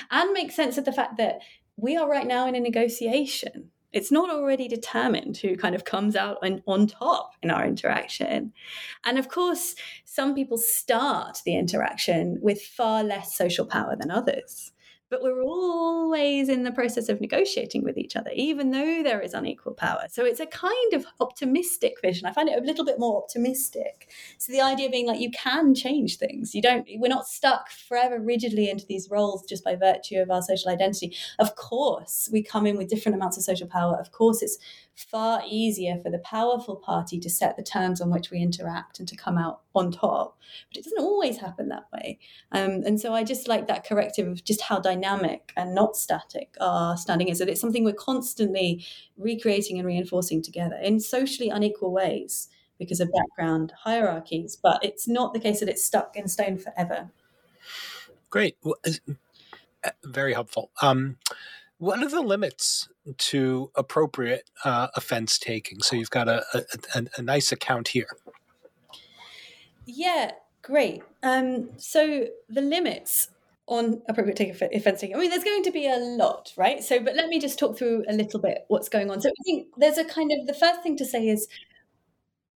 And 0.09 0.31
make 0.31 0.53
sense 0.53 0.77
of 0.77 0.85
the 0.85 0.93
fact 0.93 1.17
that 1.17 1.41
we 1.75 1.97
are 1.97 2.09
right 2.09 2.25
now 2.25 2.47
in 2.47 2.55
a 2.55 2.61
negotiation. 2.61 3.71
It's 3.91 4.09
not 4.09 4.29
already 4.29 4.69
determined 4.69 5.35
who 5.35 5.57
kind 5.57 5.75
of 5.75 5.83
comes 5.83 6.15
out 6.15 6.37
on, 6.41 6.63
on 6.65 6.87
top 6.87 7.33
in 7.43 7.51
our 7.51 7.65
interaction. 7.65 8.53
And 9.03 9.19
of 9.19 9.27
course, 9.27 9.75
some 10.05 10.33
people 10.33 10.57
start 10.57 11.39
the 11.43 11.57
interaction 11.57 12.37
with 12.41 12.61
far 12.61 13.03
less 13.03 13.35
social 13.35 13.65
power 13.65 13.97
than 13.97 14.09
others 14.09 14.70
but 15.11 15.21
we're 15.21 15.43
always 15.43 16.47
in 16.47 16.63
the 16.63 16.71
process 16.71 17.09
of 17.09 17.19
negotiating 17.19 17.83
with 17.83 17.97
each 17.97 18.15
other, 18.15 18.31
even 18.33 18.71
though 18.71 19.03
there 19.03 19.19
is 19.19 19.33
unequal 19.33 19.73
power. 19.73 20.05
So 20.09 20.23
it's 20.25 20.39
a 20.39 20.45
kind 20.45 20.93
of 20.93 21.05
optimistic 21.19 21.97
vision. 22.01 22.25
I 22.25 22.31
find 22.31 22.47
it 22.47 22.57
a 22.57 22.65
little 22.65 22.85
bit 22.85 22.97
more 22.97 23.21
optimistic. 23.21 24.09
So 24.37 24.53
the 24.53 24.61
idea 24.61 24.89
being 24.89 25.05
like 25.05 25.19
you 25.19 25.29
can 25.31 25.75
change 25.75 26.17
things. 26.17 26.55
You 26.55 26.61
don't, 26.61 26.87
we're 26.95 27.09
not 27.09 27.27
stuck 27.27 27.69
forever 27.69 28.21
rigidly 28.21 28.69
into 28.69 28.85
these 28.85 29.09
roles 29.11 29.43
just 29.43 29.65
by 29.65 29.75
virtue 29.75 30.19
of 30.19 30.31
our 30.31 30.41
social 30.41 30.71
identity. 30.71 31.13
Of 31.39 31.57
course, 31.57 32.29
we 32.31 32.41
come 32.41 32.65
in 32.65 32.77
with 32.77 32.87
different 32.87 33.17
amounts 33.17 33.37
of 33.37 33.43
social 33.43 33.67
power. 33.67 33.97
Of 33.99 34.13
course, 34.13 34.41
it's 34.41 34.57
far 34.95 35.41
easier 35.47 35.97
for 35.97 36.09
the 36.09 36.19
powerful 36.19 36.75
party 36.75 37.19
to 37.19 37.29
set 37.29 37.57
the 37.57 37.63
terms 37.63 38.01
on 38.01 38.11
which 38.11 38.29
we 38.29 38.39
interact 38.39 38.99
and 38.99 39.07
to 39.07 39.15
come 39.15 39.37
out 39.37 39.61
on 39.73 39.91
top. 39.91 40.37
But 40.69 40.79
it 40.79 40.83
doesn't 40.83 40.99
always 41.01 41.37
happen 41.37 41.69
that 41.69 41.87
way. 41.93 42.19
Um, 42.51 42.83
and 42.85 42.99
so 42.99 43.13
I 43.13 43.23
just 43.23 43.47
like 43.47 43.67
that 43.67 43.85
corrective 43.85 44.27
of 44.27 44.43
just 44.43 44.61
how 44.61 44.79
dynamic 44.79 45.53
and 45.55 45.73
not 45.73 45.95
static 45.95 46.55
our 46.59 46.97
standing 46.97 47.29
is. 47.29 47.39
That 47.39 47.49
it's 47.49 47.61
something 47.61 47.83
we're 47.83 47.93
constantly 47.93 48.85
recreating 49.17 49.77
and 49.77 49.87
reinforcing 49.87 50.41
together 50.41 50.75
in 50.75 50.99
socially 50.99 51.49
unequal 51.49 51.91
ways 51.91 52.49
because 52.77 52.99
of 52.99 53.11
background 53.11 53.73
hierarchies. 53.83 54.57
But 54.61 54.83
it's 54.83 55.07
not 55.07 55.33
the 55.33 55.39
case 55.39 55.59
that 55.61 55.69
it's 55.69 55.83
stuck 55.83 56.15
in 56.15 56.27
stone 56.27 56.57
forever. 56.57 57.11
Great. 58.29 58.57
Well, 58.63 58.75
uh, 59.83 59.89
very 60.03 60.33
helpful. 60.33 60.71
Um, 60.81 61.17
what 61.81 61.97
are 62.03 62.09
the 62.09 62.21
limits 62.21 62.87
to 63.17 63.71
appropriate 63.75 64.47
uh, 64.63 64.89
offense 64.95 65.39
taking? 65.39 65.81
So 65.81 65.95
you've 65.95 66.11
got 66.11 66.27
a, 66.27 66.45
a, 66.93 67.05
a, 67.17 67.21
nice 67.23 67.51
account 67.51 67.87
here. 67.87 68.05
Yeah, 69.87 70.33
great. 70.61 71.01
Um, 71.23 71.69
so 71.77 72.27
the 72.47 72.61
limits 72.61 73.29
on 73.65 74.03
appropriate 74.07 74.39
offense 74.39 75.01
taking. 75.01 75.15
I 75.15 75.19
mean, 75.19 75.31
there's 75.31 75.43
going 75.43 75.63
to 75.63 75.71
be 75.71 75.87
a 75.87 75.97
lot, 75.97 76.53
right? 76.55 76.83
So, 76.83 76.99
but 76.99 77.15
let 77.15 77.29
me 77.29 77.39
just 77.39 77.57
talk 77.57 77.79
through 77.79 78.03
a 78.07 78.13
little 78.13 78.39
bit 78.39 78.65
what's 78.67 78.87
going 78.87 79.09
on. 79.09 79.19
So, 79.19 79.29
I 79.29 79.43
think 79.43 79.69
there's 79.75 79.97
a 79.97 80.05
kind 80.05 80.31
of 80.31 80.45
the 80.45 80.53
first 80.53 80.83
thing 80.83 80.95
to 80.97 81.05
say 81.05 81.27
is 81.27 81.47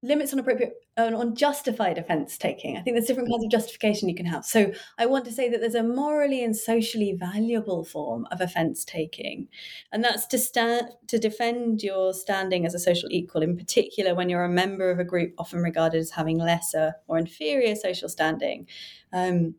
limits 0.03 0.33
on 0.33 0.39
appropriate 0.39 0.85
on 0.97 1.36
justified 1.36 1.97
offense 1.97 2.38
taking. 2.38 2.77
I 2.77 2.81
think 2.81 2.95
there's 2.95 3.08
different 3.08 3.29
kinds 3.29 3.43
of 3.43 3.51
justification 3.51 4.08
you 4.08 4.15
can 4.15 4.25
have. 4.25 4.45
So 4.45 4.71
I 4.97 5.05
want 5.05 5.25
to 5.25 5.31
say 5.31 5.49
that 5.49 5.60
there's 5.60 5.75
a 5.75 5.84
morally 5.84 6.43
and 6.43 6.55
socially 6.55 7.17
valuable 7.19 7.84
form 7.84 8.27
of 8.31 8.41
offense 8.41 8.86
taking, 8.86 9.47
and 9.91 10.03
that's 10.03 10.25
to 10.27 10.38
stand 10.38 10.89
to 11.08 11.19
defend 11.19 11.84
your 11.84 12.13
standing 12.13 12.65
as 12.65 12.73
a 12.73 12.79
social 12.79 13.10
equal, 13.12 13.41
in 13.41 13.58
particular 13.58 14.15
when 14.15 14.29
you're 14.29 14.45
a 14.45 14.49
member 14.49 14.89
of 14.89 14.99
a 14.99 15.03
group 15.03 15.34
often 15.38 15.60
regarded 15.62 15.99
as 15.99 16.12
having 16.12 16.38
lesser 16.38 16.93
or 17.08 17.17
inferior 17.17 17.75
social 17.75 18.10
standing. 18.10 18.67
Um, 19.12 19.55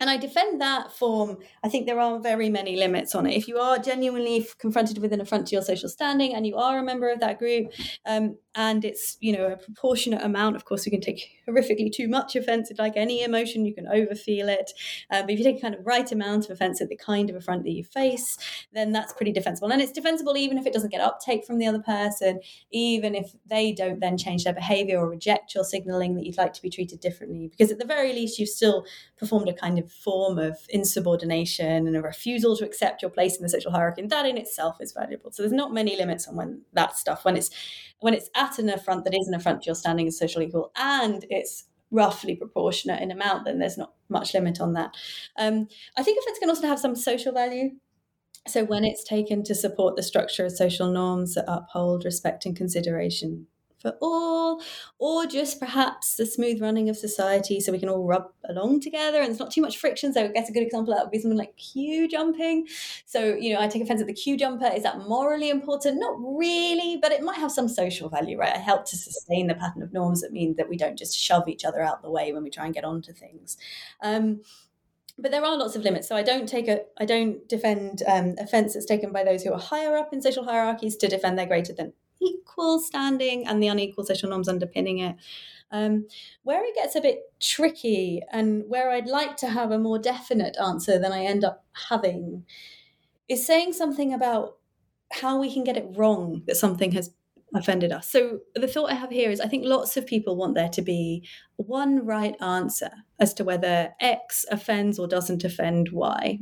and 0.00 0.08
I 0.08 0.16
defend 0.16 0.60
that 0.60 0.92
form. 0.92 1.36
I 1.62 1.68
think 1.68 1.86
there 1.86 2.00
are 2.00 2.18
very 2.18 2.48
many 2.48 2.76
limits 2.76 3.14
on 3.14 3.26
it. 3.26 3.36
If 3.36 3.46
you 3.46 3.58
are 3.58 3.78
genuinely 3.78 4.46
confronted 4.58 4.98
with 4.98 5.12
an 5.12 5.20
affront 5.20 5.48
to 5.48 5.54
your 5.54 5.62
social 5.62 5.90
standing 5.90 6.34
and 6.34 6.46
you 6.46 6.56
are 6.56 6.78
a 6.78 6.82
member 6.82 7.10
of 7.10 7.20
that 7.20 7.38
group, 7.38 7.72
um, 8.06 8.36
and 8.54 8.84
it's 8.84 9.16
you 9.20 9.36
know 9.36 9.46
a 9.46 9.56
proportionate 9.56 10.22
amount, 10.22 10.56
of 10.56 10.64
course, 10.64 10.86
you 10.86 10.90
can 10.90 11.00
take 11.00 11.28
horrifically 11.48 11.92
too 11.92 12.08
much 12.08 12.34
offence. 12.34 12.72
Like 12.78 12.94
any 12.96 13.22
emotion, 13.22 13.66
you 13.66 13.74
can 13.74 13.86
overfeel 13.86 14.48
it. 14.48 14.72
Uh, 15.10 15.22
but 15.22 15.30
if 15.30 15.38
you 15.38 15.44
take 15.44 15.58
a 15.58 15.60
kind 15.60 15.74
of 15.74 15.86
right 15.86 16.10
amount 16.10 16.46
of 16.46 16.52
offence 16.52 16.80
at 16.80 16.88
the 16.88 16.96
kind 16.96 17.28
of 17.28 17.36
affront 17.36 17.64
that 17.64 17.72
you 17.72 17.84
face, 17.84 18.38
then 18.72 18.92
that's 18.92 19.12
pretty 19.12 19.32
defensible. 19.32 19.70
And 19.70 19.82
it's 19.82 19.92
defensible 19.92 20.36
even 20.36 20.58
if 20.58 20.66
it 20.66 20.72
doesn't 20.72 20.90
get 20.90 21.00
uptake 21.00 21.44
from 21.44 21.58
the 21.58 21.66
other 21.66 21.82
person, 21.82 22.40
even 22.70 23.14
if 23.14 23.34
they 23.46 23.72
don't 23.72 24.00
then 24.00 24.16
change 24.16 24.44
their 24.44 24.54
behaviour 24.54 24.98
or 24.98 25.08
reject 25.08 25.54
your 25.54 25.64
signalling 25.64 26.14
that 26.16 26.24
you'd 26.24 26.38
like 26.38 26.54
to 26.54 26.62
be 26.62 26.70
treated 26.70 27.00
differently. 27.00 27.48
Because 27.48 27.70
at 27.70 27.78
the 27.78 27.84
very 27.84 28.12
least, 28.12 28.38
you've 28.38 28.48
still 28.48 28.84
performed 29.20 29.48
a 29.48 29.52
kind 29.52 29.78
of 29.78 29.92
form 29.92 30.38
of 30.38 30.58
insubordination 30.70 31.86
and 31.86 31.94
a 31.94 32.02
refusal 32.02 32.56
to 32.56 32.64
accept 32.64 33.02
your 33.02 33.10
place 33.10 33.36
in 33.36 33.42
the 33.42 33.48
social 33.48 33.70
hierarchy. 33.70 34.00
And 34.00 34.10
that 34.10 34.26
in 34.26 34.38
itself 34.38 34.78
is 34.80 34.92
valuable. 34.92 35.30
So 35.30 35.42
there's 35.42 35.52
not 35.52 35.72
many 35.72 35.94
limits 35.96 36.26
on 36.26 36.34
when 36.34 36.62
that 36.72 36.96
stuff, 36.96 37.24
when 37.24 37.36
it's 37.36 37.50
when 38.00 38.14
it's 38.14 38.30
at 38.34 38.58
an 38.58 38.70
affront 38.70 39.04
that 39.04 39.14
is 39.14 39.28
an 39.28 39.34
affront 39.34 39.62
to 39.62 39.66
your 39.66 39.74
standing 39.74 40.08
as 40.08 40.18
social 40.18 40.42
equal 40.42 40.72
and 40.74 41.26
it's 41.28 41.66
roughly 41.90 42.34
proportionate 42.34 43.02
in 43.02 43.10
amount, 43.10 43.44
then 43.44 43.58
there's 43.58 43.76
not 43.76 43.92
much 44.08 44.32
limit 44.32 44.60
on 44.60 44.72
that. 44.72 44.96
Um, 45.36 45.68
I 45.96 46.02
think 46.02 46.18
offence 46.18 46.38
can 46.38 46.48
also 46.48 46.66
have 46.66 46.78
some 46.78 46.96
social 46.96 47.32
value. 47.32 47.72
So 48.48 48.64
when 48.64 48.84
it's 48.84 49.04
taken 49.04 49.44
to 49.44 49.54
support 49.54 49.96
the 49.96 50.02
structure 50.02 50.46
of 50.46 50.52
social 50.52 50.90
norms 50.90 51.34
that 51.34 51.44
uphold 51.46 52.06
respect 52.06 52.46
and 52.46 52.56
consideration 52.56 53.48
for 53.80 53.96
all, 54.00 54.62
or 54.98 55.26
just 55.26 55.58
perhaps 55.58 56.16
the 56.16 56.26
smooth 56.26 56.60
running 56.60 56.88
of 56.88 56.96
society 56.96 57.60
so 57.60 57.72
we 57.72 57.78
can 57.78 57.88
all 57.88 58.04
rub 58.04 58.30
along 58.48 58.80
together 58.80 59.20
and 59.20 59.30
it's 59.30 59.40
not 59.40 59.50
too 59.50 59.62
much 59.62 59.78
friction. 59.78 60.12
So 60.12 60.24
I 60.24 60.28
guess 60.28 60.48
a 60.48 60.52
good 60.52 60.62
example 60.62 60.94
that 60.94 61.02
would 61.04 61.10
be 61.10 61.18
something 61.18 61.38
like 61.38 61.56
queue 61.56 62.08
jumping. 62.08 62.66
So, 63.06 63.34
you 63.34 63.54
know, 63.54 63.60
I 63.60 63.68
take 63.68 63.82
offense 63.82 64.00
at 64.00 64.06
the 64.06 64.12
queue 64.12 64.36
jumper. 64.36 64.66
Is 64.66 64.82
that 64.82 64.98
morally 65.08 65.50
important? 65.50 65.98
Not 65.98 66.14
really, 66.18 66.98
but 67.00 67.12
it 67.12 67.22
might 67.22 67.38
have 67.38 67.52
some 67.52 67.68
social 67.68 68.08
value, 68.08 68.38
right? 68.38 68.54
I 68.54 68.58
help 68.58 68.84
to 68.86 68.96
sustain 68.96 69.46
the 69.46 69.54
pattern 69.54 69.82
of 69.82 69.92
norms 69.92 70.20
that 70.20 70.32
mean 70.32 70.56
that 70.56 70.68
we 70.68 70.76
don't 70.76 70.98
just 70.98 71.16
shove 71.16 71.48
each 71.48 71.64
other 71.64 71.80
out 71.80 72.02
the 72.02 72.10
way 72.10 72.32
when 72.32 72.42
we 72.42 72.50
try 72.50 72.66
and 72.66 72.74
get 72.74 72.84
onto 72.84 73.12
things. 73.12 73.56
Um, 74.02 74.42
but 75.18 75.30
there 75.30 75.44
are 75.44 75.56
lots 75.56 75.76
of 75.76 75.82
limits. 75.82 76.08
So 76.08 76.16
I 76.16 76.22
don't 76.22 76.48
take 76.48 76.68
a, 76.68 76.80
I 76.98 77.04
don't 77.04 77.46
defend 77.48 78.02
um, 78.06 78.36
offence 78.38 78.74
that's 78.74 78.86
taken 78.86 79.12
by 79.12 79.24
those 79.24 79.42
who 79.42 79.52
are 79.52 79.58
higher 79.58 79.96
up 79.96 80.12
in 80.12 80.22
social 80.22 80.44
hierarchies 80.44 80.96
to 80.96 81.08
defend 81.08 81.38
their 81.38 81.46
greater 81.46 81.72
than 81.72 81.92
equal 82.20 82.80
standing 82.80 83.46
and 83.46 83.62
the 83.62 83.68
unequal 83.68 84.04
social 84.04 84.28
norms 84.28 84.48
underpinning 84.48 84.98
it. 84.98 85.16
Um, 85.72 86.08
where 86.42 86.64
it 86.64 86.74
gets 86.74 86.96
a 86.96 87.00
bit 87.00 87.20
tricky 87.38 88.22
and 88.32 88.64
where 88.66 88.90
I'd 88.90 89.06
like 89.06 89.36
to 89.36 89.48
have 89.48 89.70
a 89.70 89.78
more 89.78 90.00
definite 90.00 90.56
answer 90.60 90.98
than 90.98 91.12
I 91.12 91.24
end 91.24 91.44
up 91.44 91.64
having 91.88 92.44
is 93.28 93.46
saying 93.46 93.74
something 93.74 94.12
about 94.12 94.56
how 95.12 95.38
we 95.38 95.52
can 95.52 95.62
get 95.62 95.76
it 95.76 95.86
wrong 95.96 96.42
that 96.46 96.56
something 96.56 96.90
has 96.92 97.14
offended 97.54 97.92
us. 97.92 98.10
So 98.10 98.40
the 98.54 98.68
thought 98.68 98.90
I 98.90 98.94
have 98.94 99.10
here 99.10 99.30
is 99.30 99.40
I 99.40 99.46
think 99.46 99.64
lots 99.64 99.96
of 99.96 100.06
people 100.06 100.36
want 100.36 100.54
there 100.54 100.68
to 100.68 100.82
be 100.82 101.26
one 101.56 102.04
right 102.04 102.34
answer 102.40 102.90
as 103.18 103.34
to 103.34 103.44
whether 103.44 103.90
X 104.00 104.44
offends 104.50 104.98
or 104.98 105.06
doesn't 105.06 105.44
offend 105.44 105.90
Y. 105.90 106.38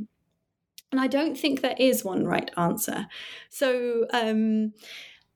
And 0.91 0.99
I 0.99 1.07
don't 1.07 1.37
think 1.37 1.61
there 1.61 1.75
is 1.77 2.03
one 2.03 2.25
right 2.25 2.49
answer. 2.57 3.07
So 3.49 4.05
um, 4.11 4.73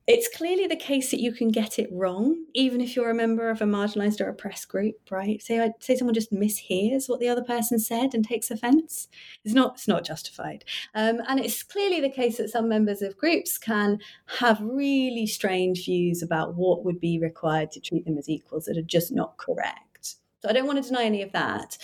it's 0.06 0.28
clearly 0.36 0.68
the 0.68 0.76
case 0.76 1.12
that 1.12 1.22
you 1.22 1.32
can 1.32 1.50
get 1.50 1.80
it 1.80 1.90
wrong, 1.92 2.44
even 2.54 2.82
if 2.82 2.96
you're 2.96 3.10
a 3.10 3.16
member 3.16 3.50
of 3.50 3.62
a 3.62 3.66
marginalized 3.66 4.20
or 4.20 4.28
oppressed 4.28 4.68
group, 4.68 4.96
right? 5.10 5.42
Say, 5.42 5.62
I, 5.62 5.72
say 5.80 5.96
someone 5.96 6.14
just 6.14 6.34
mishears 6.34 7.08
what 7.08 7.22
the 7.22 7.30
other 7.30 7.44
person 7.44 7.80
said 7.80 8.14
and 8.14 8.26
takes 8.26 8.52
offense. 8.52 9.08
It's 9.46 9.54
not, 9.54 9.76
it's 9.76 9.88
not 9.88 10.04
justified. 10.04 10.66
Um, 10.94 11.22
and 11.30 11.40
it's 11.40 11.64
clearly 11.64 12.02
the 12.02 12.10
case 12.10 12.38
that 12.38 12.50
some 12.50 12.68
members 12.68 13.02
of 13.02 13.18
groups 13.18 13.58
can 13.58 14.00
have 14.40 14.60
really 14.62 15.26
strange 15.26 15.86
views 15.86 16.22
about 16.22 16.56
what 16.56 16.84
would 16.84 17.00
be 17.00 17.18
required 17.18 17.72
to 17.72 17.80
treat 17.80 18.04
them 18.04 18.18
as 18.18 18.28
equals 18.28 18.66
that 18.66 18.78
are 18.78 18.82
just 18.82 19.12
not 19.12 19.38
correct. 19.38 20.16
So 20.42 20.50
I 20.50 20.54
don't 20.54 20.68
want 20.68 20.84
to 20.84 20.90
deny 20.90 21.06
any 21.06 21.22
of 21.22 21.32
that 21.32 21.78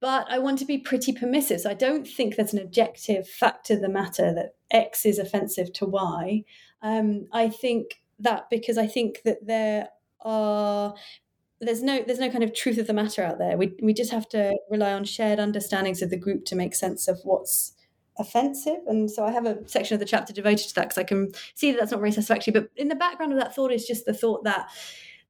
but 0.00 0.26
I 0.30 0.38
want 0.38 0.58
to 0.60 0.64
be 0.64 0.78
pretty 0.78 1.12
permissive. 1.12 1.60
So 1.60 1.70
I 1.70 1.74
don't 1.74 2.06
think 2.06 2.36
there's 2.36 2.52
an 2.52 2.60
objective 2.60 3.28
fact 3.28 3.70
of 3.70 3.80
the 3.80 3.88
matter 3.88 4.32
that 4.32 4.54
X 4.70 5.04
is 5.04 5.18
offensive 5.18 5.72
to 5.74 5.86
Y. 5.86 6.44
Um, 6.82 7.26
I 7.32 7.48
think 7.48 8.00
that 8.20 8.50
because 8.50 8.78
I 8.78 8.86
think 8.86 9.22
that 9.24 9.46
there 9.46 9.88
are 10.20 10.94
there's 11.60 11.82
no 11.82 12.02
there's 12.06 12.18
no 12.18 12.30
kind 12.30 12.44
of 12.44 12.54
truth 12.54 12.78
of 12.78 12.86
the 12.86 12.92
matter 12.92 13.22
out 13.22 13.38
there. 13.38 13.56
We 13.56 13.74
we 13.82 13.92
just 13.92 14.12
have 14.12 14.28
to 14.30 14.56
rely 14.70 14.92
on 14.92 15.04
shared 15.04 15.38
understandings 15.38 16.02
of 16.02 16.10
the 16.10 16.16
group 16.16 16.44
to 16.46 16.56
make 16.56 16.74
sense 16.74 17.08
of 17.08 17.20
what's 17.24 17.74
offensive. 18.18 18.78
And 18.86 19.10
so 19.10 19.24
I 19.24 19.32
have 19.32 19.46
a 19.46 19.66
section 19.68 19.94
of 19.94 20.00
the 20.00 20.06
chapter 20.06 20.32
devoted 20.32 20.68
to 20.68 20.74
that 20.76 20.88
because 20.88 20.98
I 20.98 21.04
can 21.04 21.32
see 21.54 21.70
that 21.70 21.78
that's 21.78 21.92
not 21.92 22.00
very 22.00 22.12
satisfactory. 22.12 22.52
But 22.52 22.70
in 22.76 22.88
the 22.88 22.94
background 22.94 23.32
of 23.32 23.38
that 23.38 23.54
thought 23.54 23.72
is 23.72 23.86
just 23.86 24.06
the 24.06 24.14
thought 24.14 24.44
that 24.44 24.68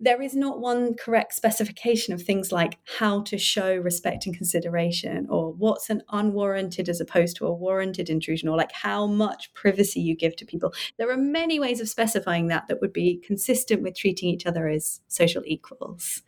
there 0.01 0.23
is 0.23 0.35
not 0.35 0.61
one 0.61 0.95
correct 0.95 1.35
specification 1.35 2.15
of 2.15 2.23
things 2.23 2.53
like 2.53 2.79
how 2.99 3.23
to 3.23 3.37
show 3.37 3.77
respect 3.77 4.27
and 4.27 4.37
consideration 4.37 5.27
or 5.29 5.53
what's 5.53 5.91
an 5.91 6.03
unwarranted 6.11 6.89
as 6.89 7.01
opposed 7.01 7.37
to 7.37 7.47
a 7.47 7.53
warranted 7.53 8.09
intrusion 8.09 8.49
or 8.49 8.57
like 8.57 8.73
how 8.73 9.07
much 9.07 9.53
privacy 9.55 10.01
you 10.01 10.15
give 10.15 10.37
to 10.37 10.47
people 10.47 10.73
there 10.99 11.11
are 11.11 11.17
many 11.17 11.59
ways 11.59 11.81
of 11.81 11.89
specifying 11.89 12.47
that 12.47 12.67
that 12.69 12.81
would 12.81 12.93
be 12.93 13.21
consistent 13.27 13.83
with 13.83 13.97
treating 13.97 14.29
each 14.29 14.47
other 14.47 14.69
as 14.69 15.01
social 15.09 15.43
equals 15.45 16.23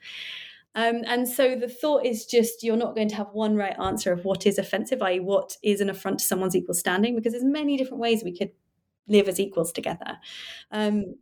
um, 0.74 1.02
and 1.06 1.28
so 1.28 1.56
the 1.56 1.68
thought 1.68 2.06
is 2.06 2.26
just 2.26 2.62
you're 2.62 2.76
not 2.76 2.94
going 2.94 3.08
to 3.08 3.16
have 3.16 3.30
one 3.32 3.56
right 3.56 3.76
answer 3.80 4.12
of 4.12 4.24
what 4.24 4.46
is 4.46 4.56
offensive, 4.56 5.02
i.e., 5.02 5.18
what 5.18 5.56
is 5.64 5.80
an 5.80 5.90
affront 5.90 6.20
to 6.20 6.24
someone's 6.24 6.54
equal 6.54 6.74
standing, 6.74 7.16
because 7.16 7.32
there's 7.32 7.44
many 7.44 7.76
different 7.76 8.00
ways 8.00 8.22
we 8.22 8.36
could 8.36 8.52
live 9.08 9.28
as 9.28 9.40
equals 9.40 9.72
together. 9.72 10.18
Um, 10.70 11.16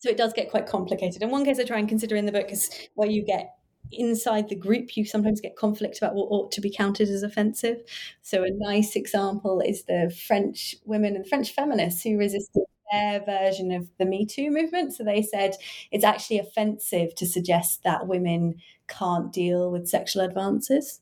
so 0.00 0.08
it 0.08 0.16
does 0.16 0.32
get 0.32 0.50
quite 0.50 0.66
complicated. 0.66 1.22
And 1.22 1.30
one 1.30 1.44
case 1.44 1.60
I 1.60 1.64
try 1.64 1.78
and 1.78 1.88
consider 1.88 2.16
in 2.16 2.26
the 2.26 2.32
book 2.32 2.50
is 2.50 2.70
where 2.94 3.08
you 3.08 3.24
get 3.24 3.54
inside 3.92 4.48
the 4.48 4.54
group, 4.56 4.96
you 4.96 5.04
sometimes 5.04 5.40
get 5.40 5.56
conflict 5.56 5.98
about 5.98 6.14
what 6.14 6.28
ought 6.30 6.52
to 6.52 6.60
be 6.60 6.70
counted 6.70 7.08
as 7.08 7.22
offensive. 7.22 7.82
So 8.22 8.42
a 8.42 8.50
nice 8.50 8.96
example 8.96 9.60
is 9.60 9.84
the 9.84 10.14
French 10.26 10.74
women 10.84 11.16
and 11.16 11.26
French 11.26 11.52
feminists 11.52 12.02
who 12.02 12.16
resisted 12.16 12.62
their 12.90 13.20
version 13.24 13.72
of 13.72 13.88
the 13.98 14.06
Me 14.06 14.26
Too 14.26 14.50
movement. 14.50 14.94
So 14.94 15.04
they 15.04 15.22
said 15.22 15.56
it's 15.90 16.04
actually 16.04 16.38
offensive 16.38 17.14
to 17.16 17.26
suggest 17.26 17.82
that 17.84 18.06
women 18.06 18.56
can't 18.88 19.32
deal 19.32 19.70
with 19.70 19.88
sexual 19.88 20.22
advances. 20.22 21.00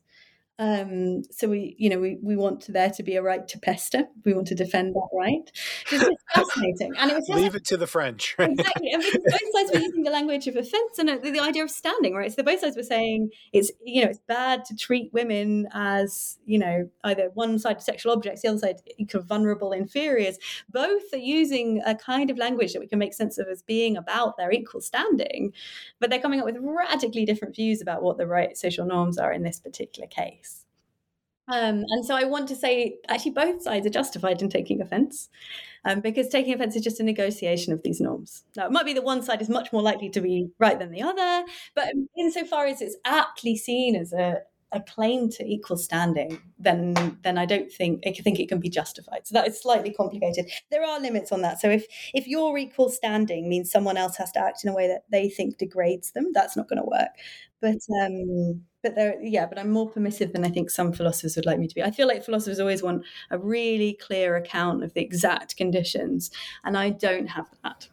Um, 0.59 1.23
so 1.31 1.47
we, 1.47 1.73
you 1.79 1.89
know, 1.89 1.99
we, 1.99 2.17
we 2.21 2.35
want 2.35 2.67
there 2.67 2.89
to 2.89 3.01
be 3.01 3.15
a 3.15 3.21
right 3.21 3.47
to 3.47 3.57
pester. 3.57 4.09
We 4.25 4.33
want 4.33 4.47
to 4.47 4.55
defend 4.55 4.93
that 4.93 5.07
right. 5.17 5.49
It's 5.89 6.23
fascinating, 6.33 6.93
and 6.97 7.11
it 7.11 7.15
was 7.15 7.29
leave 7.29 7.55
it 7.55 7.63
to 7.65 7.77
the 7.77 7.87
French. 7.87 8.35
exactly, 8.39 8.91
and 8.91 9.01
because 9.01 9.23
both 9.23 9.53
sides 9.53 9.71
were 9.73 9.79
using 9.79 10.03
the 10.03 10.11
language 10.11 10.47
of 10.47 10.57
offence 10.57 10.99
and 10.99 11.07
the, 11.07 11.31
the, 11.31 11.39
idea 11.39 11.63
of 11.63 11.71
standing, 11.71 12.13
right? 12.13 12.31
So 12.31 12.43
both 12.43 12.59
sides 12.59 12.75
were 12.75 12.83
saying 12.83 13.29
it's, 13.53 13.71
you 13.85 14.03
know, 14.03 14.09
it's 14.09 14.19
bad 14.27 14.65
to 14.65 14.75
treat 14.75 15.13
women 15.13 15.69
as, 15.71 16.37
you 16.45 16.59
know, 16.59 16.89
either 17.05 17.29
one 17.33 17.57
side 17.57 17.81
sexual 17.81 18.11
objects, 18.11 18.41
the 18.41 18.49
other 18.49 18.57
side 18.57 18.81
vulnerable 19.29 19.71
inferiors. 19.71 20.37
Both 20.69 21.13
are 21.13 21.17
using 21.17 21.81
a 21.85 21.95
kind 21.95 22.29
of 22.29 22.37
language 22.37 22.73
that 22.73 22.81
we 22.81 22.87
can 22.87 22.99
make 22.99 23.13
sense 23.13 23.37
of 23.37 23.47
as 23.47 23.61
being 23.61 23.95
about 23.95 24.35
their 24.35 24.51
equal 24.51 24.81
standing, 24.81 25.53
but 26.01 26.09
they're 26.09 26.19
coming 26.19 26.41
up 26.41 26.45
with 26.45 26.57
radically 26.59 27.23
different 27.23 27.55
views 27.55 27.81
about 27.81 28.03
what 28.03 28.17
the 28.17 28.27
right 28.27 28.57
social 28.57 28.85
norms 28.85 29.17
are 29.17 29.31
in 29.31 29.43
this 29.43 29.61
particular 29.61 30.07
case. 30.07 30.48
Um, 31.51 31.83
and 31.89 32.05
so 32.05 32.15
I 32.15 32.25
want 32.25 32.47
to 32.49 32.55
say, 32.55 32.97
actually, 33.07 33.31
both 33.31 33.63
sides 33.63 33.85
are 33.87 33.89
justified 33.89 34.41
in 34.41 34.49
taking 34.49 34.81
offence, 34.81 35.29
um, 35.83 35.99
because 36.01 36.27
taking 36.27 36.53
offence 36.53 36.75
is 36.75 36.83
just 36.83 36.99
a 36.99 37.03
negotiation 37.03 37.73
of 37.73 37.81
these 37.83 37.99
norms. 37.99 38.43
Now, 38.55 38.67
it 38.67 38.71
might 38.71 38.85
be 38.85 38.93
that 38.93 39.03
one 39.03 39.23
side 39.23 39.41
is 39.41 39.49
much 39.49 39.73
more 39.73 39.81
likely 39.81 40.09
to 40.11 40.21
be 40.21 40.49
right 40.59 40.77
than 40.77 40.91
the 40.91 41.01
other, 41.01 41.45
but 41.73 41.87
insofar 42.17 42.67
as 42.67 42.81
it's 42.81 42.97
aptly 43.03 43.55
seen 43.55 43.95
as 43.95 44.13
a, 44.13 44.41
a 44.71 44.81
claim 44.81 45.29
to 45.31 45.43
equal 45.43 45.77
standing, 45.77 46.39
then 46.59 47.17
then 47.23 47.39
I 47.39 47.45
don't 47.47 47.71
think 47.71 48.03
I 48.05 48.11
think 48.11 48.39
it 48.39 48.49
can 48.49 48.59
be 48.59 48.69
justified. 48.69 49.25
So 49.25 49.33
that 49.33 49.47
is 49.47 49.59
slightly 49.59 49.91
complicated. 49.91 50.51
There 50.69 50.85
are 50.85 50.99
limits 51.01 51.31
on 51.31 51.41
that. 51.41 51.59
So 51.59 51.69
if 51.69 51.87
if 52.13 52.27
your 52.27 52.55
equal 52.57 52.89
standing 52.89 53.49
means 53.49 53.71
someone 53.71 53.97
else 53.97 54.17
has 54.17 54.31
to 54.33 54.39
act 54.39 54.63
in 54.63 54.69
a 54.69 54.75
way 54.75 54.87
that 54.87 55.05
they 55.09 55.29
think 55.29 55.57
degrades 55.57 56.11
them, 56.11 56.27
that's 56.33 56.55
not 56.55 56.69
going 56.69 56.81
to 56.81 56.87
work. 56.87 57.09
But 57.61 57.79
um, 58.03 58.61
but 58.83 58.95
there 58.95 59.21
yeah 59.21 59.45
but 59.45 59.59
i'm 59.59 59.69
more 59.69 59.89
permissive 59.89 60.33
than 60.33 60.45
i 60.45 60.49
think 60.49 60.69
some 60.69 60.91
philosophers 60.91 61.35
would 61.35 61.45
like 61.45 61.59
me 61.59 61.67
to 61.67 61.75
be 61.75 61.83
i 61.83 61.91
feel 61.91 62.07
like 62.07 62.23
philosophers 62.23 62.59
always 62.59 62.83
want 62.83 63.03
a 63.31 63.37
really 63.37 63.93
clear 63.93 64.35
account 64.35 64.83
of 64.83 64.93
the 64.93 65.01
exact 65.01 65.57
conditions 65.57 66.31
and 66.63 66.77
i 66.77 66.89
don't 66.89 67.27
have 67.27 67.47
that 67.63 67.87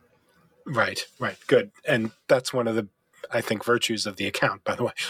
right 0.67 1.07
right 1.19 1.39
good 1.47 1.71
and 1.87 2.11
that's 2.29 2.53
one 2.53 2.69
of 2.69 2.75
the 2.75 2.89
I 3.31 3.41
think 3.41 3.65
virtues 3.65 4.07
of 4.07 4.17
the 4.17 4.27
account, 4.27 4.65
by 4.65 4.77
the 4.77 4.85
way. 4.85 4.93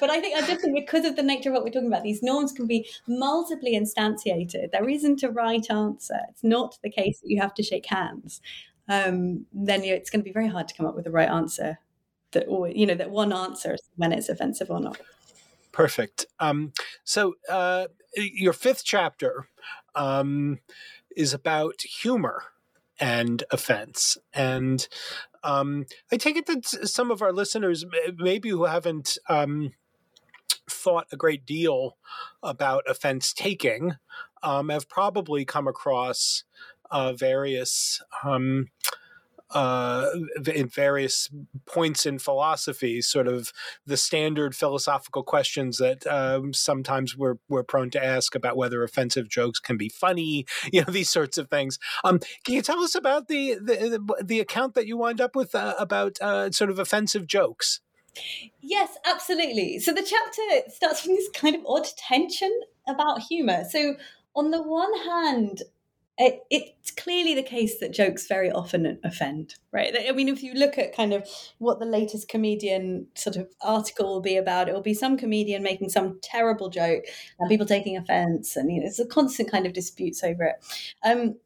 but 0.00 0.10
I 0.10 0.20
think 0.20 0.36
I 0.36 0.46
just 0.46 0.62
think 0.62 0.74
because 0.74 1.04
of 1.04 1.16
the 1.16 1.22
nature 1.22 1.50
of 1.50 1.54
what 1.54 1.64
we're 1.64 1.70
talking 1.70 1.88
about, 1.88 2.02
these 2.02 2.22
norms 2.22 2.52
can 2.52 2.66
be 2.66 2.88
multiply 3.06 3.70
instantiated. 3.70 4.70
There 4.70 4.88
isn't 4.88 5.22
a 5.22 5.30
right 5.30 5.68
answer. 5.70 6.20
It's 6.30 6.44
not 6.44 6.78
the 6.82 6.90
case 6.90 7.20
that 7.20 7.28
you 7.28 7.40
have 7.40 7.54
to 7.54 7.62
shake 7.62 7.86
hands. 7.86 8.40
Um, 8.88 9.46
then 9.52 9.84
it's 9.84 10.10
going 10.10 10.20
to 10.20 10.24
be 10.24 10.32
very 10.32 10.48
hard 10.48 10.68
to 10.68 10.74
come 10.74 10.86
up 10.86 10.94
with 10.94 11.04
the 11.04 11.10
right 11.10 11.28
answer 11.28 11.78
that 12.34 12.46
always, 12.46 12.76
you 12.76 12.86
know, 12.86 12.94
that 12.94 13.10
one 13.10 13.32
answer 13.32 13.76
when 13.96 14.12
it's 14.12 14.28
offensive 14.28 14.70
or 14.70 14.80
not. 14.80 15.00
Perfect. 15.72 16.26
Um, 16.38 16.72
so 17.02 17.34
uh, 17.50 17.86
your 18.14 18.52
fifth 18.52 18.84
chapter 18.84 19.48
um, 19.94 20.60
is 21.16 21.34
about 21.34 21.82
humor 21.82 22.44
and 23.00 23.42
offense. 23.50 24.16
And 24.32 24.86
um, 25.42 25.86
I 26.12 26.16
take 26.16 26.36
it 26.36 26.46
that 26.46 26.64
some 26.64 27.10
of 27.10 27.22
our 27.22 27.32
listeners, 27.32 27.84
maybe 28.16 28.50
who 28.50 28.66
haven't 28.66 29.18
um, 29.28 29.72
thought 30.70 31.08
a 31.12 31.16
great 31.16 31.44
deal 31.44 31.96
about 32.42 32.84
offense 32.88 33.32
taking, 33.32 33.96
um, 34.42 34.68
have 34.68 34.88
probably 34.88 35.44
come 35.44 35.66
across 35.66 36.44
uh, 36.90 37.12
various 37.12 38.00
um, 38.22 38.68
uh, 39.54 40.10
in 40.52 40.68
various 40.68 41.30
points 41.66 42.04
in 42.04 42.18
philosophy, 42.18 43.00
sort 43.00 43.28
of 43.28 43.52
the 43.86 43.96
standard 43.96 44.54
philosophical 44.54 45.22
questions 45.22 45.78
that 45.78 46.06
um, 46.06 46.52
sometimes 46.52 47.16
we're 47.16 47.36
we're 47.48 47.62
prone 47.62 47.90
to 47.90 48.04
ask 48.04 48.34
about 48.34 48.56
whether 48.56 48.82
offensive 48.82 49.28
jokes 49.28 49.60
can 49.60 49.76
be 49.76 49.88
funny, 49.88 50.44
you 50.72 50.82
know, 50.82 50.92
these 50.92 51.10
sorts 51.10 51.38
of 51.38 51.48
things. 51.48 51.78
Um, 52.02 52.18
can 52.44 52.54
you 52.54 52.62
tell 52.62 52.80
us 52.80 52.94
about 52.94 53.28
the 53.28 53.54
the, 53.54 54.22
the 54.22 54.40
account 54.40 54.74
that 54.74 54.86
you 54.86 54.96
wind 54.96 55.20
up 55.20 55.36
with 55.36 55.54
uh, 55.54 55.74
about 55.78 56.18
uh, 56.20 56.50
sort 56.50 56.70
of 56.70 56.78
offensive 56.78 57.26
jokes? 57.26 57.80
Yes, 58.60 58.96
absolutely. 59.04 59.78
So 59.80 59.92
the 59.92 60.02
chapter 60.02 60.70
starts 60.70 61.00
from 61.00 61.14
this 61.14 61.28
kind 61.34 61.56
of 61.56 61.62
odd 61.66 61.86
tension 61.96 62.60
about 62.86 63.22
humor. 63.22 63.64
So 63.68 63.96
on 64.36 64.50
the 64.50 64.62
one 64.62 64.92
hand, 65.04 65.62
it, 66.16 66.40
it's 66.48 66.92
clearly 66.92 67.34
the 67.34 67.42
case 67.42 67.80
that 67.80 67.92
jokes 67.92 68.28
very 68.28 68.50
often 68.50 68.98
offend, 69.02 69.56
right? 69.72 69.94
I 70.08 70.12
mean, 70.12 70.28
if 70.28 70.44
you 70.44 70.54
look 70.54 70.78
at 70.78 70.94
kind 70.94 71.12
of 71.12 71.28
what 71.58 71.80
the 71.80 71.86
latest 71.86 72.28
comedian 72.28 73.08
sort 73.14 73.36
of 73.36 73.48
article 73.60 74.06
will 74.06 74.20
be 74.20 74.36
about, 74.36 74.68
it 74.68 74.74
will 74.74 74.80
be 74.82 74.94
some 74.94 75.16
comedian 75.16 75.62
making 75.62 75.88
some 75.88 76.20
terrible 76.22 76.70
joke 76.70 77.04
and 77.38 77.48
people 77.48 77.66
taking 77.66 77.96
offense, 77.96 78.54
and 78.54 78.70
you 78.70 78.78
know, 78.78 78.82
there's 78.84 79.00
a 79.00 79.06
constant 79.06 79.50
kind 79.50 79.66
of 79.66 79.72
disputes 79.72 80.22
over 80.22 80.44
it. 80.44 80.56
Um, 81.04 81.36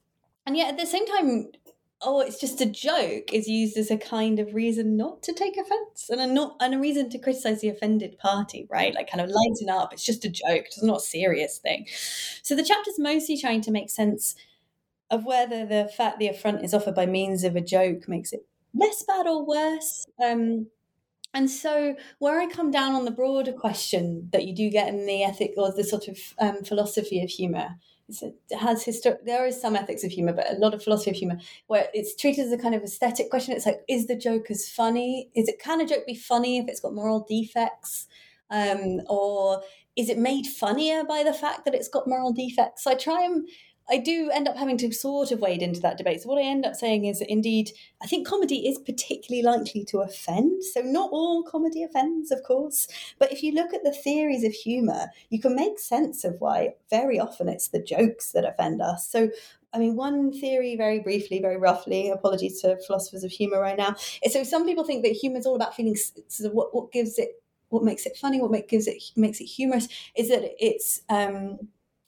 and 0.47 0.57
yet, 0.57 0.71
at 0.71 0.79
the 0.79 0.87
same 0.87 1.07
time, 1.07 1.47
oh, 2.03 2.21
it's 2.21 2.41
just 2.41 2.61
a 2.61 2.67
joke 2.67 3.33
is 3.33 3.49
used 3.49 3.77
as 3.79 3.91
a 3.91 3.97
kind 3.97 4.39
of 4.39 4.55
reason 4.55 4.97
not 4.97 5.23
to 5.23 5.33
take 5.33 5.57
offense 5.57 6.09
and 6.11 6.21
a 6.21 6.27
not 6.27 6.57
and 6.61 6.75
a 6.75 6.79
reason 6.79 7.09
to 7.11 7.19
criticize 7.19 7.63
the 7.63 7.71
offended 7.71 8.19
party, 8.19 8.67
right? 8.71 8.95
Like 8.95 9.11
kind 9.11 9.23
of 9.23 9.31
lighten 9.31 9.71
up. 9.71 9.95
It's 9.95 10.05
just 10.05 10.27
a 10.27 10.29
joke. 10.29 10.67
It's 10.67 10.83
not 10.83 10.99
a 10.99 11.01
serious 11.01 11.57
thing. 11.57 11.87
So 12.43 12.55
the 12.55 12.65
chapter's 12.65 12.99
mostly 12.99 13.39
trying 13.39 13.63
to 13.63 13.71
make 13.71 13.89
sense 13.89 14.37
of 15.11 15.25
whether 15.25 15.65
the 15.65 15.91
fact 15.97 16.19
the 16.19 16.29
affront 16.29 16.65
is 16.65 16.75
offered 16.75 16.95
by 16.95 17.07
means 17.07 17.45
of 17.45 17.57
a 17.57 17.61
joke 17.61 18.09
makes 18.09 18.33
it 18.33 18.47
less 18.75 19.03
bad 19.03 19.27
or 19.27 19.45
worse. 19.45 20.07
Um, 20.23 20.67
and 21.35 21.51
so, 21.51 21.95
where 22.19 22.41
I 22.41 22.47
come 22.47 22.71
down 22.71 22.95
on 22.95 23.05
the 23.05 23.11
broader 23.11 23.53
question 23.53 24.29
that 24.33 24.47
you 24.47 24.55
do 24.55 24.71
get 24.71 24.89
in 24.89 25.07
the 25.07 25.23
ethic 25.23 25.53
or 25.57 25.73
the 25.73 25.85
sort 25.85 26.09
of 26.09 26.19
um, 26.39 26.65
philosophy 26.65 27.23
of 27.23 27.29
humor, 27.29 27.77
has 28.59 28.85
histor- 28.85 29.23
there 29.25 29.47
is 29.47 29.61
some 29.61 29.77
ethics 29.77 30.03
of 30.05 30.11
humor, 30.11 30.33
but 30.33 30.51
a 30.51 30.59
lot 30.59 30.73
of 30.73 30.83
philosophy 30.83 31.11
of 31.11 31.17
humor 31.17 31.39
where 31.67 31.89
it's 31.93 32.17
treated 32.17 32.47
as 32.47 32.53
a 32.53 32.59
kind 32.59 32.75
of 32.75 32.83
aesthetic 32.83 33.29
question. 33.29 33.55
It's 33.55 33.67
like, 33.67 33.83
is 33.89 34.07
the 34.07 34.17
joke 34.17 34.51
as 34.51 34.69
funny? 34.69 35.31
Is 35.35 35.49
it 35.49 35.61
can 35.61 35.81
a 35.83 35.87
joke 35.87 36.07
be 36.07 36.15
funny 36.15 36.59
if 36.59 36.69
it's 36.69 36.81
got 36.81 36.95
moral 36.95 37.27
defects, 37.29 38.07
um, 38.51 39.03
or 39.09 39.63
is 39.97 40.09
it 40.09 40.17
made 40.17 40.47
funnier 40.47 41.05
by 41.05 41.23
the 41.23 41.35
fact 41.35 41.65
that 41.65 41.75
it's 41.75 41.89
got 41.89 42.09
moral 42.09 42.33
defects? 42.33 42.85
So 42.85 42.91
I 42.93 42.95
try 42.95 43.25
and 43.25 43.47
I 43.91 43.99
do 43.99 44.31
end 44.31 44.49
up 44.49 44.57
having 44.57 44.77
to 44.79 44.93
sort 44.93 45.33
of 45.33 45.41
wade 45.41 45.63
into 45.63 45.81
that 45.81 45.97
debate. 45.99 46.23
So 46.23 46.29
what 46.29 46.39
I 46.39 46.47
end 46.47 46.67
up 46.67 46.75
saying 46.75 47.07
is 47.07 47.21
that 47.21 47.31
indeed, 47.31 47.71
I 48.03 48.07
think 48.07 48.27
comedy 48.27 48.69
is 48.69 48.79
particularly 48.79 49.43
likely 49.43 49.85
to 49.87 50.01
offend. 50.01 50.63
So 50.65 50.81
not 50.81 51.11
all 51.11 51.43
comedy 51.43 51.83
offends, 51.83 52.31
of 52.31 52.43
course, 52.43 52.89
but 53.19 53.33
if 53.33 53.43
you 53.43 53.53
look 53.53 53.73
at 53.73 53.85
the 53.85 53.93
theories 53.93 54.45
of 54.45 54.53
humor, 54.53 55.07
you 55.31 55.41
can 55.41 55.55
make 55.55 55.79
sense 55.79 56.25
of 56.25 56.41
why 56.41 56.75
very 56.91 57.19
often 57.19 57.49
it's 57.49 57.69
the 57.69 57.83
jokes 57.83 58.33
that 58.33 58.45
offend 58.45 58.83
us. 58.83 59.09
So 59.09 59.31
I 59.73 59.79
mean, 59.79 59.97
one 59.97 60.33
theory, 60.33 60.77
very 60.77 61.01
briefly, 61.01 61.41
very 61.41 61.59
roughly, 61.59 62.09
apologies 62.09 62.61
to 62.63 62.79
philosophers 62.87 63.23
of 63.23 63.31
humor 63.31 63.61
right 63.61 63.77
now, 63.77 63.97
so 64.31 64.43
some 64.43 64.65
people 64.65 64.83
think 64.83 65.05
that 65.05 65.13
humor 65.13 65.37
is 65.37 65.47
all 65.47 65.57
about 65.57 65.77
feeling 65.77 65.95
sort 65.95 66.47
of 66.47 66.55
what, 66.55 66.75
what 66.75 66.91
gives 66.91 67.19
it, 67.19 67.43
what 67.69 67.85
makes 67.85 68.07
it 68.07 68.17
funny, 68.17 68.41
what 68.41 68.51
make, 68.51 68.69
gives 68.69 68.87
it 68.87 69.03
makes 69.15 69.41
it 69.41 69.45
humorous, 69.45 69.87
is 70.17 70.31
that 70.31 70.55
it's 70.59 71.03
um, 71.11 71.59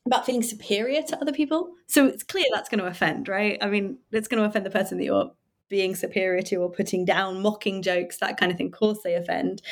about 0.07 0.26
feeling 0.26 0.42
superior 0.42 1.03
to 1.03 1.20
other 1.20 1.32
people. 1.32 1.74
So 1.86 2.07
it's 2.07 2.22
clear 2.22 2.46
that's 2.53 2.68
going 2.68 2.80
to 2.80 2.86
offend, 2.86 3.28
right? 3.28 3.59
I 3.61 3.68
mean, 3.68 3.98
it's 4.12 4.28
going 4.28 4.42
to 4.42 4.48
offend 4.48 4.66
the 4.66 4.70
person 4.70 4.98
that 4.98 5.05
you're 5.05 5.32
being 5.70 5.94
superior 5.94 6.42
to 6.42 6.56
or 6.56 6.70
putting 6.70 7.06
down, 7.06 7.40
mocking 7.40 7.80
jokes, 7.80 8.18
that 8.18 8.36
kind 8.36 8.52
of 8.52 8.58
thing. 8.58 8.66
Of 8.66 8.72
course, 8.72 8.98
they 9.02 9.14
offend. 9.14 9.62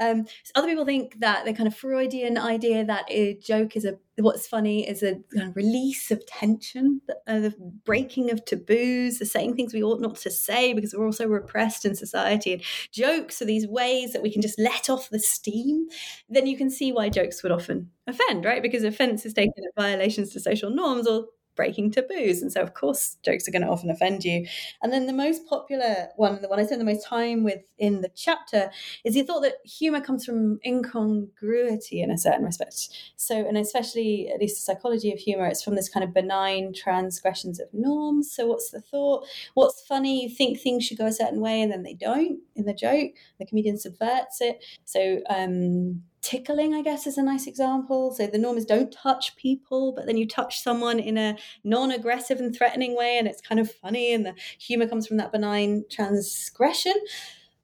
Um, 0.00 0.26
so 0.44 0.52
other 0.54 0.68
people 0.68 0.86
think 0.86 1.20
that 1.20 1.44
the 1.44 1.52
kind 1.52 1.66
of 1.66 1.76
Freudian 1.76 2.38
idea 2.38 2.84
that 2.86 3.04
a 3.10 3.34
joke 3.34 3.76
is 3.76 3.84
a 3.84 3.98
what's 4.22 4.46
funny 4.46 4.86
is 4.86 5.02
a 5.02 5.14
kind 5.34 5.48
of 5.48 5.56
release 5.56 6.10
of 6.10 6.24
tension, 6.26 7.00
uh, 7.26 7.40
the 7.40 7.54
breaking 7.84 8.30
of 8.30 8.44
taboos, 8.44 9.18
the 9.18 9.26
saying 9.26 9.56
things 9.56 9.72
we 9.72 9.82
ought 9.82 10.00
not 10.00 10.16
to 10.16 10.30
say 10.30 10.72
because 10.72 10.94
we're 10.94 11.06
also 11.06 11.26
repressed 11.26 11.84
in 11.84 11.94
society. 11.94 12.52
And 12.54 12.62
jokes 12.92 13.40
are 13.40 13.46
these 13.46 13.66
ways 13.66 14.12
that 14.12 14.22
we 14.22 14.30
can 14.30 14.42
just 14.42 14.58
let 14.58 14.90
off 14.90 15.10
the 15.10 15.18
steam. 15.18 15.86
Then 16.28 16.46
you 16.46 16.56
can 16.56 16.70
see 16.70 16.92
why 16.92 17.08
jokes 17.08 17.42
would 17.42 17.52
often 17.52 17.90
offend, 18.06 18.44
right? 18.44 18.62
Because 18.62 18.84
offense 18.84 19.24
is 19.24 19.34
taken 19.34 19.64
at 19.64 19.82
violations 19.82 20.32
to 20.32 20.40
social 20.40 20.70
norms 20.70 21.06
or 21.06 21.26
breaking 21.56 21.90
taboos. 21.90 22.42
And 22.42 22.52
so, 22.52 22.62
of 22.62 22.74
course, 22.74 23.16
jokes 23.22 23.46
are 23.46 23.50
going 23.50 23.62
to 23.62 23.68
often 23.68 23.90
offend 23.90 24.24
you. 24.24 24.46
And 24.82 24.92
then 24.92 25.06
the 25.06 25.12
most 25.12 25.46
popular 25.46 26.08
one, 26.16 26.40
the 26.40 26.48
one 26.48 26.58
I 26.58 26.64
spend 26.64 26.80
the 26.80 26.84
most 26.84 27.06
time 27.06 27.44
with 27.44 27.60
in 27.78 28.00
the 28.00 28.10
chapter, 28.14 28.70
is 29.04 29.14
the 29.14 29.22
thought 29.22 29.40
that 29.42 29.56
humor 29.64 30.00
comes 30.00 30.24
from 30.24 30.58
incongruity 30.64 32.02
in 32.02 32.10
a 32.10 32.18
certain 32.18 32.44
respect. 32.44 32.88
So, 33.16 33.36
and 33.36 33.56
especially, 33.56 34.30
at 34.32 34.40
least 34.40 34.56
the 34.56 34.72
psychology 34.72 35.12
of 35.12 35.18
humor, 35.18 35.46
it's 35.46 35.62
from 35.62 35.74
this 35.74 35.88
kind 35.88 36.04
of 36.04 36.14
benign 36.14 36.72
transgressions 36.72 37.60
of 37.60 37.68
norms. 37.72 38.32
So, 38.32 38.46
what's 38.46 38.70
the 38.70 38.80
thought? 38.80 39.26
What's 39.54 39.82
funny? 39.86 40.22
You 40.22 40.34
think 40.34 40.60
things 40.60 40.84
should 40.84 40.98
go 40.98 41.06
a 41.06 41.12
certain 41.12 41.40
way 41.40 41.60
and 41.60 41.70
then 41.70 41.82
they 41.82 41.94
don't 41.94 42.40
in 42.56 42.64
the 42.64 42.74
joke. 42.74 43.12
The 43.38 43.46
comedian 43.46 43.78
subverts 43.78 44.40
it. 44.40 44.64
So, 44.84 45.20
um, 45.28 46.02
tickling, 46.22 46.74
I 46.74 46.82
guess, 46.82 47.06
is 47.06 47.18
a 47.18 47.22
nice 47.22 47.46
example. 47.46 48.12
So 48.12 48.26
the 48.26 48.38
norm 48.38 48.56
is 48.56 48.64
don't 48.64 48.92
touch 48.92 49.36
people, 49.36 49.92
but 49.92 50.06
then 50.06 50.16
you 50.16 50.26
touch 50.26 50.62
someone 50.62 50.98
in 50.98 51.16
a 51.16 51.36
non 51.64 51.90
aggressive 51.90 52.40
and 52.40 52.54
threatening 52.54 52.96
way, 52.96 53.18
and 53.18 53.26
it's 53.26 53.40
kind 53.40 53.60
of 53.60 53.70
funny, 53.70 54.12
and 54.12 54.24
the 54.26 54.34
humor 54.58 54.86
comes 54.86 55.06
from 55.06 55.16
that 55.18 55.32
benign 55.32 55.84
transgression. 55.90 56.94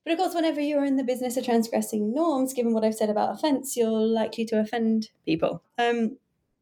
But 0.05 0.13
of 0.13 0.19
course, 0.19 0.35
whenever 0.35 0.61
you're 0.61 0.85
in 0.85 0.97
the 0.97 1.05
business 1.05 1.37
of 1.37 1.45
transgressing 1.45 2.15
norms, 2.15 2.53
given 2.53 2.73
what 2.73 2.85
I've 2.85 2.95
said 2.95 3.11
about 3.11 3.35
offense, 3.35 3.77
you're 3.77 3.91
likely 3.91 4.45
to 4.47 4.61
offend 4.61 5.11
people. 5.25 5.63
Um, 5.79 6.19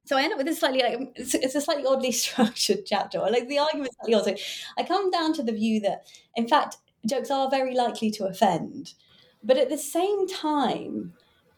so 0.07 0.17
I 0.17 0.23
end 0.23 0.33
up 0.33 0.39
with 0.39 0.47
this 0.47 0.61
slightly 0.61 0.83
like 0.83 1.13
it's, 1.17 1.55
a 1.55 1.61
slightly 1.61 1.87
oddly 1.87 2.13
structured 2.13 2.87
chapter. 2.87 3.19
Like 3.19 3.49
the 3.49 3.59
argument 3.59 3.91
is 3.91 3.97
slightly 3.97 4.15
odd. 4.15 4.39
So 4.39 4.45
I 4.79 4.83
come 4.83 5.11
down 5.11 5.33
to 5.35 5.43
the 5.43 5.53
view 5.53 5.81
that, 5.81 6.07
in 6.37 6.49
fact, 6.49 6.79
jokes 7.07 7.31
are 7.31 7.51
very 7.51 7.75
likely 7.75 8.11
to 8.13 8.27
offend, 8.27 8.95
but 9.43 9.59
at 9.59 9.69
the 9.69 9.79
same 9.79 10.27
time, 10.27 11.13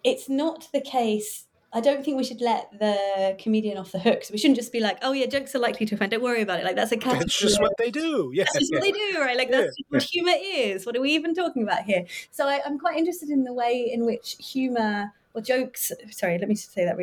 it's 0.07 0.28
not 0.28 0.68
the 0.72 0.80
case. 0.80 1.46
I 1.72 1.80
don't 1.80 2.02
think 2.02 2.16
we 2.16 2.24
should 2.24 2.40
let 2.40 2.70
the 2.78 3.36
comedian 3.38 3.76
off 3.76 3.90
the 3.90 3.98
hook. 3.98 4.22
So 4.24 4.32
we 4.32 4.38
shouldn't 4.38 4.57
just 4.57 4.72
be 4.72 4.80
like, 4.80 4.98
"Oh 5.02 5.12
yeah, 5.12 5.26
jokes 5.26 5.54
are 5.54 5.59
likely 5.59 5.84
to 5.86 5.96
offend. 5.96 6.12
Don't 6.12 6.22
worry 6.22 6.40
about 6.40 6.61
it." 6.61 6.64
Like 6.64 6.76
that's 6.76 6.92
a 6.92 6.96
category. 6.96 7.18
That's 7.24 7.38
just 7.38 7.61
what 7.61 7.72
they 7.76 7.90
do. 7.90 8.30
Yeah, 8.32 8.44
that's 8.44 8.61
just 8.61 8.72
yeah. 8.72 8.78
what 8.78 8.84
they 8.84 8.92
do, 8.92 9.20
right? 9.20 9.36
Like 9.36 9.50
that's 9.50 9.76
yeah. 9.76 9.84
what 9.88 10.02
humor 10.04 10.32
is. 10.36 10.86
What 10.86 10.96
are 10.96 11.00
we 11.00 11.11
even 11.11 11.34
talking 11.34 11.64
about 11.64 11.82
here? 11.82 12.07
So 12.30 12.46
I, 12.46 12.61
am 12.64 12.78
quite 12.78 12.96
interested 12.96 13.30
in 13.30 13.44
the 13.44 13.52
way 13.52 13.90
in 13.92 14.07
which 14.07 14.36
humor 14.38 15.12
or 15.34 15.42
jokes. 15.42 15.90
Sorry, 16.12 16.38
let 16.38 16.48
me 16.48 16.54
just 16.54 16.72
say 16.72 16.84
that. 16.84 16.96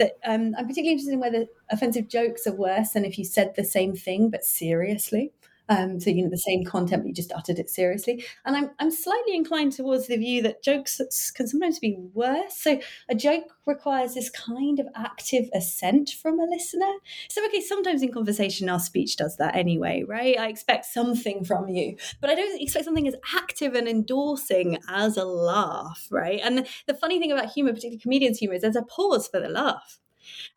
That 0.00 0.18
um, 0.24 0.54
I'm 0.58 0.66
particularly 0.66 0.92
interested 0.92 1.12
in 1.12 1.20
whether 1.20 1.46
offensive 1.70 2.08
jokes 2.08 2.46
are 2.46 2.54
worse 2.54 2.90
than 2.90 3.04
if 3.04 3.18
you 3.18 3.24
said 3.24 3.54
the 3.54 3.64
same 3.64 3.94
thing 3.94 4.30
but 4.30 4.44
seriously. 4.44 5.30
Um, 5.68 5.98
so 6.00 6.10
you 6.10 6.22
know 6.22 6.30
the 6.30 6.38
same 6.38 6.64
content, 6.64 7.02
but 7.02 7.08
you 7.08 7.14
just 7.14 7.32
uttered 7.32 7.58
it 7.58 7.68
seriously. 7.68 8.24
And 8.44 8.56
I'm 8.56 8.70
I'm 8.78 8.90
slightly 8.90 9.34
inclined 9.34 9.72
towards 9.72 10.06
the 10.06 10.16
view 10.16 10.42
that 10.42 10.62
jokes 10.62 11.00
can 11.34 11.48
sometimes 11.48 11.78
be 11.78 11.96
worse. 12.14 12.56
So 12.56 12.80
a 13.08 13.14
joke 13.14 13.56
requires 13.66 14.14
this 14.14 14.30
kind 14.30 14.78
of 14.78 14.86
active 14.94 15.48
assent 15.52 16.10
from 16.10 16.38
a 16.38 16.44
listener. 16.44 16.92
So 17.28 17.44
okay, 17.46 17.60
sometimes 17.60 18.02
in 18.02 18.12
conversation 18.12 18.68
our 18.68 18.80
speech 18.80 19.16
does 19.16 19.36
that 19.38 19.56
anyway, 19.56 20.04
right? 20.06 20.38
I 20.38 20.48
expect 20.48 20.84
something 20.86 21.44
from 21.44 21.68
you, 21.68 21.96
but 22.20 22.30
I 22.30 22.34
don't 22.34 22.60
expect 22.60 22.84
something 22.84 23.08
as 23.08 23.16
active 23.34 23.74
and 23.74 23.88
endorsing 23.88 24.78
as 24.88 25.16
a 25.16 25.24
laugh, 25.24 26.06
right? 26.10 26.40
And 26.42 26.66
the 26.86 26.94
funny 26.94 27.18
thing 27.18 27.32
about 27.32 27.50
humor, 27.50 27.70
particularly 27.72 27.98
comedians' 27.98 28.38
humor, 28.38 28.54
is 28.54 28.62
there's 28.62 28.76
a 28.76 28.82
pause 28.82 29.28
for 29.28 29.40
the 29.40 29.48
laugh. 29.48 29.98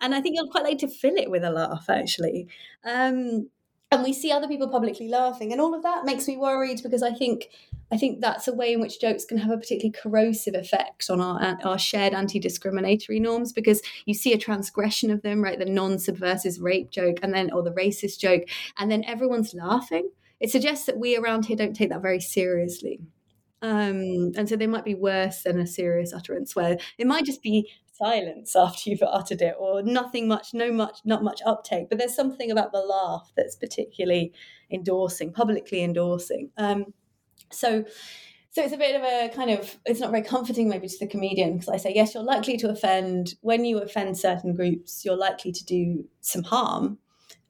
And 0.02 0.16
I 0.16 0.22
think 0.22 0.36
you'll 0.36 0.50
quite 0.50 0.64
like 0.64 0.80
to 0.80 0.88
fill 0.88 1.16
it 1.16 1.30
with 1.30 1.44
a 1.44 1.52
laugh, 1.52 1.86
actually. 1.90 2.48
Um, 2.84 3.50
and 3.92 4.04
we 4.04 4.14
see 4.14 4.32
other 4.32 4.48
people 4.48 4.70
publicly 4.70 5.08
laughing 5.08 5.52
and 5.52 5.60
all 5.60 5.74
of 5.74 5.84
that 5.84 6.06
makes 6.06 6.28
me 6.28 6.38
worried 6.38 6.82
because 6.84 7.02
i 7.02 7.12
think 7.12 7.50
i 7.92 7.98
think 7.98 8.22
that's 8.22 8.48
a 8.48 8.54
way 8.54 8.74
in 8.74 8.80
which 8.80 9.02
jokes 9.02 9.26
can 9.26 9.38
have 9.38 9.52
a 9.52 9.58
particularly 9.58 9.92
corrosive 9.92 10.54
effect 10.54 11.10
on 11.10 11.20
our 11.20 11.58
our 11.64 11.80
shared 11.80 12.14
anti-discriminatory 12.14 13.20
norms 13.20 13.52
because 13.52 13.82
you 14.06 14.14
see 14.14 14.34
a 14.34 14.38
transgression 14.38 15.10
of 15.12 15.22
them 15.22 15.40
right? 15.42 15.60
The 15.60 15.66
non-subversive 15.66 16.62
rape 16.62 16.92
joke 16.92 17.18
and 17.24 17.34
then 17.34 17.52
or 17.52 17.64
the 17.64 17.72
racist 17.72 18.20
joke 18.20 18.44
and 18.78 18.92
then 18.92 19.04
everyone's 19.06 19.54
laughing. 19.54 20.10
It 20.40 20.50
suggests 20.52 20.86
that 20.86 20.98
we 20.98 21.18
around 21.18 21.46
here 21.46 21.58
don't 21.58 21.76
take 21.76 21.90
that 21.90 22.02
very 22.02 22.20
seriously. 22.20 23.02
Um, 23.62 24.32
and 24.38 24.48
so 24.48 24.56
they 24.56 24.68
might 24.68 24.86
be 24.86 24.96
worse 24.96 25.44
than 25.44 25.60
a 25.60 25.68
serious 25.68 26.14
utterance 26.14 26.56
where 26.56 26.78
it 26.98 27.08
might 27.08 27.26
just 27.26 27.42
be 27.42 27.70
silence 28.00 28.56
after 28.56 28.90
you've 28.90 29.04
uttered 29.04 29.42
it 29.42 29.56
or 29.60 29.84
nothing 29.84 30.28
much 30.28 30.54
no 30.54 30.72
much 30.72 31.00
not 31.06 31.24
much 31.24 31.42
uptake. 31.46 31.90
But 31.90 31.98
there's 31.98 32.16
something 32.16 32.50
about 32.50 32.72
the 32.72 32.80
laugh 32.80 33.32
that's 33.36 33.56
particularly 33.56 34.34
endorsing 34.72 35.34
publicly 35.34 35.84
endorsing. 35.84 36.50
Um, 36.58 36.94
so 37.52 37.84
so 38.52 38.64
it's 38.64 38.74
a 38.74 38.78
bit 38.78 38.96
of 38.96 39.04
a 39.04 39.30
kind 39.36 39.52
of 39.52 39.78
it's 39.86 40.00
not 40.00 40.12
very 40.12 40.24
comforting 40.24 40.70
maybe 40.70 40.88
to 40.88 41.00
the 41.00 41.08
comedian 41.08 41.54
because 41.54 41.70
i 41.70 41.78
say 41.78 41.94
yes 41.94 42.14
you're 42.14 42.24
likely 42.24 42.58
to 42.58 42.70
offend. 42.70 43.36
When 43.42 43.66
you 43.66 43.80
offend 43.80 44.18
certain 44.18 44.54
groups 44.56 45.06
you're 45.06 45.18
likely 45.18 45.52
to 45.52 45.66
do 45.66 46.06
some 46.22 46.44
harm 46.44 46.98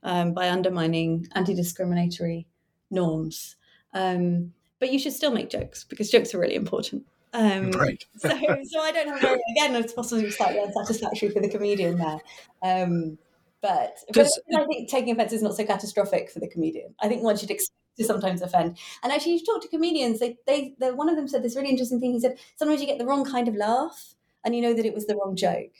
um, 0.04 0.34
by 0.34 0.50
undermining 0.50 1.28
anti-discriminatory 1.36 2.48
norms. 2.90 3.56
Um, 3.94 4.54
but 4.80 4.92
you 4.94 5.00
should 5.00 5.14
still 5.14 5.32
make 5.32 5.50
jokes 5.50 5.84
because 5.84 6.10
jokes 6.10 6.34
are 6.34 6.40
really 6.40 6.56
important 6.56 7.06
um, 7.34 7.72
right. 7.72 8.04
so, 8.18 8.30
so 8.30 8.80
I 8.82 8.92
don't 8.92 9.22
very, 9.22 9.40
again, 9.56 9.76
it's 9.76 9.94
possibly 9.94 10.30
slightly 10.32 10.60
unsatisfactory 10.62 11.30
for 11.30 11.40
the 11.40 11.50
comedian 11.50 11.98
there. 11.98 12.20
Um, 12.62 13.18
but, 13.62 13.98
Does, 14.14 14.40
but 14.50 14.62
I 14.62 14.66
think 14.66 14.90
taking 14.90 15.14
offense 15.14 15.34
is 15.34 15.42
not 15.42 15.56
so 15.56 15.66
catastrophic 15.66 16.30
for 16.30 16.40
the 16.40 16.48
comedian. 16.48 16.96
I 17.02 17.08
think 17.08 17.24
one 17.24 17.38
should 17.38 17.52
expect 17.52 17.76
to 17.98 18.06
sometimes 18.06 18.42
offend. 18.42 18.78
And 19.04 19.12
actually, 19.12 19.34
you 19.34 19.46
talk 19.46 19.62
to 19.62 19.68
comedians, 19.68 20.20
they, 20.20 20.38
they, 20.48 20.76
they, 20.80 20.92
one 20.92 21.10
of 21.10 21.16
them 21.16 21.28
said 21.28 21.44
this 21.44 21.56
really 21.56 21.70
interesting 21.70 22.00
thing. 22.00 22.14
He 22.14 22.20
said, 22.20 22.38
sometimes 22.56 22.82
you 22.82 22.88
get 22.88 22.98
the 22.98 23.06
wrong 23.06 23.26
kind 23.26 23.48
of 23.48 23.56
laugh 23.56 24.16
and 24.44 24.56
you 24.56 24.62
know 24.62 24.74
that 24.74 24.86
it 24.86 24.94
was 24.94 25.06
the 25.06 25.16
wrong 25.16 25.36
joke. 25.36 25.74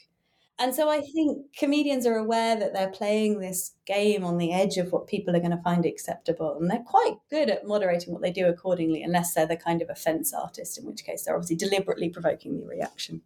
And 0.60 0.74
so 0.74 0.90
I 0.90 1.00
think 1.00 1.56
comedians 1.56 2.06
are 2.06 2.16
aware 2.16 2.54
that 2.54 2.74
they're 2.74 2.90
playing 2.90 3.40
this 3.40 3.72
game 3.86 4.22
on 4.24 4.36
the 4.36 4.52
edge 4.52 4.76
of 4.76 4.92
what 4.92 5.06
people 5.06 5.34
are 5.34 5.40
going 5.40 5.56
to 5.56 5.62
find 5.62 5.86
acceptable. 5.86 6.58
And 6.60 6.70
they're 6.70 6.84
quite 6.84 7.16
good 7.30 7.48
at 7.48 7.66
moderating 7.66 8.12
what 8.12 8.20
they 8.20 8.30
do 8.30 8.46
accordingly, 8.46 9.02
unless 9.02 9.32
they're 9.32 9.46
the 9.46 9.56
kind 9.56 9.80
of 9.80 9.88
offense 9.88 10.34
artist, 10.34 10.78
in 10.78 10.84
which 10.84 11.02
case 11.02 11.24
they're 11.24 11.34
obviously 11.34 11.56
deliberately 11.56 12.10
provoking 12.10 12.60
the 12.60 12.66
reaction. 12.66 13.22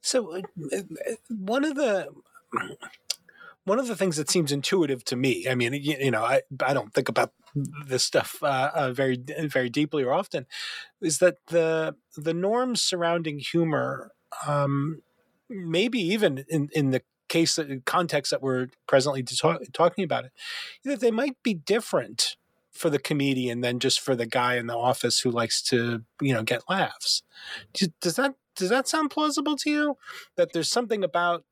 So, 0.00 0.34
uh, 0.36 0.42
one 1.28 1.64
of 1.64 1.76
the 1.76 2.08
one 3.64 3.78
of 3.78 3.86
the 3.86 3.94
things 3.94 4.16
that 4.16 4.30
seems 4.30 4.50
intuitive 4.50 5.04
to 5.04 5.16
me, 5.16 5.46
I 5.48 5.54
mean, 5.54 5.74
you, 5.74 5.96
you 6.00 6.10
know, 6.10 6.24
I 6.24 6.42
I 6.60 6.74
don't 6.74 6.92
think 6.92 7.08
about 7.08 7.32
this 7.86 8.02
stuff 8.02 8.42
uh, 8.42 8.70
uh, 8.74 8.92
very 8.92 9.16
very 9.44 9.68
deeply 9.68 10.02
or 10.02 10.12
often, 10.12 10.46
is 11.00 11.18
that 11.18 11.36
the 11.48 11.94
the 12.16 12.34
norms 12.34 12.82
surrounding 12.82 13.38
humor 13.38 14.10
um, 14.44 15.02
maybe 15.50 15.98
even 15.98 16.44
in, 16.48 16.68
in 16.72 16.90
the 16.90 17.02
case 17.28 17.58
uh, 17.58 17.64
context 17.84 18.30
that 18.30 18.42
we're 18.42 18.68
presently 18.86 19.22
talk, 19.22 19.60
talking 19.72 20.04
about 20.04 20.24
it, 20.24 20.32
that 20.84 21.00
they 21.00 21.10
might 21.10 21.36
be 21.42 21.54
different 21.54 22.36
for 22.72 22.88
the 22.88 22.98
comedian 22.98 23.60
than 23.60 23.80
just 23.80 24.00
for 24.00 24.14
the 24.14 24.26
guy 24.26 24.54
in 24.54 24.66
the 24.66 24.76
office 24.76 25.20
who 25.20 25.30
likes 25.30 25.60
to 25.60 26.02
you 26.20 26.32
know 26.32 26.42
get 26.42 26.62
laughs. 26.68 27.22
Does 28.00 28.16
that 28.16 28.34
does 28.56 28.68
that 28.68 28.88
sound 28.88 29.10
plausible 29.10 29.56
to 29.56 29.70
you? 29.70 29.96
That 30.36 30.52
there's 30.52 30.70
something 30.70 31.02
about 31.02 31.44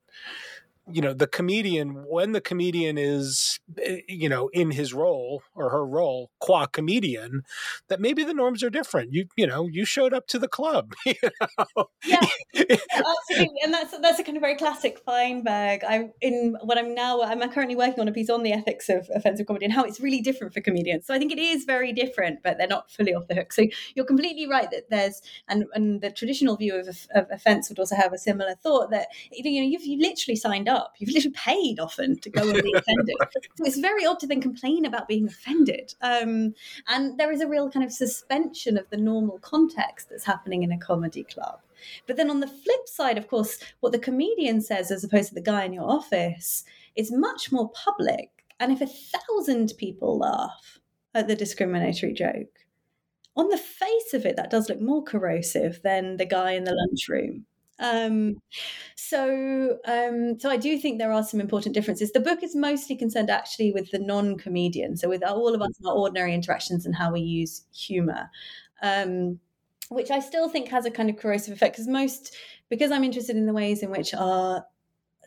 you 0.90 1.02
know 1.02 1.12
the 1.12 1.26
comedian 1.26 2.04
when 2.08 2.32
the 2.32 2.40
comedian 2.40 2.96
is 2.96 3.58
eh, 3.82 4.00
you 4.08 4.28
know 4.28 4.48
in 4.52 4.70
his 4.70 4.94
role 4.94 5.42
or 5.54 5.70
her 5.70 5.84
role 5.84 6.30
qua 6.40 6.66
comedian 6.66 7.42
that 7.88 8.00
maybe 8.00 8.24
the 8.24 8.34
norms 8.34 8.62
are 8.62 8.70
different 8.70 9.12
you 9.12 9.26
you 9.36 9.46
know 9.46 9.66
you 9.66 9.84
showed 9.84 10.14
up 10.14 10.26
to 10.26 10.38
the 10.38 10.48
club 10.48 10.94
you 11.06 11.14
know? 11.22 11.88
yeah, 12.04 12.20
absolutely 12.54 13.60
and 13.62 13.74
that's 13.74 13.98
that's 13.98 14.18
a 14.18 14.24
kind 14.24 14.36
of 14.36 14.40
very 14.40 14.56
classic 14.56 14.98
feinberg 15.04 15.82
i'm 15.88 16.12
in 16.20 16.56
what 16.62 16.78
i'm 16.78 16.94
now 16.94 17.20
i'm 17.22 17.40
currently 17.50 17.76
working 17.76 18.00
on 18.00 18.08
a 18.08 18.12
piece 18.12 18.30
on 18.30 18.42
the 18.42 18.52
ethics 18.52 18.88
of 18.88 19.08
offensive 19.14 19.46
comedy 19.46 19.64
and 19.64 19.74
how 19.74 19.84
it's 19.84 20.00
really 20.00 20.20
different 20.20 20.54
for 20.54 20.60
comedians 20.60 21.06
so 21.06 21.14
i 21.14 21.18
think 21.18 21.32
it 21.32 21.38
is 21.38 21.64
very 21.64 21.92
different 21.92 22.40
but 22.42 22.56
they're 22.58 22.68
not 22.68 22.90
fully 22.90 23.14
off 23.14 23.26
the 23.28 23.34
hook 23.34 23.52
so 23.52 23.64
you're 23.94 24.04
completely 24.04 24.46
right 24.46 24.70
that 24.70 24.88
there's 24.90 25.22
and 25.48 25.64
and 25.74 26.00
the 26.00 26.10
traditional 26.10 26.56
view 26.56 26.74
of, 26.74 26.88
of 27.14 27.26
offense 27.30 27.68
would 27.68 27.78
also 27.78 27.96
have 27.96 28.12
a 28.12 28.18
similar 28.18 28.54
thought 28.54 28.90
that 28.90 29.08
you 29.32 29.60
know 29.60 29.66
you've 29.66 29.84
you 29.88 29.98
literally 29.98 30.36
signed 30.36 30.68
up. 30.68 30.77
You've 30.98 31.10
literally 31.10 31.34
paid 31.34 31.80
often 31.80 32.18
to 32.18 32.30
go 32.30 32.42
and 32.42 32.62
be 32.62 32.72
offended. 32.74 33.16
so 33.56 33.64
it's 33.64 33.78
very 33.78 34.06
odd 34.06 34.18
to 34.20 34.26
then 34.26 34.40
complain 34.40 34.84
about 34.84 35.08
being 35.08 35.26
offended. 35.26 35.94
Um, 36.00 36.54
and 36.88 37.18
there 37.18 37.32
is 37.32 37.40
a 37.40 37.48
real 37.48 37.70
kind 37.70 37.84
of 37.84 37.92
suspension 37.92 38.76
of 38.76 38.88
the 38.90 38.96
normal 38.96 39.38
context 39.38 40.08
that's 40.10 40.24
happening 40.24 40.62
in 40.62 40.72
a 40.72 40.78
comedy 40.78 41.24
club. 41.24 41.60
But 42.06 42.16
then 42.16 42.30
on 42.30 42.40
the 42.40 42.48
flip 42.48 42.86
side, 42.86 43.18
of 43.18 43.28
course, 43.28 43.58
what 43.80 43.92
the 43.92 43.98
comedian 43.98 44.60
says 44.60 44.90
as 44.90 45.04
opposed 45.04 45.28
to 45.28 45.34
the 45.34 45.40
guy 45.40 45.64
in 45.64 45.72
your 45.72 45.88
office 45.88 46.64
is 46.96 47.12
much 47.12 47.52
more 47.52 47.70
public. 47.70 48.30
And 48.60 48.72
if 48.72 48.80
a 48.80 48.86
thousand 48.86 49.74
people 49.78 50.18
laugh 50.18 50.78
at 51.14 51.28
the 51.28 51.36
discriminatory 51.36 52.12
joke, 52.12 52.64
on 53.36 53.48
the 53.48 53.56
face 53.56 54.14
of 54.14 54.26
it, 54.26 54.36
that 54.36 54.50
does 54.50 54.68
look 54.68 54.80
more 54.80 55.04
corrosive 55.04 55.80
than 55.82 56.16
the 56.16 56.26
guy 56.26 56.52
in 56.52 56.64
the 56.64 56.74
lunchroom. 56.74 57.46
Um, 57.78 58.36
so, 58.96 59.78
um, 59.86 60.38
so 60.38 60.50
I 60.50 60.56
do 60.56 60.78
think 60.78 60.98
there 60.98 61.12
are 61.12 61.22
some 61.22 61.40
important 61.40 61.74
differences. 61.74 62.12
The 62.12 62.20
book 62.20 62.42
is 62.42 62.56
mostly 62.56 62.96
concerned 62.96 63.30
actually 63.30 63.72
with 63.72 63.90
the 63.90 63.98
non-comedian, 63.98 64.96
so 64.96 65.08
with 65.08 65.24
all 65.24 65.54
of 65.54 65.62
us 65.62 65.72
our 65.86 65.94
ordinary 65.94 66.34
interactions 66.34 66.84
and 66.84 66.94
how 66.94 67.12
we 67.12 67.20
use 67.20 67.64
humor, 67.74 68.30
um, 68.82 69.38
which 69.90 70.10
I 70.10 70.20
still 70.20 70.48
think 70.48 70.68
has 70.68 70.86
a 70.86 70.90
kind 70.90 71.08
of 71.08 71.16
corrosive 71.16 71.54
effect 71.54 71.76
because 71.76 71.88
most 71.88 72.36
because 72.68 72.90
I'm 72.90 73.04
interested 73.04 73.36
in 73.36 73.46
the 73.46 73.52
ways 73.54 73.82
in 73.82 73.90
which 73.90 74.12
our 74.12 74.66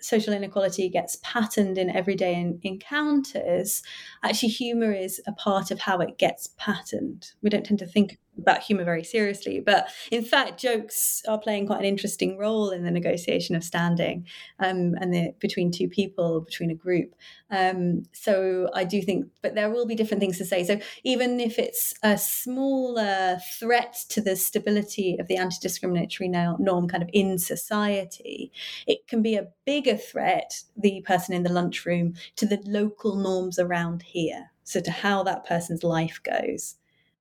social 0.01 0.33
inequality 0.33 0.89
gets 0.89 1.17
patterned 1.23 1.77
in 1.77 1.89
everyday 1.89 2.33
in, 2.35 2.59
encounters, 2.63 3.81
actually 4.23 4.49
humor 4.49 4.91
is 4.91 5.21
a 5.27 5.31
part 5.31 5.71
of 5.71 5.79
how 5.79 5.99
it 5.99 6.17
gets 6.17 6.49
patterned. 6.57 7.31
We 7.41 7.49
don't 7.49 7.65
tend 7.65 7.79
to 7.79 7.85
think 7.85 8.17
about 8.41 8.63
humor 8.63 8.83
very 8.83 9.03
seriously, 9.03 9.59
but 9.59 9.87
in 10.11 10.23
fact, 10.23 10.59
jokes 10.59 11.21
are 11.27 11.39
playing 11.39 11.67
quite 11.67 11.79
an 11.79 11.85
interesting 11.85 12.37
role 12.37 12.69
in 12.69 12.83
the 12.83 12.91
negotiation 12.91 13.55
of 13.55 13.63
standing 13.63 14.25
um, 14.59 14.95
and 14.99 15.13
the, 15.13 15.33
between 15.39 15.71
two 15.71 15.87
people, 15.87 16.41
between 16.41 16.71
a 16.71 16.75
group. 16.75 17.15
Um, 17.49 18.03
so 18.13 18.69
I 18.73 18.83
do 18.83 19.01
think, 19.01 19.27
but 19.41 19.55
there 19.55 19.69
will 19.69 19.85
be 19.85 19.95
different 19.95 20.21
things 20.21 20.37
to 20.37 20.45
say. 20.45 20.63
So 20.63 20.79
even 21.03 21.39
if 21.39 21.59
it's 21.59 21.93
a 22.01 22.17
smaller 22.17 23.39
threat 23.59 23.97
to 24.09 24.21
the 24.21 24.35
stability 24.35 25.17
of 25.19 25.27
the 25.27 25.37
anti-discriminatory 25.37 26.29
norm, 26.29 26.87
kind 26.87 27.03
of 27.03 27.09
in 27.13 27.37
society, 27.37 28.51
it 28.87 29.07
can 29.07 29.21
be 29.21 29.35
a 29.35 29.47
bigger 29.65 29.97
threat. 29.97 30.63
The 30.77 31.01
person 31.01 31.35
in 31.35 31.43
the 31.43 31.51
lunchroom 31.51 32.13
to 32.37 32.45
the 32.45 32.61
local 32.65 33.15
norms 33.15 33.59
around 33.59 34.01
here. 34.03 34.51
So 34.63 34.79
to 34.79 34.91
how 34.91 35.23
that 35.23 35.45
person's 35.45 35.83
life 35.83 36.21
goes. 36.23 36.75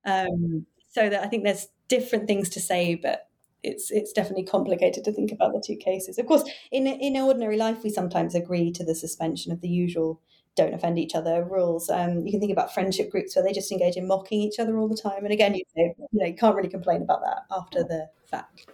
Um, 0.05 0.65
so 0.91 1.09
that 1.09 1.23
I 1.23 1.27
think 1.27 1.43
there's 1.43 1.67
different 1.87 2.27
things 2.27 2.49
to 2.49 2.59
say, 2.59 2.95
but 2.95 3.27
it's 3.63 3.91
it's 3.91 4.11
definitely 4.11 4.45
complicated 4.45 5.03
to 5.03 5.11
think 5.11 5.31
about 5.31 5.53
the 5.53 5.63
two 5.65 5.75
cases. 5.75 6.17
Of 6.17 6.25
course, 6.27 6.43
in 6.71 6.87
in 6.87 7.17
ordinary 7.17 7.57
life, 7.57 7.83
we 7.83 7.89
sometimes 7.89 8.35
agree 8.35 8.71
to 8.71 8.83
the 8.83 8.95
suspension 8.95 9.51
of 9.51 9.61
the 9.61 9.69
usual 9.69 10.21
don't 10.55 10.73
offend 10.73 10.99
each 10.99 11.15
other 11.15 11.45
rules. 11.45 11.89
Um, 11.89 12.25
you 12.25 12.31
can 12.31 12.41
think 12.41 12.51
about 12.51 12.73
friendship 12.73 13.09
groups 13.09 13.35
where 13.35 13.43
they 13.43 13.53
just 13.53 13.71
engage 13.71 13.95
in 13.95 14.05
mocking 14.05 14.41
each 14.41 14.59
other 14.59 14.77
all 14.77 14.89
the 14.89 14.97
time, 14.97 15.23
and 15.23 15.31
again, 15.33 15.55
you 15.55 15.63
know, 15.75 15.93
you 16.11 16.19
know, 16.19 16.25
you 16.25 16.35
can't 16.35 16.55
really 16.55 16.69
complain 16.69 17.01
about 17.01 17.21
that 17.21 17.45
after 17.51 17.83
the 17.83 18.09
fact. 18.25 18.67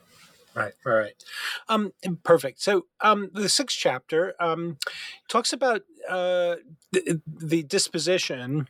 Right, 0.55 0.74
right, 0.84 1.24
um, 1.70 1.93
perfect. 2.24 2.61
So 2.61 2.88
um, 3.01 3.30
the 3.32 3.47
sixth 3.47 3.78
chapter 3.78 4.34
um, 4.39 4.78
talks 5.28 5.53
about 5.53 5.82
uh, 6.09 6.55
the, 6.91 7.22
the 7.28 7.61
disposition 7.61 8.68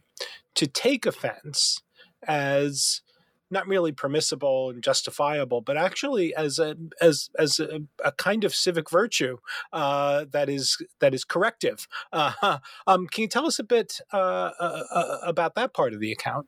to 0.56 0.68
take 0.68 1.06
offense 1.06 1.82
as 2.28 3.04
not 3.50 3.68
merely 3.68 3.92
permissible 3.92 4.70
and 4.70 4.84
justifiable, 4.84 5.62
but 5.62 5.78
actually 5.78 6.36
as 6.36 6.60
a 6.60 6.76
as 7.02 7.30
as 7.38 7.60
a, 7.60 7.82
a 8.04 8.12
kind 8.14 8.44
of 8.44 8.54
civic 8.54 8.90
virtue 8.90 9.38
uh, 9.74 10.26
that 10.32 10.50
is 10.50 10.78
that 11.00 11.14
is 11.14 11.24
corrective. 11.24 11.88
Uh, 12.12 12.60
um, 12.88 13.08
can 13.08 13.24
you 13.24 13.28
tell 13.28 13.46
us 13.46 13.60
a 13.60 13.64
bit 13.64 14.00
uh, 14.14 14.52
uh, 14.60 14.84
uh, 14.92 15.18
about 15.24 15.56
that 15.56 15.74
part 15.74 15.94
of 15.94 16.00
the 16.00 16.12
account? 16.12 16.48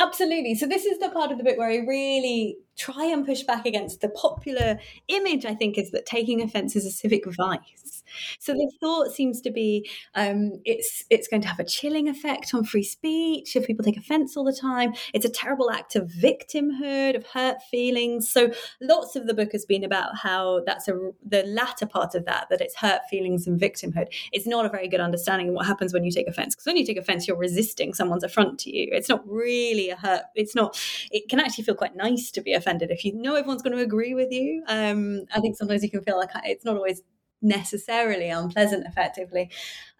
Absolutely. 0.00 0.56
So 0.56 0.66
this 0.66 0.84
is 0.84 0.98
the 0.98 1.08
part 1.10 1.30
of 1.30 1.38
the 1.38 1.44
book 1.44 1.56
where 1.56 1.70
I 1.70 1.76
really 1.76 2.56
try 2.76 3.04
and 3.04 3.24
push 3.24 3.42
back 3.42 3.66
against 3.66 4.00
the 4.00 4.08
popular 4.08 4.78
image. 5.08 5.44
I 5.44 5.54
think 5.54 5.78
is 5.78 5.90
that 5.92 6.06
taking 6.06 6.42
offence 6.42 6.74
is 6.76 6.84
a 6.84 6.90
civic 6.90 7.24
vice. 7.26 8.02
So 8.38 8.52
the 8.52 8.70
thought 8.80 9.12
seems 9.12 9.40
to 9.42 9.50
be 9.50 9.88
um, 10.14 10.52
it's 10.64 11.04
it's 11.10 11.28
going 11.28 11.42
to 11.42 11.48
have 11.48 11.60
a 11.60 11.64
chilling 11.64 12.08
effect 12.08 12.54
on 12.54 12.64
free 12.64 12.82
speech 12.82 13.56
if 13.56 13.66
people 13.66 13.84
take 13.84 13.96
offence 13.96 14.36
all 14.36 14.44
the 14.44 14.52
time. 14.52 14.94
It's 15.12 15.24
a 15.24 15.30
terrible 15.30 15.70
act 15.70 15.96
of 15.96 16.08
victimhood, 16.08 17.16
of 17.16 17.26
hurt 17.26 17.62
feelings. 17.70 18.28
So 18.30 18.50
lots 18.80 19.16
of 19.16 19.26
the 19.26 19.34
book 19.34 19.52
has 19.52 19.64
been 19.64 19.84
about 19.84 20.16
how 20.18 20.62
that's 20.66 20.88
a 20.88 21.12
the 21.24 21.44
latter 21.44 21.86
part 21.86 22.14
of 22.14 22.24
that 22.24 22.48
that 22.50 22.60
it's 22.60 22.76
hurt 22.76 23.02
feelings 23.08 23.46
and 23.46 23.60
victimhood. 23.60 24.08
It's 24.32 24.46
not 24.46 24.66
a 24.66 24.68
very 24.68 24.88
good 24.88 25.00
understanding 25.00 25.48
of 25.48 25.54
what 25.54 25.66
happens 25.66 25.92
when 25.92 26.04
you 26.04 26.10
take 26.10 26.28
offence 26.28 26.54
because 26.54 26.66
when 26.66 26.76
you 26.76 26.86
take 26.86 26.98
offence, 26.98 27.28
you're 27.28 27.36
resisting 27.36 27.94
someone's 27.94 28.24
affront 28.24 28.58
to 28.60 28.76
you. 28.76 28.88
It's 28.92 29.08
not 29.08 29.22
really 29.26 29.90
a 29.90 29.96
hurt. 29.96 30.22
It's 30.34 30.54
not. 30.54 30.78
It 31.10 31.28
can 31.28 31.40
actually 31.40 31.64
feel 31.64 31.74
quite 31.74 31.96
nice 31.96 32.30
to 32.32 32.40
be 32.40 32.52
offended 32.52 32.63
if 32.66 33.04
you 33.04 33.14
know 33.14 33.34
everyone's 33.34 33.62
going 33.62 33.76
to 33.76 33.82
agree 33.82 34.14
with 34.14 34.30
you. 34.30 34.62
Um, 34.68 35.24
I 35.34 35.40
think 35.40 35.56
sometimes 35.56 35.82
you 35.82 35.90
can 35.90 36.02
feel 36.02 36.16
like 36.16 36.30
it's 36.44 36.64
not 36.64 36.76
always 36.76 37.02
necessarily 37.44 38.30
unpleasant 38.30 38.86
effectively 38.86 39.50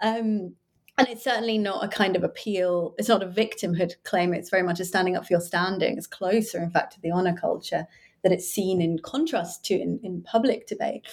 um, 0.01 0.55
and 0.97 1.09
it's 1.09 1.25
certainly 1.25 1.59
not 1.59 1.85
a 1.85 1.89
kind 1.89 2.17
of 2.17 2.25
appeal 2.25 2.95
it's 2.99 3.09
not 3.09 3.23
a 3.23 3.27
victimhood 3.27 3.93
claim 4.03 4.33
it's 4.33 4.51
very 4.51 4.63
much 4.63 4.81
a 4.81 4.85
standing 4.85 5.15
up 5.15 5.27
for 5.27 5.35
your 5.35 5.41
standing 5.41 5.97
it's 5.97 6.07
closer 6.07 6.63
in 6.63 6.71
fact 6.71 6.95
to 6.95 7.01
the 7.03 7.11
honor 7.11 7.37
culture 7.37 7.87
that 8.23 8.33
it's 8.33 8.49
seen 8.49 8.81
in 8.81 8.99
contrast 8.99 9.65
to 9.65 9.75
in, 9.75 10.01
in 10.03 10.23
public 10.23 10.67
debate 10.67 11.07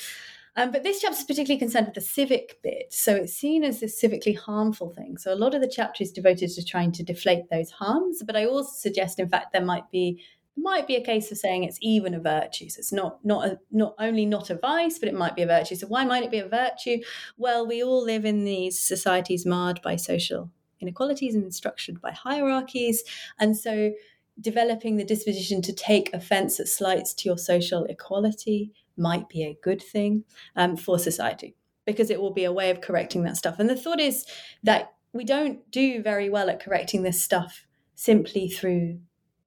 um, 0.58 0.72
but 0.72 0.84
this 0.84 1.02
chapter 1.02 1.18
is 1.18 1.24
particularly 1.24 1.60
concerned 1.60 1.86
with 1.88 1.95
the 1.95 2.02
civic 2.02 2.60
bit. 2.62 2.93
So 2.93 3.16
it's 3.16 3.32
seen 3.32 3.64
as 3.64 3.80
this 3.80 4.02
civically 4.02 4.38
harmful 4.38 4.89
thing. 4.89 5.18
So 5.18 5.34
a 5.34 5.36
lot 5.36 5.56
of 5.56 5.62
the 5.62 5.72
chapter 5.74 6.04
is 6.04 6.12
devoted 6.12 6.49
to 6.49 6.66
trying 6.66 6.91
to 6.91 7.04
deflate 7.04 7.49
those 7.49 7.72
harms. 7.72 8.22
But 8.22 8.36
I 8.36 8.45
also 8.45 8.74
suggest, 8.74 9.18
in 9.18 9.30
fact, 9.30 9.54
there 9.54 9.64
might 9.64 9.89
be 9.91 10.22
might 10.58 10.88
be 10.88 10.95
a 10.95 11.04
case 11.04 11.32
of 11.32 11.38
saying 11.38 11.64
it's 11.64 11.78
even 11.82 12.14
a 12.14 12.20
virtue. 12.20 12.70
So 12.70 12.80
it's 12.80 12.91
not 12.91 13.24
not 13.24 13.47
a, 13.47 13.60
not 13.72 13.95
only 13.99 14.26
not 14.26 14.49
a 14.49 14.56
vice, 14.56 14.99
but 14.99 15.10
it 15.10 15.16
might 15.16 15.36
be 15.36 15.41
a 15.41 15.47
virtue. 15.47 15.76
So 15.76 15.88
why 15.88 16.06
might 16.06 16.24
it 16.24 16.32
be 16.32 16.39
a 16.39 16.47
virtue? 16.47 16.99
Well, 17.38 17.66
we 17.66 17.84
all 17.84 18.04
live 18.04 18.26
in 18.26 18.43
these 18.43 18.80
societies 18.80 19.45
marred 19.45 19.82
by 19.82 19.95
social 19.95 20.52
inequalities 20.80 21.36
and 21.36 21.54
structured 21.54 22.02
by 22.02 22.12
hierarchies, 22.12 23.04
and 23.39 23.56
so 23.56 23.93
developing 24.39 24.97
the 24.97 25.04
disposition 25.04 25.62
to 25.62 25.74
take 25.74 26.14
offence 26.14 26.60
at 26.60 26.68
slights 26.68 27.14
to 27.14 27.30
your 27.30 27.38
social 27.38 27.86
equality 27.86 28.72
might 28.97 29.30
be 29.30 29.43
a 29.43 29.58
good 29.62 29.82
thing 29.82 30.24
um, 30.56 30.76
for 30.76 30.97
society 30.97 31.56
because 31.86 32.10
it 32.10 32.20
will 32.20 32.34
be 32.34 32.43
a 32.43 32.52
way 32.52 32.70
of 32.70 32.82
correcting 32.82 33.24
that 33.24 33.38
stuff. 33.38 33.60
And 33.60 33.70
the 33.70 33.76
thought 33.76 33.99
is 33.99 34.26
that 34.64 34.93
we 35.14 35.26
don't 35.26 35.70
do 35.72 36.02
very 36.02 36.30
well 36.30 36.49
at 36.49 36.64
correcting 36.64 37.04
this 37.04 37.22
stuff 37.22 37.66
simply 37.95 38.47
through 38.47 38.99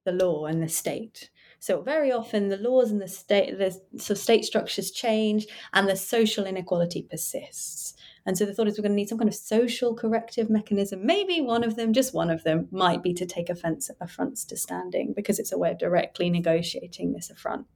the 0.05 0.11
law 0.11 0.45
and 0.45 0.63
the 0.63 0.69
state. 0.69 1.29
So 1.59 1.81
very 1.81 2.11
often 2.11 2.49
the 2.49 2.57
laws 2.57 2.91
and 2.91 3.01
the 3.01 3.07
state, 3.07 3.57
the 3.57 3.75
so 3.97 4.13
state 4.13 4.45
structures 4.45 4.91
change, 4.91 5.47
and 5.73 5.89
the 5.89 5.95
social 5.95 6.45
inequality 6.45 7.07
persists. 7.09 7.95
And 8.27 8.37
so 8.37 8.45
the 8.45 8.53
thought 8.53 8.67
is 8.67 8.77
we're 8.77 8.83
going 8.83 8.91
to 8.91 8.95
need 8.95 9.09
some 9.09 9.17
kind 9.17 9.29
of 9.29 9.35
social 9.35 9.93
corrective 9.95 10.49
mechanism. 10.49 11.05
Maybe 11.05 11.41
one 11.41 11.63
of 11.63 11.75
them, 11.75 11.93
just 11.93 12.13
one 12.13 12.29
of 12.29 12.43
them, 12.43 12.67
might 12.71 13.03
be 13.03 13.13
to 13.13 13.25
take 13.25 13.49
offence 13.49 13.89
at 13.89 13.97
affronts 13.99 14.45
to 14.45 14.57
standing 14.57 15.13
because 15.15 15.37
it's 15.37 15.51
a 15.51 15.57
way 15.57 15.71
of 15.71 15.77
directly 15.77 16.29
negotiating 16.29 17.13
this 17.13 17.29
affront. 17.29 17.67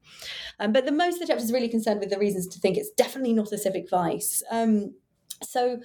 Um, 0.60 0.72
but 0.72 0.86
the 0.86 0.92
most 0.92 1.16
of 1.16 1.20
the 1.22 1.28
chapter 1.28 1.44
is 1.44 1.54
really 1.54 1.70
concerned 1.70 2.00
with 2.00 2.10
the 2.10 2.20
reasons 2.20 2.48
to 2.48 2.60
think 2.60 2.78
it's 2.78 2.92
definitely 2.92 3.34
not 3.34 3.52
a 3.52 3.58
civic 3.58 3.90
vice. 3.90 4.42
Um, 4.50 4.96
so 5.44 5.80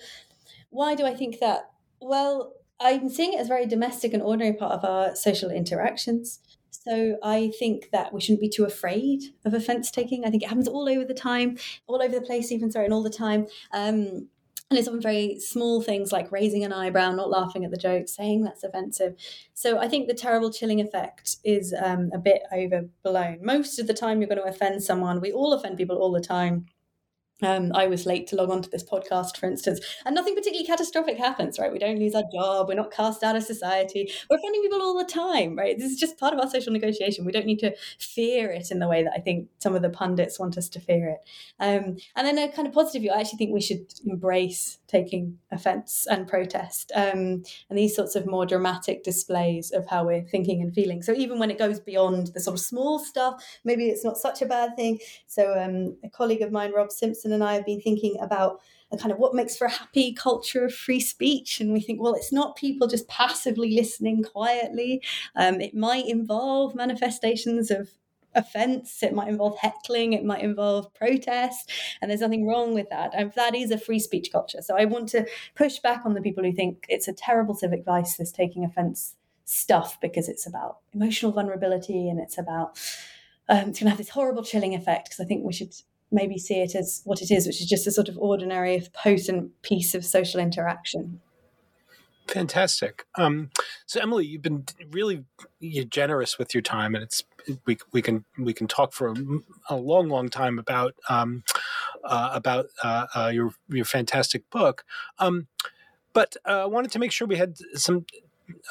why 0.70 0.94
do 0.94 1.04
I 1.04 1.14
think 1.14 1.40
that? 1.40 1.70
Well, 2.00 2.54
I'm 2.80 3.08
seeing 3.08 3.34
it 3.34 3.40
as 3.40 3.46
a 3.46 3.48
very 3.48 3.66
domestic 3.66 4.12
and 4.12 4.22
ordinary 4.22 4.54
part 4.54 4.72
of 4.72 4.84
our 4.84 5.14
social 5.14 5.50
interactions. 5.50 6.40
So 6.70 7.16
I 7.22 7.52
think 7.58 7.90
that 7.92 8.12
we 8.12 8.20
shouldn't 8.20 8.40
be 8.40 8.48
too 8.48 8.64
afraid 8.64 9.22
of 9.44 9.54
offence 9.54 9.90
taking. 9.90 10.24
I 10.24 10.30
think 10.30 10.42
it 10.42 10.48
happens 10.48 10.68
all 10.68 10.88
over 10.88 11.04
the 11.04 11.14
time, 11.14 11.56
all 11.86 12.02
over 12.02 12.14
the 12.14 12.26
place, 12.26 12.52
even 12.52 12.70
sorry, 12.70 12.84
and 12.84 12.94
all 12.94 13.02
the 13.02 13.10
time. 13.10 13.46
Um, 13.72 14.28
and 14.70 14.78
it's 14.78 14.88
often 14.88 15.00
very 15.00 15.38
small 15.38 15.82
things 15.82 16.10
like 16.10 16.32
raising 16.32 16.64
an 16.64 16.72
eyebrow, 16.72 17.12
not 17.12 17.30
laughing 17.30 17.64
at 17.64 17.70
the 17.70 17.76
joke, 17.76 18.08
saying 18.08 18.42
that's 18.42 18.64
offensive. 18.64 19.14
So 19.52 19.78
I 19.78 19.88
think 19.88 20.08
the 20.08 20.14
terrible 20.14 20.50
chilling 20.50 20.80
effect 20.80 21.36
is 21.44 21.74
um, 21.80 22.10
a 22.12 22.18
bit 22.18 22.42
overblown. 22.52 23.38
Most 23.42 23.78
of 23.78 23.86
the 23.86 23.94
time, 23.94 24.20
you're 24.20 24.28
going 24.28 24.42
to 24.42 24.48
offend 24.48 24.82
someone. 24.82 25.20
We 25.20 25.32
all 25.32 25.52
offend 25.52 25.76
people 25.76 25.98
all 25.98 26.10
the 26.10 26.20
time 26.20 26.66
um, 27.42 27.72
I 27.74 27.86
was 27.86 28.06
late 28.06 28.26
to 28.28 28.36
log 28.36 28.50
on 28.50 28.62
to 28.62 28.70
this 28.70 28.84
podcast, 28.84 29.36
for 29.36 29.46
instance, 29.46 29.80
and 30.04 30.14
nothing 30.14 30.34
particularly 30.34 30.66
catastrophic 30.66 31.18
happens, 31.18 31.58
right? 31.58 31.72
We 31.72 31.78
don't 31.78 31.98
lose 31.98 32.14
our 32.14 32.24
job, 32.32 32.68
we're 32.68 32.74
not 32.74 32.92
cast 32.92 33.22
out 33.22 33.36
of 33.36 33.42
society, 33.42 34.10
we're 34.30 34.36
offending 34.36 34.62
people 34.62 34.80
all 34.80 34.96
the 34.96 35.04
time, 35.04 35.56
right? 35.56 35.76
This 35.76 35.90
is 35.90 35.98
just 35.98 36.18
part 36.18 36.32
of 36.32 36.40
our 36.40 36.48
social 36.48 36.72
negotiation. 36.72 37.24
We 37.24 37.32
don't 37.32 37.46
need 37.46 37.58
to 37.60 37.74
fear 37.98 38.50
it 38.50 38.70
in 38.70 38.78
the 38.78 38.88
way 38.88 39.02
that 39.02 39.12
I 39.16 39.20
think 39.20 39.48
some 39.58 39.74
of 39.74 39.82
the 39.82 39.90
pundits 39.90 40.38
want 40.38 40.56
us 40.56 40.68
to 40.70 40.80
fear 40.80 41.08
it. 41.08 41.28
Um, 41.58 41.96
and 42.16 42.26
then 42.26 42.38
a 42.38 42.50
kind 42.50 42.68
of 42.68 42.74
positive 42.74 43.02
view, 43.02 43.10
I 43.10 43.20
actually 43.20 43.38
think 43.38 43.52
we 43.52 43.60
should 43.60 43.92
embrace 44.06 44.78
taking 44.86 45.38
offence 45.50 46.06
and 46.08 46.28
protest 46.28 46.92
um, 46.94 47.42
and 47.68 47.76
these 47.76 47.96
sorts 47.96 48.14
of 48.14 48.26
more 48.26 48.46
dramatic 48.46 49.02
displays 49.02 49.72
of 49.72 49.86
how 49.88 50.04
we're 50.04 50.22
thinking 50.22 50.62
and 50.62 50.72
feeling. 50.72 51.02
So 51.02 51.12
even 51.12 51.40
when 51.40 51.50
it 51.50 51.58
goes 51.58 51.80
beyond 51.80 52.28
the 52.28 52.40
sort 52.40 52.54
of 52.54 52.60
small 52.60 53.00
stuff, 53.00 53.44
maybe 53.64 53.88
it's 53.88 54.04
not 54.04 54.18
such 54.18 54.40
a 54.40 54.46
bad 54.46 54.76
thing. 54.76 55.00
So 55.26 55.58
um, 55.60 55.96
a 56.04 56.08
colleague 56.08 56.42
of 56.42 56.52
mine, 56.52 56.72
Rob 56.72 56.92
Simpson, 56.92 57.23
and 57.32 57.44
I 57.44 57.54
have 57.54 57.66
been 57.66 57.80
thinking 57.80 58.16
about 58.20 58.60
a 58.92 58.96
kind 58.96 59.12
of 59.12 59.18
what 59.18 59.34
makes 59.34 59.56
for 59.56 59.66
a 59.66 59.70
happy 59.70 60.12
culture 60.12 60.64
of 60.64 60.74
free 60.74 61.00
speech. 61.00 61.60
And 61.60 61.72
we 61.72 61.80
think, 61.80 62.00
well, 62.00 62.14
it's 62.14 62.32
not 62.32 62.56
people 62.56 62.86
just 62.86 63.08
passively 63.08 63.74
listening 63.74 64.22
quietly. 64.22 65.02
Um, 65.36 65.60
it 65.60 65.74
might 65.74 66.06
involve 66.06 66.74
manifestations 66.74 67.70
of 67.70 67.90
offense. 68.34 69.02
It 69.02 69.14
might 69.14 69.28
involve 69.28 69.58
heckling. 69.58 70.12
It 70.12 70.24
might 70.24 70.42
involve 70.42 70.92
protest. 70.94 71.70
And 72.00 72.10
there's 72.10 72.20
nothing 72.20 72.46
wrong 72.46 72.74
with 72.74 72.88
that. 72.90 73.12
And 73.14 73.32
that 73.36 73.54
is 73.54 73.70
a 73.70 73.78
free 73.78 73.98
speech 73.98 74.30
culture. 74.32 74.62
So 74.62 74.76
i 74.76 74.84
want 74.84 75.08
to 75.10 75.26
push 75.54 75.78
back 75.78 76.02
on 76.04 76.14
the 76.14 76.20
people 76.20 76.44
who 76.44 76.52
think 76.52 76.86
it's 76.88 77.08
a 77.08 77.12
terrible 77.12 77.54
civic 77.54 77.84
vice 77.84 78.16
this 78.16 78.32
taking 78.32 78.64
offense 78.64 79.16
stuff 79.44 80.00
because 80.00 80.28
it's 80.28 80.46
about 80.46 80.78
emotional 80.94 81.32
vulnerability 81.32 82.08
and 82.08 82.18
it's 82.18 82.38
about 82.38 82.78
um, 83.48 83.68
it's 83.68 83.78
going 83.78 83.86
to 83.86 83.90
have 83.90 83.98
this 83.98 84.08
horrible 84.08 84.42
chilling 84.42 84.74
effect. 84.74 85.06
Because 85.06 85.20
i 85.20 85.24
think 85.24 85.44
we 85.44 85.52
should 85.52 85.74
maybe 86.14 86.38
see 86.38 86.60
it 86.60 86.74
as 86.74 87.02
what 87.04 87.20
it 87.20 87.30
is, 87.30 87.46
which 87.46 87.60
is 87.60 87.68
just 87.68 87.86
a 87.86 87.90
sort 87.90 88.08
of 88.08 88.16
ordinary, 88.18 88.74
if 88.74 88.92
potent 88.92 89.50
piece 89.62 89.94
of 89.94 90.04
social 90.04 90.40
interaction. 90.40 91.20
Fantastic. 92.28 93.04
Um, 93.16 93.50
so 93.84 94.00
Emily, 94.00 94.24
you've 94.24 94.42
been 94.42 94.64
really 94.90 95.24
generous 95.60 96.38
with 96.38 96.54
your 96.54 96.62
time, 96.62 96.94
and 96.94 97.04
it's 97.04 97.22
we 97.66 97.76
we 97.92 98.00
can 98.00 98.24
we 98.38 98.54
can 98.54 98.66
talk 98.66 98.94
for 98.94 99.08
a, 99.08 99.14
a 99.68 99.76
long, 99.76 100.08
long 100.08 100.30
time 100.30 100.58
about 100.58 100.94
um, 101.10 101.44
uh, 102.02 102.30
about 102.32 102.66
uh, 102.82 103.06
uh, 103.14 103.30
your 103.32 103.50
your 103.68 103.84
fantastic 103.84 104.48
book. 104.50 104.84
Um, 105.18 105.48
but 106.14 106.36
uh, 106.48 106.62
I 106.62 106.66
wanted 106.66 106.92
to 106.92 106.98
make 106.98 107.12
sure 107.12 107.28
we 107.28 107.36
had 107.36 107.58
some 107.74 108.06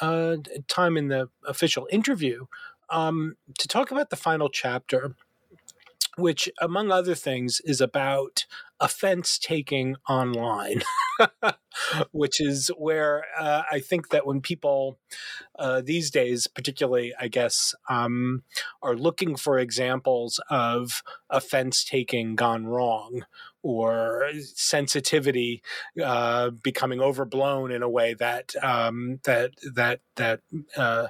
uh, 0.02 0.38
time 0.68 0.98
in 0.98 1.10
the 1.10 1.30
official 1.46 1.88
interview 1.92 2.46
um, 2.90 3.36
to 3.60 3.68
talk 3.68 3.92
about 3.92 4.10
the 4.10 4.16
final 4.16 4.50
chapter 4.50 5.16
which, 6.18 6.50
among 6.62 6.92
other 6.92 7.16
things, 7.16 7.62
is 7.66 7.82
about 7.82 8.46
offense 8.80 9.38
taking 9.38 9.96
online, 10.10 10.82
which 12.12 12.42
is 12.42 12.70
where 12.78 13.24
uh, 13.40 13.64
I 13.72 13.80
think 13.80 14.10
that 14.10 14.26
when 14.26 14.42
people 14.42 15.00
uh, 15.58 15.82
these 15.82 16.12
days, 16.12 16.48
particularly, 16.48 17.14
I 17.20 17.28
guess, 17.28 17.74
um, 17.90 18.44
are 18.82 18.96
looking 18.96 19.36
for 19.36 19.58
examples 19.58 20.40
of 20.50 21.02
offense 21.30 21.84
taking 21.84 22.36
gone 22.36 22.66
wrong 22.66 23.26
or 23.62 24.30
sensitivity 24.54 25.64
uh, 26.04 26.50
becoming 26.50 27.00
overblown 27.00 27.72
in 27.72 27.82
a 27.82 27.90
way 27.90 28.14
that 28.16 28.54
um, 28.62 29.20
that 29.24 29.52
that 29.74 30.02
that 30.18 30.42
uh, 30.76 31.08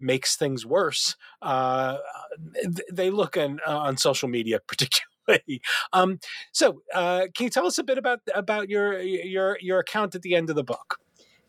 makes 0.00 0.36
things 0.36 0.64
worse. 0.64 1.16
Uh, 1.42 1.98
they 2.92 3.10
look 3.10 3.36
in, 3.36 3.60
uh, 3.66 3.78
on 3.78 3.96
social 3.96 4.28
media 4.28 4.60
particularly. 4.66 5.60
Um, 5.92 6.20
so, 6.52 6.82
uh, 6.94 7.26
can 7.34 7.44
you 7.44 7.50
tell 7.50 7.66
us 7.66 7.78
a 7.78 7.84
bit 7.84 7.98
about 7.98 8.20
about 8.34 8.68
your 8.68 9.00
your 9.00 9.58
your 9.60 9.78
account 9.80 10.14
at 10.14 10.22
the 10.22 10.34
end 10.34 10.48
of 10.48 10.56
the 10.56 10.64
book? 10.64 10.98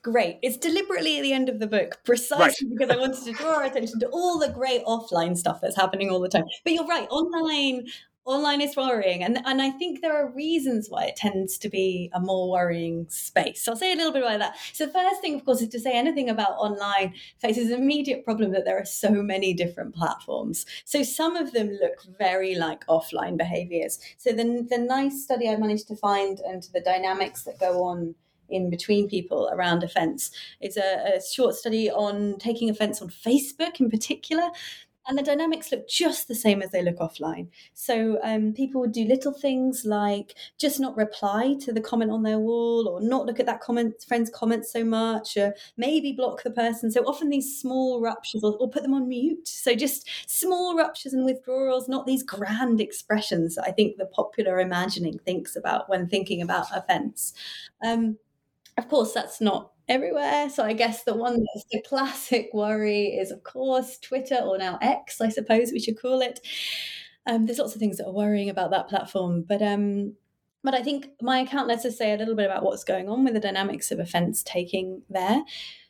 Great. 0.01 0.37
It's 0.41 0.55
deliberately 0.55 1.17
at 1.17 1.23
the 1.23 1.33
end 1.33 1.49
of 1.49 1.59
the 1.59 1.67
book, 1.67 1.99
precisely 2.05 2.67
right. 2.69 2.77
because 2.77 2.89
I 2.89 2.97
wanted 2.97 3.23
to 3.25 3.33
draw 3.33 3.55
our 3.55 3.63
attention 3.65 3.99
to 3.99 4.07
all 4.07 4.39
the 4.39 4.47
great 4.47 4.83
offline 4.85 5.35
stuff 5.37 5.59
that's 5.61 5.75
happening 5.75 6.09
all 6.09 6.21
the 6.21 6.29
time. 6.29 6.45
But 6.63 6.73
you're 6.73 6.87
right, 6.87 7.07
online 7.09 7.85
online 8.25 8.61
is 8.61 8.75
worrying 8.75 9.23
and 9.23 9.39
and 9.45 9.61
I 9.61 9.71
think 9.71 10.01
there 10.01 10.15
are 10.15 10.31
reasons 10.31 10.87
why 10.89 11.05
it 11.05 11.15
tends 11.15 11.57
to 11.59 11.69
be 11.69 12.11
a 12.13 12.19
more 12.19 12.49
worrying 12.51 13.07
space. 13.09 13.63
So 13.63 13.71
I'll 13.71 13.77
say 13.77 13.91
a 13.91 13.95
little 13.95 14.11
bit 14.11 14.21
about 14.21 14.39
that. 14.39 14.55
So 14.73 14.85
the 14.85 14.93
first 14.93 15.21
thing 15.21 15.35
of 15.35 15.45
course 15.45 15.61
is 15.61 15.69
to 15.69 15.79
say 15.79 15.93
anything 15.93 16.29
about 16.29 16.51
online 16.51 17.13
faces 17.39 17.71
an 17.71 17.81
immediate 17.81 18.23
problem 18.23 18.51
that 18.51 18.65
there 18.65 18.77
are 18.77 18.85
so 18.85 19.09
many 19.09 19.53
different 19.53 19.95
platforms. 19.95 20.65
So 20.85 21.01
some 21.01 21.35
of 21.35 21.53
them 21.53 21.69
look 21.81 22.05
very 22.17 22.55
like 22.55 22.85
offline 22.87 23.37
behaviors. 23.37 23.99
So 24.17 24.31
the 24.31 24.67
the 24.69 24.77
nice 24.77 25.23
study 25.23 25.49
I 25.49 25.55
managed 25.55 25.87
to 25.87 25.95
find 25.95 26.39
and 26.39 26.63
the 26.73 26.81
dynamics 26.81 27.43
that 27.43 27.59
go 27.59 27.83
on 27.83 28.15
in 28.49 28.69
between 28.69 29.07
people 29.07 29.49
around 29.51 29.83
offence. 29.83 30.31
It's 30.59 30.77
a, 30.77 31.17
a, 31.17 31.21
short 31.21 31.55
study 31.55 31.89
on 31.89 32.37
taking 32.39 32.69
offence 32.69 33.01
on 33.01 33.09
Facebook 33.09 33.79
in 33.79 33.89
particular 33.89 34.49
and 35.09 35.17
the 35.17 35.23
dynamics 35.23 35.71
look 35.71 35.89
just 35.89 36.27
the 36.27 36.35
same 36.35 36.61
as 36.61 36.69
they 36.69 36.83
look 36.83 36.99
offline. 36.99 37.47
So 37.73 38.19
um, 38.23 38.53
people 38.53 38.79
would 38.79 38.91
do 38.91 39.05
little 39.05 39.33
things 39.33 39.83
like 39.83 40.35
just 40.59 40.79
not 40.79 40.95
reply 40.95 41.55
to 41.61 41.73
the 41.73 41.81
comment 41.81 42.11
on 42.11 42.21
their 42.21 42.37
wall, 42.37 42.87
or 42.87 43.01
not 43.01 43.25
look 43.25 43.39
at 43.39 43.47
that 43.47 43.59
comment 43.59 43.95
friend's 44.07 44.29
comment 44.29 44.65
so 44.67 44.83
much, 44.83 45.35
or 45.35 45.55
maybe 45.77 46.13
block 46.13 46.43
the 46.43 46.51
person. 46.51 46.91
So 46.91 47.01
often 47.01 47.29
these 47.29 47.59
small 47.59 47.99
ruptures, 48.01 48.43
or, 48.43 48.55
or 48.57 48.69
put 48.69 48.83
them 48.83 48.93
on 48.93 49.09
mute. 49.09 49.47
So 49.47 49.73
just 49.73 50.07
small 50.27 50.77
ruptures 50.77 51.13
and 51.13 51.25
withdrawals, 51.25 51.89
not 51.89 52.05
these 52.05 52.21
grand 52.21 52.79
expressions 52.79 53.55
that 53.55 53.65
I 53.65 53.71
think 53.71 53.97
the 53.97 54.05
popular 54.05 54.59
imagining 54.59 55.17
thinks 55.25 55.55
about 55.55 55.89
when 55.89 56.07
thinking 56.07 56.41
about 56.41 56.67
offence. 56.71 57.33
Um, 57.83 58.17
of 58.79 58.87
course, 58.87 59.11
that's 59.13 59.41
not 59.41 59.71
everywhere. 59.89 60.49
So 60.49 60.63
I 60.63 60.73
guess 60.73 61.03
the 61.03 61.15
one 61.15 61.33
that's 61.33 61.65
the 61.71 61.81
classic 61.87 62.49
worry 62.53 63.07
is, 63.07 63.29
of 63.29 63.43
course, 63.43 63.99
Twitter 63.99 64.39
or 64.41 64.57
now 64.57 64.79
X, 64.81 65.19
I 65.19 65.29
suppose 65.29 65.71
we 65.71 65.79
should 65.79 66.01
call 66.01 66.21
it. 66.21 66.39
Um, 67.27 67.45
there's 67.45 67.59
lots 67.59 67.75
of 67.75 67.79
things 67.79 67.97
that 67.97 68.07
are 68.07 68.13
worrying 68.13 68.49
about 68.49 68.71
that 68.71 68.87
platform, 68.87 69.43
but 69.47 69.61
um, 69.61 70.15
but 70.63 70.73
I 70.73 70.81
think 70.81 71.09
my 71.21 71.39
account 71.39 71.67
lets 71.67 71.85
us 71.85 71.97
say 71.97 72.13
a 72.13 72.17
little 72.17 72.35
bit 72.35 72.45
about 72.45 72.63
what's 72.63 72.83
going 72.83 73.09
on 73.09 73.23
with 73.23 73.33
the 73.33 73.39
dynamics 73.39 73.91
of 73.91 73.99
offence 73.99 74.43
taking 74.43 75.03
there. 75.09 75.43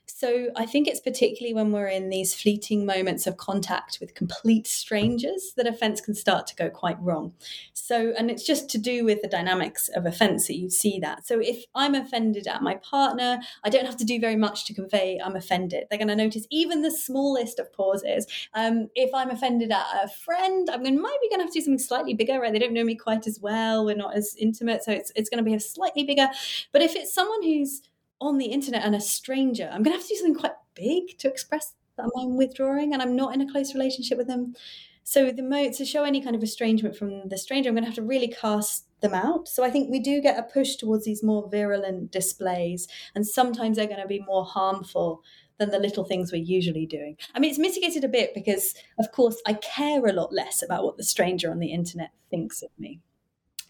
So 0.10 0.50
I 0.56 0.66
think 0.66 0.88
it's 0.88 1.00
particularly 1.00 1.54
when 1.54 1.72
we're 1.72 1.88
in 1.88 2.10
these 2.10 2.34
fleeting 2.34 2.86
moments 2.86 3.28
of 3.28 3.38
contact 3.38 4.00
with 4.02 4.16
complete 4.16 4.68
strangers 4.68 5.54
that 5.56 5.68
offence 5.68 6.02
can 6.02 6.16
start 6.16 6.48
to 6.48 6.56
go 6.56 6.70
quite 6.70 7.00
wrong. 7.02 7.34
So, 7.74 8.14
and 8.18 8.30
it's 8.30 8.46
just 8.46 8.70
to 8.72 8.78
do 8.78 9.06
with 9.06 9.22
the 9.22 9.28
dynamics 9.28 9.90
of 9.90 10.06
offence 10.06 10.48
that 10.48 10.58
you 10.58 10.70
see 10.70 11.00
that. 11.00 11.26
So 11.26 11.40
if 11.40 11.64
I'm 11.76 11.96
offended 11.96 12.48
at 12.48 12.62
my 12.62 12.76
partner, 12.76 13.40
I 13.64 13.70
don't 13.70 13.86
have 13.86 13.98
to 13.98 14.06
do 14.06 14.20
very 14.20 14.36
much 14.36 14.66
to 14.66 14.74
convey 14.74 15.20
I'm 15.24 15.36
offended. 15.36 15.86
They're 15.90 16.00
going 16.00 16.10
to 16.10 16.16
notice 16.16 16.46
even 16.50 16.82
the 16.82 16.92
smallest 16.92 17.60
of 17.60 17.72
pauses. 17.74 18.28
Um, 18.54 18.90
if 18.96 19.14
I'm 19.14 19.30
offended 19.30 19.72
at 19.72 19.86
a 20.04 20.08
friend, 20.08 20.70
I'm 20.70 20.84
going 20.84 20.96
to 20.96 21.02
maybe 21.02 21.30
going 21.30 21.40
to 21.40 21.46
have 21.46 21.54
to 21.54 21.60
do 21.60 21.64
something 21.64 21.80
slightly 21.80 22.14
bigger, 22.14 22.40
right? 22.40 22.52
They 22.52 22.60
don't 22.60 22.74
know 22.74 22.84
me 22.84 22.96
quite 22.96 23.28
as 23.28 23.40
well. 23.40 23.86
We're 23.86 23.96
not 23.96 24.16
as 24.16 24.36
intimate, 24.38 24.84
so 24.84 24.92
it's 24.92 25.12
it's 25.16 25.30
going 25.30 25.44
to 25.44 25.50
be 25.50 25.56
a 25.56 25.60
slightly 25.60 26.04
bigger. 26.04 26.30
But 26.72 26.82
if 26.82 26.96
it's 26.96 27.14
someone 27.14 27.44
who's 27.44 27.82
on 28.22 28.38
the 28.38 28.48
internet 28.48 28.84
and 28.84 28.96
a 28.96 29.02
stranger, 29.02 29.70
I'm 29.72 29.84
going 29.84 29.96
to 29.96 30.00
have 30.00 30.08
to 30.08 30.14
do 30.14 30.16
something 30.16 30.36
quite 30.36 30.54
big 30.76 31.18
to 31.20 31.28
express 31.28 31.74
that 31.98 32.10
I'm 32.18 32.38
withdrawing 32.38 32.94
and 32.94 33.02
I'm 33.02 33.16
not 33.16 33.34
in 33.34 33.42
a 33.42 33.52
close 33.52 33.74
relationship 33.74 34.18
with 34.18 34.28
them. 34.28 34.56
So 35.04 35.32
the 35.32 35.42
mo- 35.42 35.72
to 35.72 35.86
show 35.86 36.04
any 36.04 36.22
kind 36.22 36.36
of 36.36 36.44
estrangement 36.44 36.96
from 36.96 37.30
the 37.30 37.38
stranger, 37.38 37.70
I'm 37.70 37.76
going 37.76 37.84
to 37.84 37.90
have 37.90 37.96
to 37.96 38.04
really 38.04 38.28
cast 38.28 38.86
them 39.02 39.14
out. 39.14 39.48
So 39.48 39.64
I 39.64 39.72
think 39.72 39.90
we 39.90 40.00
do 40.00 40.22
get 40.22 40.38
a 40.38 40.44
push 40.44 40.76
towards 40.76 41.06
these 41.06 41.24
more 41.24 41.50
virulent 41.50 42.12
displays, 42.12 42.88
and 43.16 43.26
sometimes 43.26 43.78
they're 43.78 43.88
going 43.88 44.02
to 44.02 44.08
be 44.08 44.24
more 44.28 44.46
harmful 44.46 45.24
than 45.58 45.72
the 45.72 45.80
little 45.80 46.04
things 46.04 46.32
we're 46.32 46.44
usually 46.44 46.86
doing. 46.86 47.18
I 47.34 47.40
mean, 47.40 47.50
it's 47.50 47.60
mitigated 47.60 48.04
a 48.04 48.08
bit 48.08 48.34
because, 48.34 48.76
of 48.98 49.12
course, 49.12 49.42
I 49.46 49.54
care 49.54 50.06
a 50.06 50.14
lot 50.14 50.32
less 50.32 50.64
about 50.64 50.84
what 50.84 50.98
the 50.98 51.04
stranger 51.04 51.52
on 51.52 51.60
the 51.60 51.74
internet 51.74 52.12
thinks 52.30 52.62
of 52.62 52.70
me. 52.78 53.00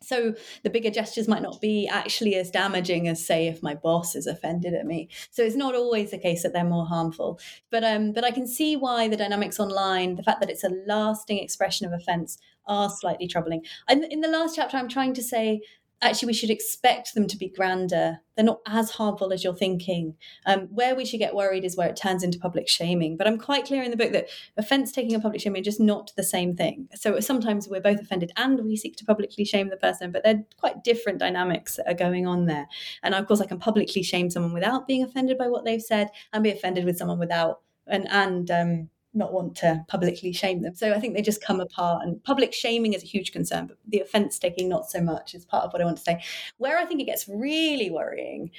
So 0.09 0.33
the 0.63 0.71
bigger 0.71 0.89
gestures 0.89 1.27
might 1.27 1.43
not 1.43 1.61
be 1.61 1.87
actually 1.87 2.33
as 2.33 2.49
damaging 2.49 3.07
as, 3.07 3.23
say, 3.23 3.47
if 3.47 3.61
my 3.61 3.75
boss 3.75 4.15
is 4.15 4.25
offended 4.25 4.73
at 4.73 4.87
me. 4.87 5.07
So 5.29 5.43
it's 5.43 5.55
not 5.55 5.75
always 5.75 6.09
the 6.09 6.17
case 6.17 6.41
that 6.41 6.51
they're 6.51 6.63
more 6.63 6.87
harmful. 6.87 7.39
But 7.69 7.83
um, 7.83 8.11
but 8.11 8.23
I 8.23 8.31
can 8.31 8.47
see 8.47 8.75
why 8.75 9.07
the 9.07 9.17
dynamics 9.17 9.59
online, 9.59 10.15
the 10.15 10.23
fact 10.23 10.39
that 10.41 10.49
it's 10.49 10.63
a 10.63 10.75
lasting 10.87 11.37
expression 11.37 11.85
of 11.85 11.93
offence, 11.93 12.39
are 12.65 12.89
slightly 12.89 13.27
troubling. 13.27 13.63
And 13.87 14.03
in 14.05 14.21
the 14.21 14.27
last 14.27 14.55
chapter, 14.55 14.77
I'm 14.77 14.89
trying 14.89 15.13
to 15.13 15.23
say 15.23 15.61
actually 16.01 16.27
we 16.27 16.33
should 16.33 16.49
expect 16.49 17.13
them 17.13 17.27
to 17.27 17.37
be 17.37 17.49
grander. 17.49 18.19
They're 18.35 18.45
not 18.45 18.61
as 18.65 18.91
harmful 18.91 19.33
as 19.33 19.43
you're 19.43 19.55
thinking. 19.55 20.15
Um, 20.45 20.67
where 20.71 20.95
we 20.95 21.05
should 21.05 21.19
get 21.19 21.35
worried 21.35 21.65
is 21.65 21.75
where 21.75 21.89
it 21.89 21.97
turns 21.97 22.23
into 22.23 22.39
public 22.39 22.69
shaming. 22.69 23.17
But 23.17 23.27
I'm 23.27 23.37
quite 23.37 23.65
clear 23.65 23.83
in 23.83 23.91
the 23.91 23.97
book 23.97 24.13
that 24.13 24.29
offence 24.57 24.91
taking 24.91 25.13
and 25.13 25.21
public 25.21 25.41
shaming 25.41 25.61
are 25.61 25.63
just 25.63 25.79
not 25.79 26.11
the 26.15 26.23
same 26.23 26.55
thing. 26.55 26.87
So 26.95 27.19
sometimes 27.19 27.67
we're 27.67 27.81
both 27.81 27.99
offended 27.99 28.31
and 28.37 28.63
we 28.63 28.77
seek 28.77 28.95
to 28.97 29.05
publicly 29.05 29.43
shame 29.43 29.69
the 29.69 29.77
person, 29.77 30.11
but 30.11 30.23
they're 30.23 30.43
quite 30.57 30.83
different 30.83 31.19
dynamics 31.19 31.75
that 31.75 31.87
are 31.87 31.93
going 31.93 32.27
on 32.27 32.45
there. 32.45 32.67
And 33.03 33.13
of 33.13 33.27
course, 33.27 33.41
I 33.41 33.45
can 33.45 33.59
publicly 33.59 34.03
shame 34.03 34.29
someone 34.29 34.53
without 34.53 34.87
being 34.87 35.03
offended 35.03 35.37
by 35.37 35.47
what 35.49 35.65
they've 35.65 35.81
said 35.81 36.09
and 36.31 36.43
be 36.43 36.51
offended 36.51 36.85
with 36.85 36.97
someone 36.97 37.19
without 37.19 37.61
and 37.87 38.07
and 38.09 38.51
um, 38.51 38.89
not 39.19 39.33
want 39.33 39.55
to 39.57 39.85
publicly 39.87 40.33
shame 40.33 40.63
them. 40.63 40.73
So 40.73 40.93
I 40.93 40.99
think 40.99 41.13
they 41.13 41.21
just 41.21 41.43
come 41.43 41.59
apart. 41.59 42.03
And 42.03 42.23
public 42.23 42.53
shaming 42.53 42.93
is 42.93 43.03
a 43.03 43.07
huge 43.07 43.31
concern, 43.31 43.67
but 43.67 43.77
the 43.87 43.99
offence 43.99 44.39
taking 44.39 44.67
not 44.67 44.89
so 44.89 45.01
much 45.01 45.35
is 45.35 45.45
part 45.45 45.65
of 45.65 45.73
what 45.73 45.81
I 45.81 45.85
want 45.85 45.97
to 45.97 46.03
say. 46.03 46.23
Where 46.57 46.79
I 46.79 46.85
think 46.85 47.01
it 47.01 47.05
gets 47.05 47.27
really 47.27 47.91
worrying 47.91 48.51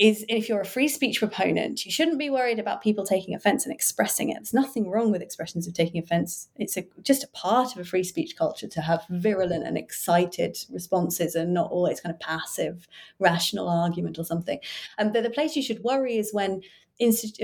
is 0.00 0.24
if 0.30 0.48
you're 0.48 0.62
a 0.62 0.66
free 0.66 0.88
speech 0.88 1.18
proponent, 1.18 1.84
you 1.84 1.92
shouldn't 1.92 2.18
be 2.18 2.30
worried 2.30 2.58
about 2.58 2.82
people 2.82 3.04
taking 3.04 3.34
offense 3.34 3.66
and 3.66 3.74
expressing 3.74 4.30
it. 4.30 4.36
There's 4.36 4.54
nothing 4.54 4.88
wrong 4.88 5.12
with 5.12 5.20
expressions 5.20 5.68
of 5.68 5.74
taking 5.74 6.02
offense. 6.02 6.48
It's 6.56 6.78
a, 6.78 6.86
just 7.02 7.22
a 7.22 7.28
part 7.28 7.72
of 7.72 7.78
a 7.78 7.84
free 7.84 8.02
speech 8.02 8.34
culture 8.34 8.66
to 8.66 8.80
have 8.80 9.04
virulent 9.10 9.66
and 9.66 9.76
excited 9.76 10.56
responses 10.70 11.34
and 11.34 11.52
not 11.52 11.70
always 11.70 12.00
kind 12.00 12.14
of 12.14 12.18
passive, 12.18 12.88
rational 13.18 13.68
argument 13.68 14.18
or 14.18 14.24
something. 14.24 14.58
And 14.96 15.14
um, 15.14 15.22
the 15.22 15.28
place 15.28 15.54
you 15.54 15.62
should 15.62 15.84
worry 15.84 16.16
is 16.16 16.32
when 16.32 16.62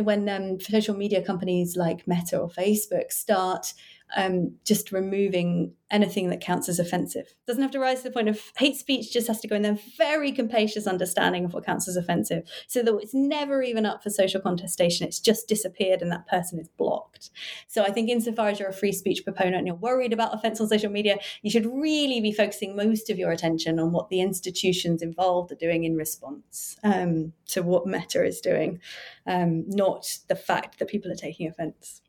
when 0.02 0.28
um, 0.28 0.60
social 0.60 0.94
media 0.94 1.22
companies 1.22 1.76
like 1.76 2.06
Meta 2.06 2.38
or 2.38 2.48
Facebook 2.48 3.10
start 3.10 3.72
um, 4.14 4.56
just 4.64 4.92
removing 4.92 5.72
anything 5.90 6.30
that 6.30 6.40
counts 6.40 6.68
as 6.68 6.78
offensive. 6.78 7.34
Doesn't 7.46 7.62
have 7.62 7.70
to 7.72 7.78
rise 7.78 7.98
to 7.98 8.04
the 8.04 8.10
point 8.10 8.28
of 8.28 8.40
hate 8.56 8.76
speech, 8.76 9.12
just 9.12 9.28
has 9.28 9.40
to 9.40 9.48
go 9.48 9.54
in 9.54 9.62
their 9.62 9.78
very 9.96 10.32
capacious 10.32 10.86
understanding 10.86 11.44
of 11.44 11.54
what 11.54 11.64
counts 11.64 11.88
as 11.88 11.96
offensive. 11.96 12.42
So 12.66 12.82
that 12.82 12.96
it's 12.96 13.14
never 13.14 13.62
even 13.62 13.86
up 13.86 14.02
for 14.02 14.10
social 14.10 14.40
contestation, 14.40 15.06
it's 15.06 15.20
just 15.20 15.48
disappeared 15.48 16.02
and 16.02 16.10
that 16.10 16.26
person 16.26 16.58
is 16.58 16.68
blocked. 16.68 17.30
So 17.68 17.82
I 17.82 17.90
think, 17.90 18.08
insofar 18.08 18.48
as 18.48 18.58
you're 18.58 18.68
a 18.68 18.74
free 18.74 18.92
speech 18.92 19.22
proponent 19.24 19.56
and 19.56 19.66
you're 19.66 19.76
worried 19.76 20.12
about 20.12 20.34
offense 20.34 20.60
on 20.60 20.68
social 20.68 20.90
media, 20.90 21.18
you 21.42 21.50
should 21.50 21.66
really 21.66 22.20
be 22.20 22.32
focusing 22.32 22.76
most 22.76 23.08
of 23.10 23.18
your 23.18 23.30
attention 23.30 23.78
on 23.78 23.92
what 23.92 24.08
the 24.08 24.20
institutions 24.20 25.02
involved 25.02 25.52
are 25.52 25.56
doing 25.56 25.84
in 25.84 25.96
response 25.96 26.76
um, 26.82 27.32
to 27.48 27.62
what 27.62 27.86
Meta 27.86 28.24
is 28.24 28.40
doing, 28.40 28.80
um, 29.26 29.64
not 29.68 30.18
the 30.28 30.36
fact 30.36 30.78
that 30.78 30.88
people 30.88 31.10
are 31.10 31.16
taking 31.16 31.48
offense. 31.48 32.02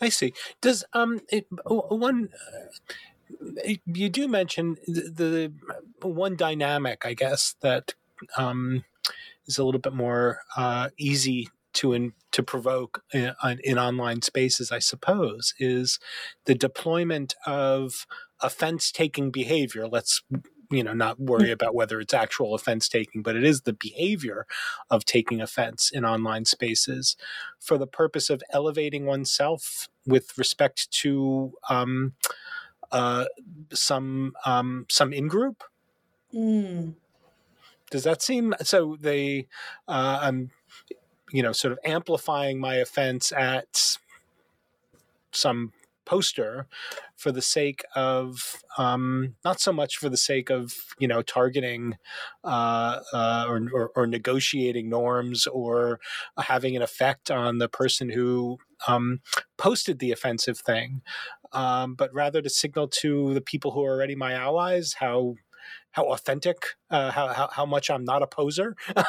I 0.00 0.08
see. 0.08 0.32
Does 0.60 0.84
um 0.92 1.20
it, 1.28 1.46
one 1.66 2.30
uh, 3.66 3.74
you 3.86 4.08
do 4.08 4.28
mention 4.28 4.76
the, 4.86 5.52
the, 6.00 6.08
one 6.08 6.36
dynamic, 6.36 7.04
I 7.04 7.14
guess 7.14 7.54
that 7.60 7.94
um 8.36 8.84
is 9.46 9.58
a 9.58 9.64
little 9.64 9.80
bit 9.80 9.94
more 9.94 10.40
uh, 10.56 10.90
easy 10.98 11.48
to 11.74 11.92
in, 11.92 12.12
to 12.32 12.42
provoke 12.42 13.02
in, 13.12 13.32
in 13.64 13.78
online 13.78 14.22
spaces, 14.22 14.70
I 14.70 14.78
suppose, 14.78 15.54
is 15.58 15.98
the 16.44 16.54
deployment 16.54 17.34
of 17.46 18.06
offense 18.40 18.92
taking 18.92 19.30
behavior. 19.30 19.88
Let's 19.88 20.22
you 20.72 20.82
know 20.82 20.92
not 20.94 21.20
worry 21.20 21.48
mm. 21.48 21.52
about 21.52 21.74
whether 21.74 22.00
it's 22.00 22.14
actual 22.14 22.54
offense 22.54 22.88
taking 22.88 23.22
but 23.22 23.36
it 23.36 23.44
is 23.44 23.62
the 23.62 23.72
behavior 23.72 24.46
of 24.90 25.04
taking 25.04 25.40
offense 25.40 25.90
in 25.90 26.04
online 26.04 26.44
spaces 26.44 27.16
for 27.60 27.78
the 27.78 27.86
purpose 27.86 28.30
of 28.30 28.42
elevating 28.50 29.04
oneself 29.04 29.88
with 30.06 30.36
respect 30.36 30.90
to 30.90 31.52
um, 31.68 32.14
uh, 32.90 33.26
some 33.72 34.32
um, 34.44 34.86
some 34.88 35.12
in 35.12 35.28
group 35.28 35.62
mm. 36.34 36.94
does 37.90 38.04
that 38.04 38.22
seem 38.22 38.54
so 38.62 38.96
they 39.00 39.46
uh, 39.86 40.18
i'm 40.22 40.50
you 41.30 41.42
know 41.42 41.52
sort 41.52 41.72
of 41.72 41.78
amplifying 41.84 42.58
my 42.58 42.76
offense 42.76 43.32
at 43.32 43.98
some 45.32 45.72
poster 46.04 46.66
for 47.16 47.32
the 47.32 47.42
sake 47.42 47.84
of 47.94 48.62
um, 48.78 49.34
not 49.44 49.60
so 49.60 49.72
much 49.72 49.96
for 49.96 50.08
the 50.08 50.16
sake 50.16 50.50
of 50.50 50.72
you 50.98 51.08
know 51.08 51.22
targeting 51.22 51.96
uh, 52.44 53.00
uh, 53.12 53.46
or, 53.48 53.60
or, 53.72 53.90
or, 53.94 54.06
negotiating 54.06 54.88
norms 54.88 55.46
or 55.46 56.00
having 56.38 56.76
an 56.76 56.82
effect 56.82 57.30
on 57.30 57.58
the 57.58 57.68
person 57.68 58.08
who 58.08 58.58
um, 58.88 59.20
posted 59.56 59.98
the 59.98 60.12
offensive 60.12 60.58
thing, 60.58 61.02
um, 61.52 61.94
but 61.94 62.12
rather 62.12 62.42
to 62.42 62.50
signal 62.50 62.88
to 62.88 63.32
the 63.34 63.40
people 63.40 63.70
who 63.70 63.84
are 63.84 63.94
already 63.94 64.14
my 64.14 64.32
allies 64.32 64.94
how 64.94 65.34
how 65.92 66.04
authentic, 66.06 66.56
uh, 66.90 67.10
how, 67.10 67.28
how, 67.28 67.48
how 67.52 67.66
much 67.66 67.90
I'm 67.90 68.04
not 68.04 68.22
a 68.22 68.26
poser. 68.26 68.74
um, 68.96 69.04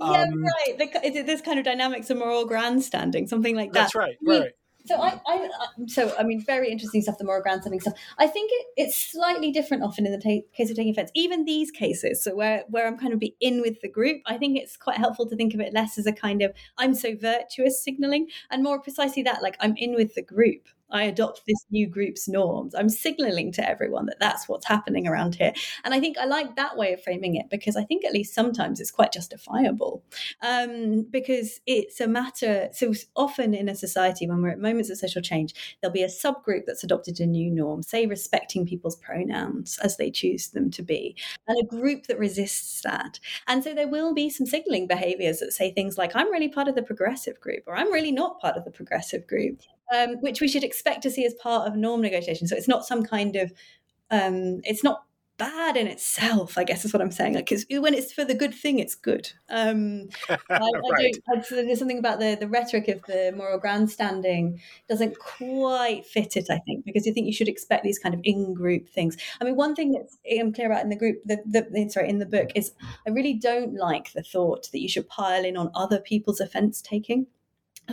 yeah, 0.00 0.24
right. 0.24 0.78
The, 0.78 1.22
this 1.22 1.42
kind 1.42 1.58
of 1.58 1.64
dynamics 1.64 2.10
of 2.10 2.18
moral 2.18 2.46
grandstanding, 2.46 3.28
something 3.28 3.54
like 3.54 3.72
that. 3.72 3.80
That's 3.80 3.94
right. 3.94 4.16
Right. 4.26 4.52
So 4.84 5.00
I, 5.00 5.20
I, 5.26 5.48
um, 5.78 5.88
so 5.88 6.14
I 6.18 6.22
mean, 6.24 6.44
very 6.44 6.70
interesting 6.70 7.02
stuff. 7.02 7.18
The 7.18 7.24
moral 7.24 7.42
grandstanding 7.42 7.80
stuff. 7.80 7.94
I 8.18 8.26
think 8.26 8.50
it, 8.52 8.66
it's 8.76 8.96
slightly 8.96 9.52
different 9.52 9.82
often 9.82 10.06
in 10.06 10.12
the 10.12 10.18
ta- 10.18 10.46
case 10.56 10.70
of 10.70 10.76
taking 10.76 10.92
offence. 10.92 11.10
Even 11.14 11.44
these 11.44 11.70
cases, 11.70 12.22
so 12.22 12.34
where 12.34 12.64
where 12.68 12.86
I'm 12.86 12.98
kind 12.98 13.12
of 13.12 13.18
be 13.18 13.36
in 13.40 13.60
with 13.60 13.80
the 13.80 13.88
group, 13.88 14.22
I 14.26 14.38
think 14.38 14.58
it's 14.58 14.76
quite 14.76 14.98
helpful 14.98 15.28
to 15.28 15.36
think 15.36 15.54
of 15.54 15.60
it 15.60 15.72
less 15.72 15.98
as 15.98 16.06
a 16.06 16.12
kind 16.12 16.42
of 16.42 16.52
I'm 16.78 16.94
so 16.94 17.16
virtuous 17.16 17.82
signaling, 17.82 18.28
and 18.50 18.62
more 18.62 18.80
precisely 18.80 19.22
that 19.24 19.42
like 19.42 19.56
I'm 19.60 19.76
in 19.76 19.94
with 19.94 20.14
the 20.14 20.22
group. 20.22 20.68
I 20.92 21.04
adopt 21.04 21.42
this 21.46 21.64
new 21.70 21.86
group's 21.86 22.28
norms. 22.28 22.74
I'm 22.74 22.88
signaling 22.88 23.52
to 23.52 23.68
everyone 23.68 24.06
that 24.06 24.20
that's 24.20 24.48
what's 24.48 24.66
happening 24.66 25.08
around 25.08 25.34
here. 25.34 25.52
And 25.84 25.94
I 25.94 26.00
think 26.00 26.18
I 26.18 26.26
like 26.26 26.56
that 26.56 26.76
way 26.76 26.92
of 26.92 27.02
framing 27.02 27.36
it 27.36 27.50
because 27.50 27.76
I 27.76 27.84
think 27.84 28.04
at 28.04 28.12
least 28.12 28.34
sometimes 28.34 28.80
it's 28.80 28.90
quite 28.90 29.12
justifiable 29.12 30.04
um, 30.42 31.06
because 31.10 31.60
it's 31.66 32.00
a 32.00 32.06
matter. 32.06 32.68
So 32.72 32.92
often 33.16 33.54
in 33.54 33.68
a 33.68 33.74
society, 33.74 34.28
when 34.28 34.42
we're 34.42 34.50
at 34.50 34.58
moments 34.58 34.90
of 34.90 34.98
social 34.98 35.22
change, 35.22 35.54
there'll 35.80 35.92
be 35.92 36.02
a 36.02 36.08
subgroup 36.08 36.64
that's 36.66 36.84
adopted 36.84 37.20
a 37.20 37.26
new 37.26 37.50
norm, 37.50 37.82
say 37.82 38.06
respecting 38.06 38.66
people's 38.66 38.96
pronouns 38.96 39.78
as 39.82 39.96
they 39.96 40.10
choose 40.10 40.48
them 40.48 40.70
to 40.70 40.82
be, 40.82 41.16
and 41.48 41.58
a 41.58 41.66
group 41.66 42.06
that 42.06 42.18
resists 42.18 42.82
that. 42.82 43.18
And 43.46 43.64
so 43.64 43.74
there 43.74 43.88
will 43.88 44.14
be 44.14 44.30
some 44.30 44.46
signaling 44.46 44.86
behaviors 44.86 45.38
that 45.38 45.52
say 45.52 45.72
things 45.72 45.98
like, 45.98 46.14
I'm 46.14 46.30
really 46.30 46.48
part 46.48 46.68
of 46.68 46.74
the 46.74 46.82
progressive 46.82 47.40
group, 47.40 47.64
or 47.66 47.76
I'm 47.76 47.92
really 47.92 48.12
not 48.12 48.40
part 48.40 48.56
of 48.56 48.64
the 48.64 48.70
progressive 48.70 49.26
group 49.26 49.62
um, 49.92 50.16
which 50.20 50.40
we 50.40 50.48
should 50.48 50.64
expect 50.64 51.02
to 51.02 51.10
see 51.10 51.24
as 51.24 51.34
part 51.34 51.68
of 51.68 51.76
norm 51.76 52.00
negotiation. 52.00 52.46
So 52.46 52.56
it's 52.56 52.68
not 52.68 52.86
some 52.86 53.04
kind 53.04 53.36
of, 53.36 53.52
um, 54.10 54.60
it's 54.64 54.82
not 54.82 55.04
bad 55.38 55.76
in 55.76 55.88
itself, 55.88 56.56
I 56.56 56.62
guess 56.62 56.84
is 56.84 56.92
what 56.92 57.02
I'm 57.02 57.10
saying. 57.10 57.34
Like, 57.34 57.52
when 57.70 57.94
it's 57.94 58.12
for 58.12 58.24
the 58.24 58.34
good 58.34 58.54
thing, 58.54 58.78
it's 58.78 58.94
good. 58.94 59.32
Um, 59.48 60.08
I, 60.28 60.36
right. 60.48 61.16
I 61.34 61.42
there's 61.50 61.78
something 61.78 61.98
about 61.98 62.20
the, 62.20 62.36
the 62.38 62.48
rhetoric 62.48 62.88
of 62.88 63.02
the 63.08 63.32
moral 63.36 63.58
grandstanding 63.58 64.60
doesn't 64.88 65.18
quite 65.18 66.06
fit 66.06 66.36
it, 66.36 66.46
I 66.48 66.58
think, 66.58 66.84
because 66.84 67.06
you 67.06 67.12
think 67.12 67.26
you 67.26 67.32
should 67.32 67.48
expect 67.48 67.82
these 67.82 67.98
kind 67.98 68.14
of 68.14 68.20
in-group 68.22 68.88
things. 68.88 69.16
I 69.40 69.44
mean, 69.44 69.56
one 69.56 69.74
thing 69.74 69.92
that 69.92 70.08
I'm 70.30 70.52
clear 70.52 70.68
about 70.70 70.84
in 70.84 70.90
the 70.90 70.96
group, 70.96 71.20
the, 71.24 71.38
the, 71.44 71.88
sorry, 71.88 72.08
in 72.08 72.18
the 72.18 72.26
book 72.26 72.50
is 72.54 72.72
I 73.06 73.10
really 73.10 73.34
don't 73.34 73.74
like 73.74 74.12
the 74.12 74.22
thought 74.22 74.70
that 74.70 74.80
you 74.80 74.88
should 74.88 75.08
pile 75.08 75.44
in 75.44 75.56
on 75.56 75.70
other 75.74 75.98
people's 75.98 76.40
offense 76.40 76.80
taking. 76.80 77.26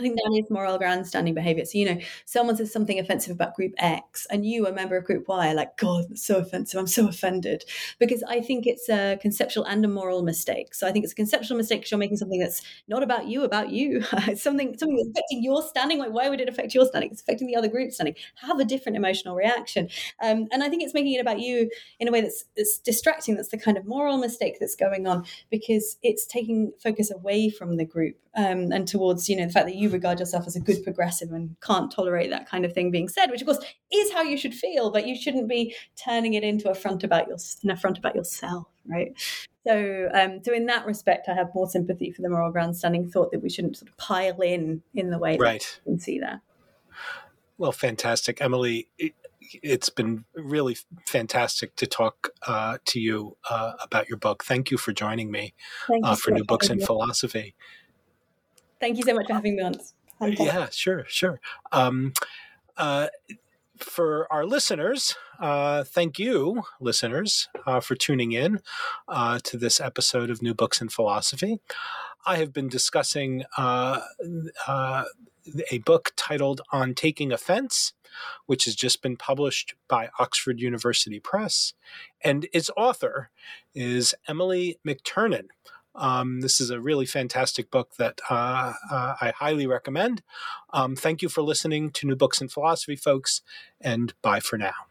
I 0.00 0.02
think 0.02 0.16
that 0.16 0.42
is 0.42 0.50
moral 0.50 0.78
grandstanding 0.78 1.34
behavior. 1.34 1.64
So, 1.66 1.76
you 1.76 1.84
know, 1.84 2.00
someone 2.24 2.56
says 2.56 2.72
something 2.72 2.98
offensive 2.98 3.34
about 3.34 3.54
group 3.54 3.74
X 3.78 4.26
and 4.30 4.46
you, 4.46 4.66
a 4.66 4.72
member 4.72 4.96
of 4.96 5.04
group 5.04 5.28
Y, 5.28 5.52
like, 5.52 5.76
God, 5.76 6.06
that's 6.08 6.24
so 6.24 6.38
offensive. 6.38 6.80
I'm 6.80 6.86
so 6.86 7.08
offended. 7.08 7.64
Because 7.98 8.22
I 8.22 8.40
think 8.40 8.66
it's 8.66 8.88
a 8.88 9.18
conceptual 9.20 9.64
and 9.64 9.84
a 9.84 9.88
moral 9.88 10.22
mistake. 10.22 10.74
So 10.74 10.86
I 10.86 10.92
think 10.92 11.04
it's 11.04 11.12
a 11.12 11.16
conceptual 11.16 11.58
mistake 11.58 11.80
because 11.80 11.90
you're 11.90 11.98
making 11.98 12.16
something 12.16 12.40
that's 12.40 12.62
not 12.88 13.02
about 13.02 13.26
you, 13.26 13.44
about 13.44 13.70
you. 13.70 14.02
it's 14.26 14.42
something, 14.42 14.76
something 14.78 14.96
that's 14.96 15.10
affecting 15.10 15.42
your 15.42 15.62
standing. 15.62 15.98
Like, 15.98 16.12
why 16.12 16.30
would 16.30 16.40
it 16.40 16.48
affect 16.48 16.74
your 16.74 16.86
standing? 16.86 17.10
It's 17.10 17.20
affecting 17.20 17.46
the 17.46 17.56
other 17.56 17.68
group's 17.68 17.96
standing. 17.96 18.14
Have 18.36 18.58
a 18.58 18.64
different 18.64 18.96
emotional 18.96 19.36
reaction. 19.36 19.90
Um, 20.22 20.48
and 20.50 20.62
I 20.62 20.70
think 20.70 20.82
it's 20.82 20.94
making 20.94 21.12
it 21.12 21.20
about 21.20 21.40
you 21.40 21.70
in 21.98 22.08
a 22.08 22.10
way 22.10 22.22
that's, 22.22 22.44
that's 22.56 22.78
distracting. 22.78 23.36
That's 23.36 23.48
the 23.48 23.58
kind 23.58 23.76
of 23.76 23.84
moral 23.84 24.16
mistake 24.16 24.56
that's 24.58 24.76
going 24.76 25.06
on 25.06 25.26
because 25.50 25.98
it's 26.02 26.24
taking 26.24 26.72
focus 26.82 27.10
away 27.10 27.50
from 27.50 27.76
the 27.76 27.84
group 27.84 28.16
um, 28.36 28.70
and 28.70 28.86
towards, 28.86 29.28
you 29.28 29.36
know, 29.36 29.46
the 29.46 29.52
fact 29.52 29.66
that 29.66 29.74
you 29.74 29.88
regard 29.88 30.20
yourself 30.20 30.46
as 30.46 30.54
a 30.54 30.60
good 30.60 30.84
progressive 30.84 31.32
and 31.32 31.56
can't 31.60 31.90
tolerate 31.90 32.30
that 32.30 32.48
kind 32.48 32.64
of 32.64 32.72
thing 32.72 32.90
being 32.90 33.08
said, 33.08 33.30
which 33.30 33.40
of 33.40 33.46
course 33.46 33.64
is 33.92 34.12
how 34.12 34.22
you 34.22 34.36
should 34.36 34.54
feel, 34.54 34.90
but 34.90 35.06
you 35.06 35.16
shouldn't 35.16 35.48
be 35.48 35.74
turning 36.02 36.34
it 36.34 36.44
into 36.44 36.70
a 36.70 36.74
front 36.74 37.02
about 37.02 37.26
your 37.26 37.38
an 37.64 37.70
affront 37.70 37.98
about 37.98 38.14
yourself, 38.14 38.68
right? 38.86 39.12
So, 39.66 40.08
um, 40.14 40.40
so 40.44 40.52
in 40.52 40.66
that 40.66 40.86
respect, 40.86 41.28
I 41.28 41.34
have 41.34 41.54
more 41.54 41.68
sympathy 41.68 42.12
for 42.12 42.22
the 42.22 42.30
moral 42.30 42.52
grandstanding 42.52 43.10
thought 43.10 43.32
that 43.32 43.42
we 43.42 43.50
shouldn't 43.50 43.76
sort 43.76 43.90
of 43.90 43.96
pile 43.96 44.40
in 44.40 44.82
in 44.94 45.10
the 45.10 45.18
way 45.18 45.36
right. 45.36 45.60
that 45.60 45.80
you 45.84 45.92
can 45.92 46.00
see 46.00 46.20
that. 46.20 46.40
Well, 47.58 47.72
fantastic, 47.72 48.40
Emily. 48.40 48.88
It, 48.98 49.14
has 49.64 49.88
been 49.88 50.24
really 50.34 50.76
fantastic 51.08 51.74
to 51.76 51.86
talk 51.86 52.30
uh, 52.46 52.78
to 52.84 53.00
you 53.00 53.36
uh, 53.48 53.72
about 53.82 54.08
your 54.08 54.18
book. 54.18 54.44
Thank 54.44 54.70
you 54.70 54.78
for 54.78 54.92
joining 54.92 55.30
me 55.32 55.54
uh, 56.04 56.14
for 56.14 56.30
New 56.30 56.44
Books 56.44 56.70
in 56.70 56.78
Philosophy. 56.78 57.56
Thank 58.80 58.96
you 58.96 59.04
so 59.04 59.14
much 59.14 59.26
for 59.26 59.34
having 59.34 59.56
me 59.56 59.62
on. 59.62 59.74
Yeah, 60.22 60.68
sure, 60.70 61.04
sure. 61.08 61.40
Um, 61.72 62.12
uh, 62.76 63.08
for 63.78 64.30
our 64.30 64.44
listeners, 64.44 65.16
uh, 65.38 65.84
thank 65.84 66.18
you, 66.18 66.62
listeners, 66.80 67.48
uh, 67.66 67.80
for 67.80 67.94
tuning 67.94 68.32
in 68.32 68.60
uh, 69.08 69.38
to 69.44 69.56
this 69.56 69.80
episode 69.80 70.30
of 70.30 70.42
New 70.42 70.54
Books 70.54 70.80
in 70.80 70.88
Philosophy. 70.88 71.60
I 72.26 72.36
have 72.36 72.52
been 72.52 72.68
discussing 72.68 73.44
uh, 73.56 74.00
uh, 74.66 75.04
a 75.70 75.78
book 75.78 76.12
titled 76.16 76.60
On 76.70 76.94
Taking 76.94 77.32
Offense, 77.32 77.94
which 78.46 78.66
has 78.66 78.74
just 78.74 79.00
been 79.00 79.16
published 79.16 79.74
by 79.88 80.10
Oxford 80.18 80.60
University 80.60 81.18
Press. 81.18 81.72
And 82.22 82.46
its 82.52 82.70
author 82.76 83.30
is 83.74 84.14
Emily 84.28 84.78
McTernan 84.86 85.46
Um, 85.94 86.40
this 86.40 86.60
is 86.60 86.70
a 86.70 86.80
really 86.80 87.06
fantastic 87.06 87.70
book 87.70 87.96
that 87.98 88.20
uh, 88.30 88.72
uh, 88.90 89.14
I 89.20 89.32
highly 89.36 89.66
recommend. 89.66 90.22
Um, 90.72 90.96
thank 90.96 91.22
you 91.22 91.28
for 91.28 91.42
listening 91.42 91.90
to 91.92 92.06
New 92.06 92.16
Books 92.16 92.40
in 92.40 92.48
Philosophy, 92.48 92.96
folks, 92.96 93.42
and 93.80 94.14
bye 94.22 94.40
for 94.40 94.56
now. 94.56 94.89